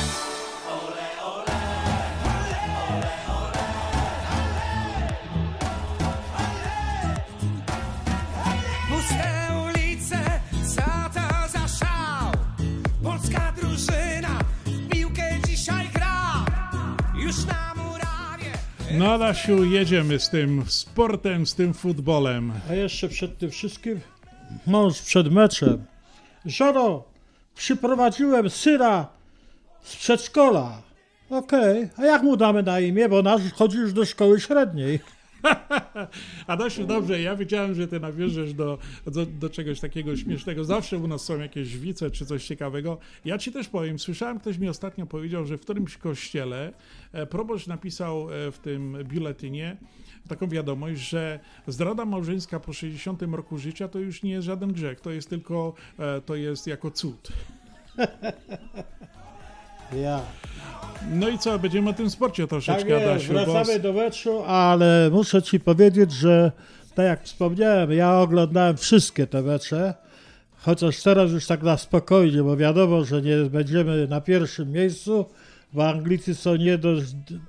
[18.97, 22.53] No Adasiu, jedziemy z tym sportem, z tym futbolem.
[22.69, 23.99] A jeszcze przed tym wszystkim,
[24.67, 25.85] mąż przed meczem.
[26.45, 27.03] Żono,
[27.55, 29.07] przyprowadziłem syna
[29.83, 30.81] z przedszkola.
[31.29, 34.99] Okej, a jak mu damy na imię, bo nasz chodzi już do szkoły średniej.
[36.47, 40.63] Adasiu, dobrze, ja wiedziałem, że ty nawiążesz do, do, do czegoś takiego śmiesznego.
[40.63, 42.97] Zawsze u nas są jakieś wice czy coś ciekawego.
[43.25, 46.73] Ja ci też powiem, słyszałem, ktoś mi ostatnio powiedział, że w którymś kościele
[47.13, 49.77] e, proboszcz napisał e, w tym biuletynie
[50.27, 55.01] taką wiadomość, że zdrada małżeńska po 60 roku życia to już nie jest żaden grzech,
[55.01, 57.31] to jest tylko, e, to jest jako cud.
[59.95, 60.21] Ja.
[61.11, 63.33] No i co, będziemy o tym sporcie Tak troszeczkę, jest, Adasiu.
[63.33, 66.51] bo- wracamy do meczu, ale muszę ci powiedzieć, że
[66.95, 69.93] tak jak wspomniałem, ja oglądałem wszystkie te mecze,
[70.57, 75.25] chociaż teraz już tak na spokojnie, bo wiadomo, że nie będziemy na pierwszym miejscu,
[75.73, 76.89] bo Anglicy są nie do,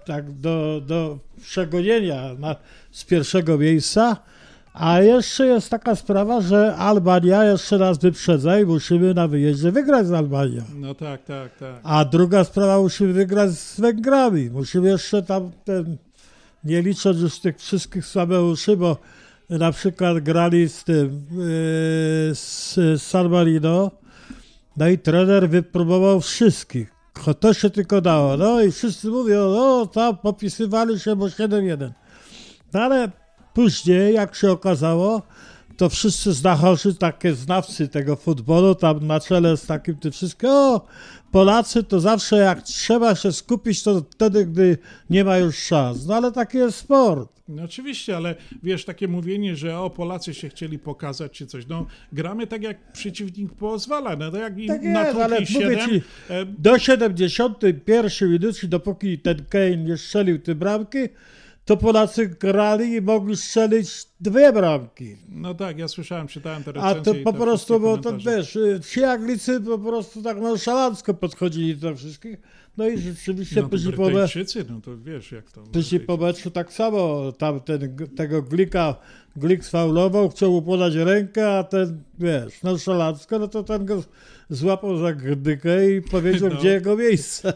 [0.05, 2.57] tak do, do przegonienia na,
[2.91, 4.17] z pierwszego miejsca,
[4.75, 10.07] a jeszcze jest taka sprawa, że Albania jeszcze nas wyprzedza i musimy na wyjeździe wygrać
[10.07, 10.63] z Albanią.
[10.77, 11.81] No tak, tak, tak.
[11.83, 14.51] A druga sprawa, musimy wygrać z Węgrami.
[14.51, 15.97] Musimy jeszcze tam, ten,
[16.65, 18.97] nie licząc już tych wszystkich słabeuszy, bo
[19.51, 23.91] na przykład grali z tym, yy, z, San Marino,
[24.77, 26.93] no i trener wypróbował wszystkich.
[27.41, 28.37] To się tylko dało.
[28.37, 31.91] No i wszyscy mówią, no tam popisywali się, bo 7-1.
[32.73, 33.11] No ale
[33.55, 35.23] później, jak się okazało,
[35.77, 40.87] to wszyscy znachorzy, takie znawcy tego futbolu, tam na czele z takim tym wszystkim, o,
[41.31, 44.79] Polacy to zawsze jak trzeba się skupić, to wtedy, gdy
[45.11, 46.07] nie ma już szans.
[46.07, 47.43] No ale taki jest sport.
[47.49, 51.87] No oczywiście, ale wiesz, takie mówienie, że o Polacy się chcieli pokazać czy coś, no
[52.13, 55.89] gramy tak jak przeciwnik pozwala, no to jak im Tak na jest, ale mówię 7,
[55.89, 60.99] ci, e, do 71 minuty, dopóki ten Kane nie strzelił te bramki,
[61.65, 63.89] to Polacy grali i mogli strzelić
[64.21, 65.17] dwie bramki.
[65.29, 68.57] no tak, ja słyszałem, czytałem te A recenzje to i po prostu, bo to wiesz,
[68.57, 72.37] y, ci Anglicy po prostu tak nonszalancko podchodzili do wszystkich.
[72.77, 75.63] No i rzeczywiście no to później po, me- Brytyjczycy, no to wiesz jak to.
[75.63, 78.95] później po meczu tak samo, tam ten, tego Glika,
[79.37, 84.03] Glik sfaulował, chciał mu podać rękę, a ten, wiesz, nonszalancko, no to ten go
[84.57, 86.57] złapał za gdykę i powiedział, No.
[86.57, 87.53] gdzie jego miejsce.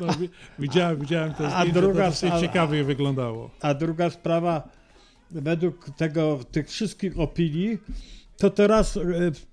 [0.00, 0.28] No, wi-
[0.58, 3.50] widziałem, widziałem to A zdjęcie, druga- to a- ciekawie wyglądało.
[3.60, 4.68] A druga sprawa,
[5.30, 7.78] według tego, tych wszystkich opinii,
[8.36, 9.00] to teraz e,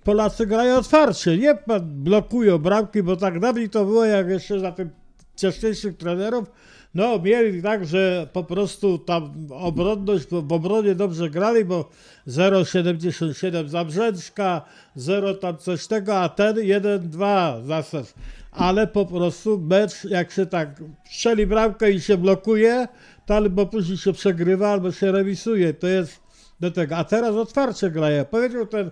[0.04, 4.88] Polacy grają otwarcie, nie blokują bramki, bo tak dawniej to było, jak jeszcze za tych
[5.36, 6.52] wcześniejszych trenerów,
[6.96, 11.90] no mieli tak, że po prostu tam obronność, w obronie dobrze grali, bo
[12.28, 14.62] 0,77 Zabrzęczka,
[14.96, 18.14] 0 tam coś tego, a ten 1,2 zasad.
[18.52, 22.88] ale po prostu mecz, jak się tak strzeli bramkę i się blokuje,
[23.26, 25.74] to albo później się przegrywa, albo się remisuje.
[25.74, 26.28] To jest
[26.60, 26.98] do tego.
[26.98, 28.26] A teraz otwarcie grają.
[28.26, 28.92] Powiedział ten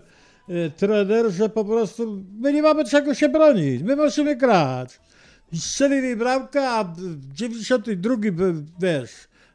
[0.50, 3.84] y, trener, że po prostu my nie mamy czego się bronić.
[3.84, 5.00] My musimy grać.
[5.54, 9.12] Strzelili bramkę, a w 92 by- wiesz,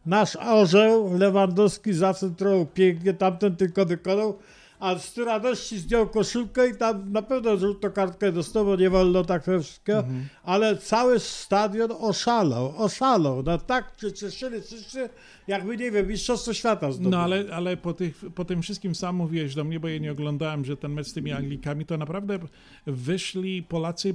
[0.07, 4.39] nasz orzeł Lewandowski zacentrował pięknie, tamten tylko wykonał,
[4.81, 9.24] a z radości zdjął koszulkę i tam na pewno żółtą kartkę dostał, bo nie wolno
[9.24, 10.05] tak wszystkiego,
[10.43, 13.43] ale cały stadion oszalał, oszalał.
[13.43, 15.09] No tak się cieszyli wszyscy,
[15.47, 17.11] jakby, nie wiem, mistrzostwo świata zdobyli.
[17.11, 20.12] No ale, ale po, tych, po tym wszystkim sam mówiłeś do mnie, bo ja nie
[20.12, 22.39] oglądałem, że ten mecz z tymi Anglikami, to naprawdę
[22.86, 24.15] wyszli Polacy,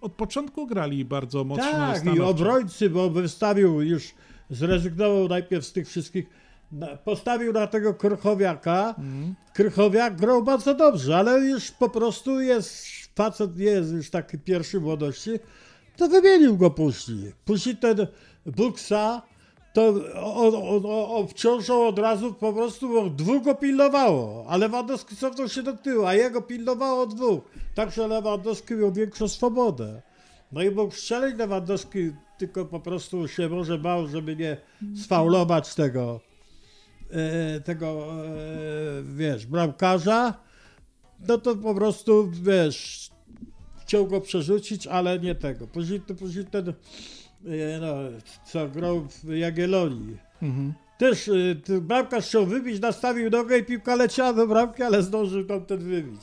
[0.00, 1.64] od początku grali bardzo mocno.
[1.64, 4.14] Tak, i obrońcy, bo wystawił już,
[4.50, 6.26] zrezygnował najpierw z tych wszystkich,
[7.04, 8.88] postawił na tego Krychowiaka.
[8.88, 9.34] Mhm.
[9.54, 15.30] Krychowiak grał bardzo dobrze, ale już po prostu jest, facet jest już taki pierwszy młodości,
[15.96, 17.32] to wymienił go później.
[17.44, 18.06] Później ten
[18.46, 19.22] Buksa,
[19.72, 19.88] to
[20.34, 25.48] on, on, on obciążał od razu po prostu, bo dwóch go pilnowało, a Lewandowski cofnął
[25.48, 27.40] się do tyłu, a jego pilnowało dwóch.
[27.74, 30.02] Także Lewandowski miał większą swobodę.
[30.52, 34.56] No i mógł strzelić Lewandowski, tylko po prostu się może bał, żeby nie
[34.96, 36.20] sfaulować tego,
[37.64, 40.34] tego e, wiesz, bramkarza.
[41.28, 43.10] No to po prostu, wiesz,
[43.82, 45.66] chciał go przerzucić, ale nie tego.
[45.66, 46.72] Później, później ten, e,
[47.80, 47.94] no,
[48.46, 50.16] co grał w Jagiellonii.
[50.42, 50.72] Mhm.
[50.98, 51.30] Też
[51.64, 56.20] ten bramkarz chciał wybić, nastawił nogę i piłka leciała do bramki, ale zdążył tamten wybić.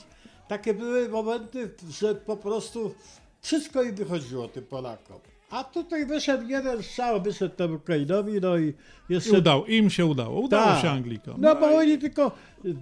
[0.48, 2.94] Takie były momenty, że po prostu
[3.40, 5.20] wszystko im wychodziło tym Polakom.
[5.54, 8.74] A tutaj wyszedł jeden strzał, wyszedł temu Kainowi, no i I
[9.08, 9.38] jeszcze...
[9.38, 10.40] udało, im się udało.
[10.40, 10.82] Udało Tak.
[10.82, 11.34] się Anglikom.
[11.38, 12.32] No, bo i- oni tylko...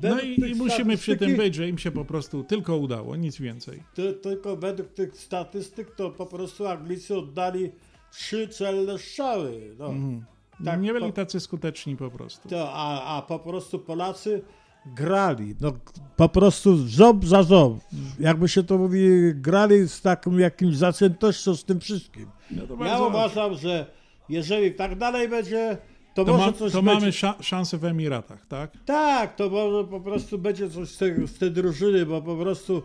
[0.02, 3.38] No i, i musimy przy tym być, że im się po prostu tylko udało, nic
[3.38, 3.82] więcej.
[3.94, 7.72] Ty, tylko według tych statystyk to po prostu Anglicy oddali
[8.12, 9.74] trzy celne strzały.
[9.78, 9.86] No.
[9.86, 10.24] Mhm.
[10.64, 12.48] Tak, nie byli po- tacy skuteczni po prostu.
[12.48, 14.42] To, a, a po prostu Polacy
[14.86, 15.54] grali.
[15.60, 15.72] No,
[16.16, 17.82] po prostu ząb za ząb.
[18.20, 19.00] Jakby się to mówi,
[19.34, 22.26] grali z taką jakimś zaciętością z tym wszystkim.
[22.50, 23.86] No ja uważam, że
[24.28, 25.78] jeżeli tak dalej będzie,
[26.14, 28.70] to, To, może ma, coś to mamy sza, szansę w Emiratach, tak?
[28.84, 32.82] Tak, to może po prostu będzie coś z, tego, z tej drużyny, bo po prostu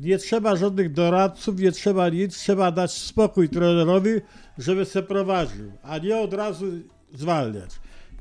[0.00, 4.10] nie trzeba żadnych doradców, nie trzeba nic, trzeba dać spokój trenerowi,
[4.58, 6.66] żeby se prowadził, a nie od razu
[7.12, 7.70] zwalniać.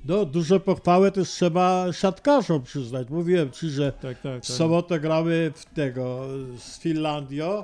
[0.05, 3.09] No, dużo pochwały też trzeba siatkarzom przyznać.
[3.09, 4.45] Mówiłem ci, że Tak, tak, w tak.
[4.45, 6.27] sobotę gramy w tego
[6.57, 7.63] z Finlandią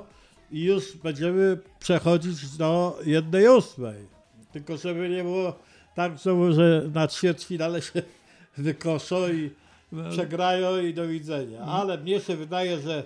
[0.52, 4.06] i już będziemy przechodzić do jednej ósmej.
[4.52, 5.58] Tylko żeby nie było
[5.94, 6.12] tak
[6.50, 8.02] że na ćwierćfinale się
[8.58, 9.50] wykoszą i
[9.92, 10.10] No.
[10.10, 11.60] przegrają i do widzenia.
[11.60, 13.04] Ale mnie się wydaje, że,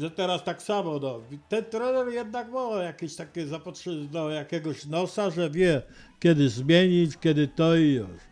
[0.00, 0.98] że teraz tak samo.
[1.02, 1.20] No.
[1.48, 5.82] Ten trener jednak ma jakieś takie zapotrzebowanie do jakiegoś nosa, że wie
[6.20, 8.27] kiedy zmienić, kiedy to i już.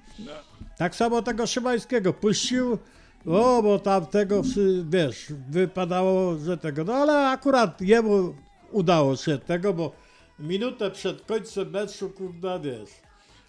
[0.79, 2.79] Tak samo tego Szymańskiego puścił,
[3.27, 4.43] o, bo tamtego,
[4.91, 8.35] wiesz, wypadało, że tego, no ale akurat jemu
[8.73, 9.93] udało się tego, bo
[10.39, 12.91] minutę przed końcem meczu, kurde, wiesz,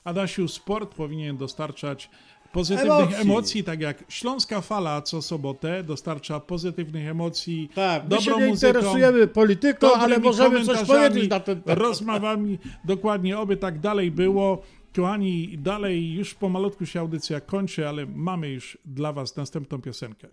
[0.04, 2.10] Adasiu, sport powinien dostarczać
[2.52, 3.22] pozytywnych Emocji.
[3.22, 3.64] emocji.
[3.64, 8.68] tak jak Śląska Fala co sobotę dostarcza pozytywnych emocji, Tak, my dobrą się nie muzyką,
[8.68, 11.80] interesujemy polityką, ale możemy coś powiedzieć na ten temat.
[11.80, 14.62] Rozmowami, dokładnie, oby tak dalej było.
[14.98, 20.28] Kochani, dalej już pomalutku się audycja kończy, ale mamy już dla was następną piosenkę.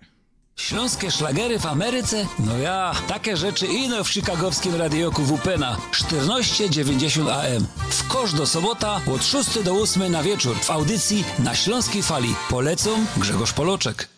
[0.56, 2.26] Śląskie szlagery w Ameryce?
[2.46, 7.66] No ja, takie rzeczy ino w chicagowskim radioku WP na 1490 AM.
[7.88, 12.34] W kosz do sobota od 6 do 8 na wieczór w audycji na Śląskiej Fali.
[12.50, 14.08] Polecą Grzegorz Poloczek.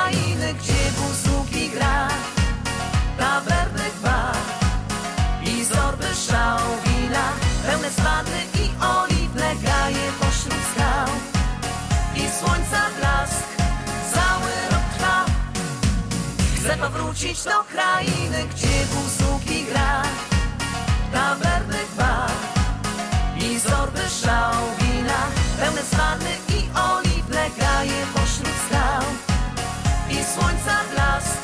[0.00, 2.08] Krainy, gdzie buzuki gra,
[3.18, 4.36] tawernych bar
[5.44, 7.26] i zorby szał wina,
[7.66, 11.08] pełne spadny i oliwne gaje pośród skał.
[12.14, 13.46] I słońca blask
[14.14, 14.80] cały rok.
[16.56, 20.02] Chcę powrócić do krainy, gdzie buzuki gra.
[21.12, 22.30] Tawerny bar
[23.36, 25.20] i zorby szał wina.
[25.60, 28.19] Pełne swanny i oliwne gaje pośród skał
[30.40, 31.39] I słońca blask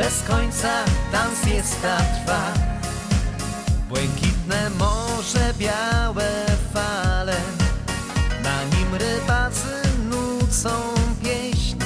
[0.00, 2.52] Bez końca tam siesta trwa.
[3.88, 7.36] Błękitne morze, białe fale.
[8.44, 10.70] Na nim rybacy nucą
[11.22, 11.76] pieśń.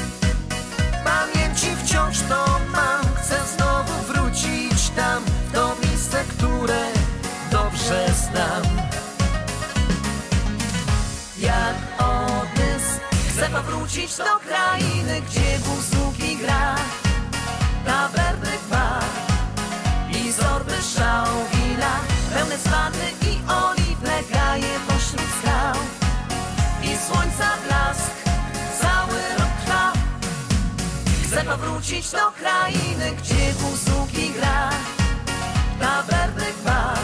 [1.05, 3.05] Pamięci wciąż to mam.
[3.16, 6.82] Chcę znowu wrócić tam W to miejsce, które
[7.51, 8.62] dobrze znam.
[11.39, 16.77] Jak odys Chcę powrócić do krainy Gdzie buzuki gra
[17.85, 19.05] Tawerny bar
[20.11, 21.27] I zorby szał
[22.35, 25.77] Pełne swanny i oliwne gaje pośród skał
[26.82, 28.11] I słońca blask
[28.81, 29.93] Cały rok trwa.
[31.24, 34.70] Chcę powrócić do krainy, gdzie buzuki gra.
[35.81, 36.98] Tawerny bar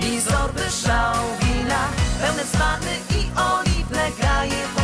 [0.00, 1.14] i zorby szał
[2.20, 4.77] Pełne swanny i oliwne gaje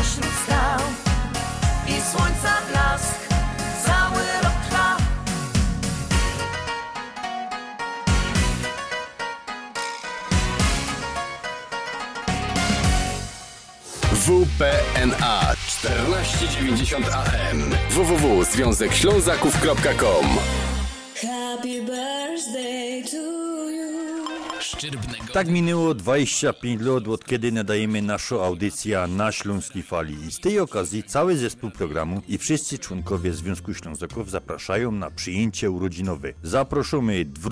[14.59, 20.26] WPNA 1490 AM www.związekślązaków.com
[21.14, 23.43] Happy birthday to.
[25.32, 30.15] Tak minęło 25 lat, od kiedy nadajemy naszą audycję na Śląskiej Fali.
[30.28, 35.70] I z tej okazji cały zespół programu i wszyscy członkowie Związku Ślązaków zapraszają na przyjęcie
[35.70, 36.32] urodzinowe.
[36.43, 37.51] Zaproszamy 2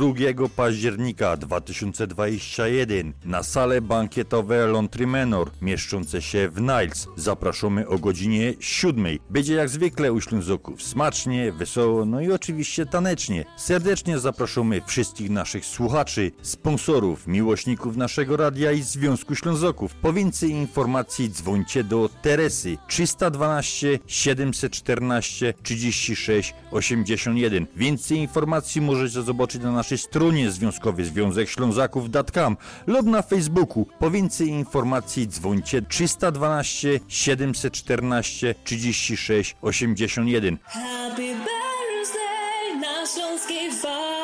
[0.56, 7.08] października 2021 na salę bankietowe Lontry Menor, mieszczące się w Niles.
[7.16, 9.18] Zapraszamy o godzinie 7.
[9.30, 13.44] Będzie jak zwykle u Ślązaków smacznie, wesoło, no i oczywiście tanecznie.
[13.56, 19.94] Serdecznie zapraszamy wszystkich naszych słuchaczy, sponsorów, miłośników naszego radia i Związku Ślązoków.
[19.94, 27.66] Po więcej informacji dzwońcie do Teresy 312 714 36 81.
[27.76, 33.86] Więcej informacji możecie zobaczyć na naszej stronie związkowej Związek Ślązaków.com lub na Facebooku.
[33.98, 40.58] Po więcej informacji dzwońcie 312 714 36 81.
[40.64, 44.21] Happy birthday na śląskiej fali.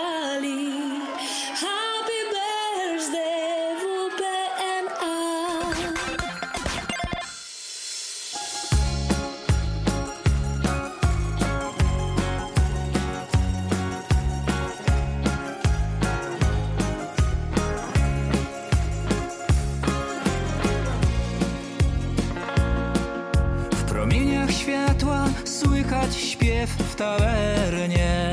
[25.79, 28.33] Słychać śpiew w tawernie.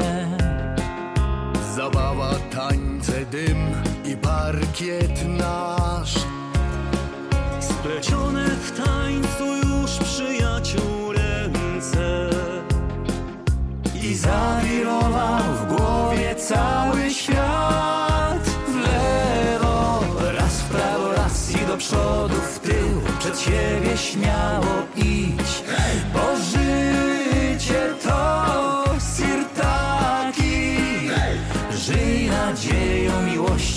[1.75, 3.57] Zabawa, tańce, dym
[4.05, 6.15] i parkiet nasz
[7.59, 12.29] Splecione w tańcu już przyjaciół ręce.
[14.03, 20.03] I zawirował w głowie cały świat w lewo,
[20.37, 25.63] raz w prawo, raz i do przodu, w tył, przed siebie śmiało idź,
[26.13, 26.54] bo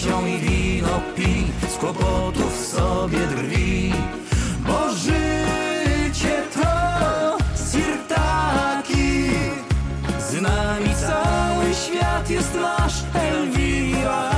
[0.09, 3.93] i wino pij, z kłopotów sobie drwi,
[4.67, 7.39] bo życie to
[7.71, 9.31] sirtaki.
[10.19, 14.31] Z nami cały świat jest nasz Elvira.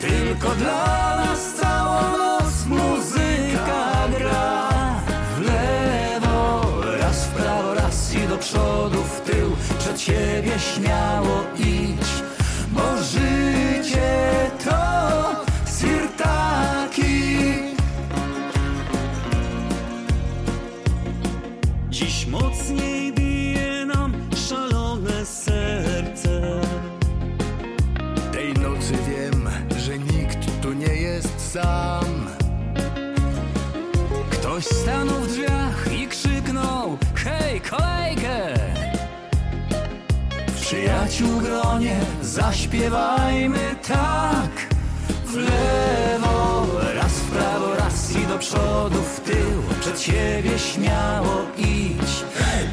[0.00, 4.68] Tylko dla nas całą noc muzyka gra.
[5.36, 6.62] W lewo,
[7.00, 12.23] raz w prawo, raz i do przodu, w tył, przed siebie śmiało idź.
[12.84, 14.76] Bo życie to
[15.78, 17.34] sirtaki.
[21.90, 24.12] Dziś mocniej bije nam
[24.48, 26.60] szalone serce.
[28.32, 32.04] Tej nocy wiem, że nikt tu nie jest sam
[34.30, 35.53] Ktoś stanął w drzwiach
[40.64, 44.74] przyjaciół gronie zaśpiewajmy tak.
[45.26, 52.24] W lewo, raz w prawo, raz i do przodu, w tył, przed siebie śmiało idź,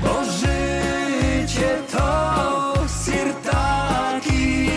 [0.03, 2.73] bo życie to
[3.05, 4.69] sirtaki.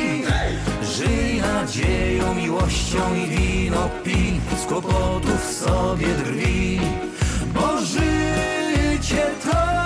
[0.83, 6.81] Żyj nadzieją, miłością i wino pij, z kłopotów sobie drwi,
[7.55, 9.84] bo życie to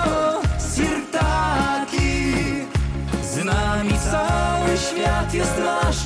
[4.79, 5.97] świat jest nasz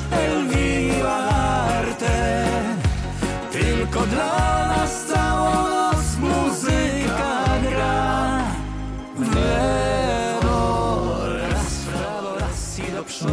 [3.51, 8.03] Tylko dla nas całą noc muzyka gra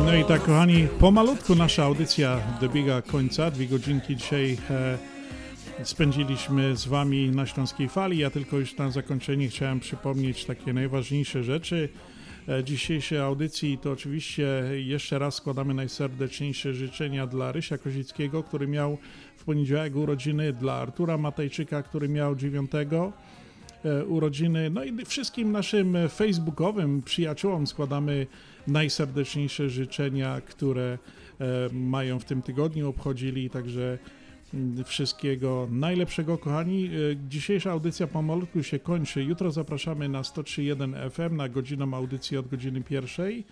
[0.05, 3.51] No i tak, kochani, pomalutku nasza audycja dobiega końca.
[3.51, 4.99] Dwie godzinki dzisiaj e,
[5.85, 8.19] spędziliśmy z Wami na Śląskiej Fali.
[8.19, 11.89] Ja tylko już na zakończenie chciałem przypomnieć takie najważniejsze rzeczy
[12.65, 13.79] dzisiejszej audycji.
[13.79, 18.99] To oczywiście jeszcze raz składamy najserdeczniejsze życzenia dla Rysia Kozickiego, który miał
[19.37, 24.71] w poniedziałek urodziny, dla Artura Matejczyka, który miał 9 e, urodziny.
[24.71, 28.27] No i wszystkim naszym facebookowym przyjaciołom składamy
[28.67, 30.99] najserdeczniejsze życzenia, które
[31.41, 33.99] e, mają w tym tygodniu obchodzili, także
[34.85, 36.87] wszystkiego najlepszego, kochani.
[36.87, 36.91] E,
[37.29, 39.25] Dzisiejsza audycja pomalutku się kończy.
[39.25, 43.45] Jutro zapraszamy na 103.1 FM na godzinną audycji od godziny pierwszej.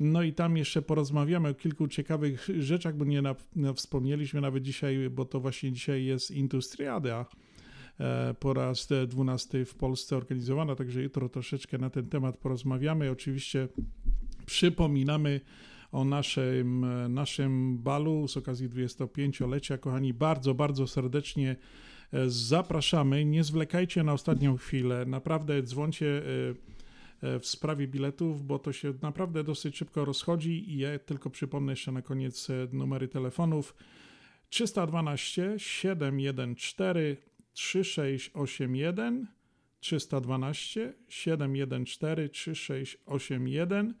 [0.00, 4.62] No i tam jeszcze porozmawiamy o kilku ciekawych rzeczach, bo nie na, no, wspomnieliśmy nawet
[4.62, 7.26] dzisiaj, bo to właśnie dzisiaj jest Industriada
[8.00, 13.10] e, po raz 12 w Polsce organizowana, także jutro troszeczkę na ten temat porozmawiamy.
[13.10, 13.68] Oczywiście
[14.46, 15.40] przypominamy
[15.92, 19.78] o naszym, naszym balu z okazji 25-lecia.
[19.78, 21.56] Kochani, bardzo, bardzo serdecznie
[22.12, 23.24] e, zapraszamy.
[23.24, 25.06] Nie zwlekajcie na ostatnią chwilę.
[25.06, 26.20] Naprawdę dzwońcie e,
[27.28, 31.72] e, w sprawie biletów, bo to się naprawdę dosyć szybko rozchodzi i ja tylko przypomnę
[31.72, 33.74] jeszcze na koniec numery telefonów
[34.48, 37.16] 312 714
[37.52, 39.26] 3681
[39.80, 43.94] 312 714 3681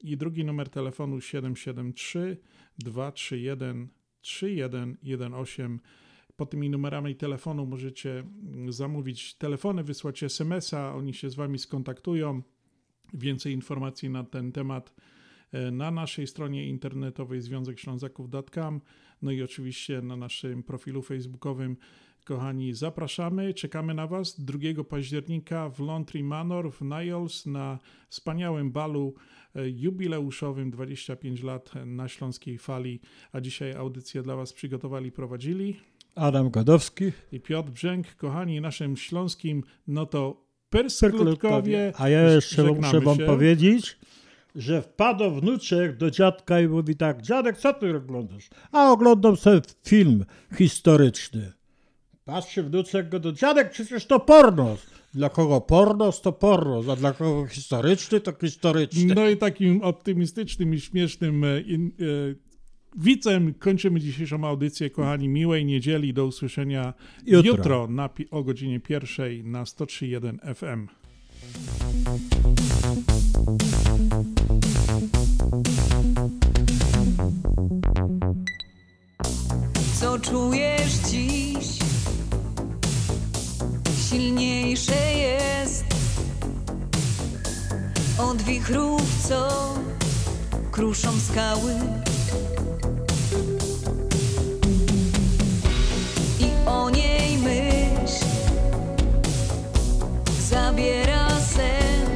[0.00, 2.36] i drugi numer telefonu 773
[2.78, 3.88] 231
[4.20, 5.78] 3118.
[6.36, 12.42] Pod tymi numerami telefonu możecie mm, zamówić telefony, wysłać SMS-a, oni się z Wami skontaktują.
[13.14, 14.94] Więcej informacji na ten temat
[15.52, 18.80] e, na naszej stronie internetowej związekślązaków.com,
[19.22, 21.76] no i oczywiście na naszym profilu facebookowym.
[22.26, 27.78] Kochani, zapraszamy, czekamy na Was 2 października w Laundry Manor w Niles na
[28.08, 29.14] wspaniałym balu
[29.54, 33.00] e, jubileuszowym 25 lat na Śląskiej Fali,
[33.32, 35.76] a dzisiaj audycję dla Was przygotowali, prowadzili
[36.14, 37.12] Adam Gadowski.
[37.32, 38.14] i Piotr Brzęk.
[38.14, 41.92] Kochani, naszym śląskim, no to persklutkowie.
[41.98, 43.26] A ja jeszcze muszę wam się.
[43.26, 43.98] powiedzieć,
[44.54, 48.48] że wpadł wnuczek do dziadka i mówi tak, dziadek, co ty oglądasz?
[48.72, 50.24] A oglądam sobie film
[50.58, 51.55] historyczny.
[52.26, 54.86] Patrzy wnuczek go do dziadek, przecież to pornos.
[55.14, 59.14] Dla kogo pornos, to pornos, a dla kogo historyczny, to historyczny.
[59.14, 61.92] No i takim optymistycznym i śmiesznym e, in, e,
[62.96, 64.90] wicem kończymy dzisiejszą audycję.
[64.90, 66.14] Kochani, miłej niedzieli.
[66.14, 66.94] Do usłyszenia
[67.26, 67.50] Jutro.
[67.50, 70.88] jutro, na, o godzinie pierwszej na 103.1 FM.
[80.00, 81.05] Co czujesz
[88.26, 89.74] od wichrów, co
[90.72, 91.74] kruszą skały.
[96.40, 98.24] I o niej myśl
[100.50, 102.06] zabiera sen,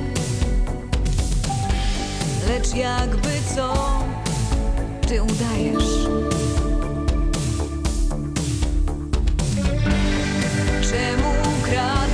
[2.48, 3.74] lecz jakby co
[5.08, 6.08] ty udajesz.
[10.90, 11.32] Czemu
[11.62, 12.09] kradniesz?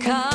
[0.00, 0.29] come.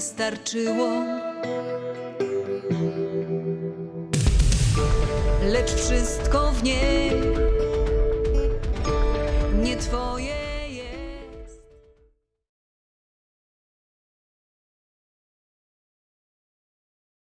[0.00, 0.88] Wystarczyło.
[5.42, 7.12] Lecz wszystko w niej
[9.62, 10.09] nie twoje.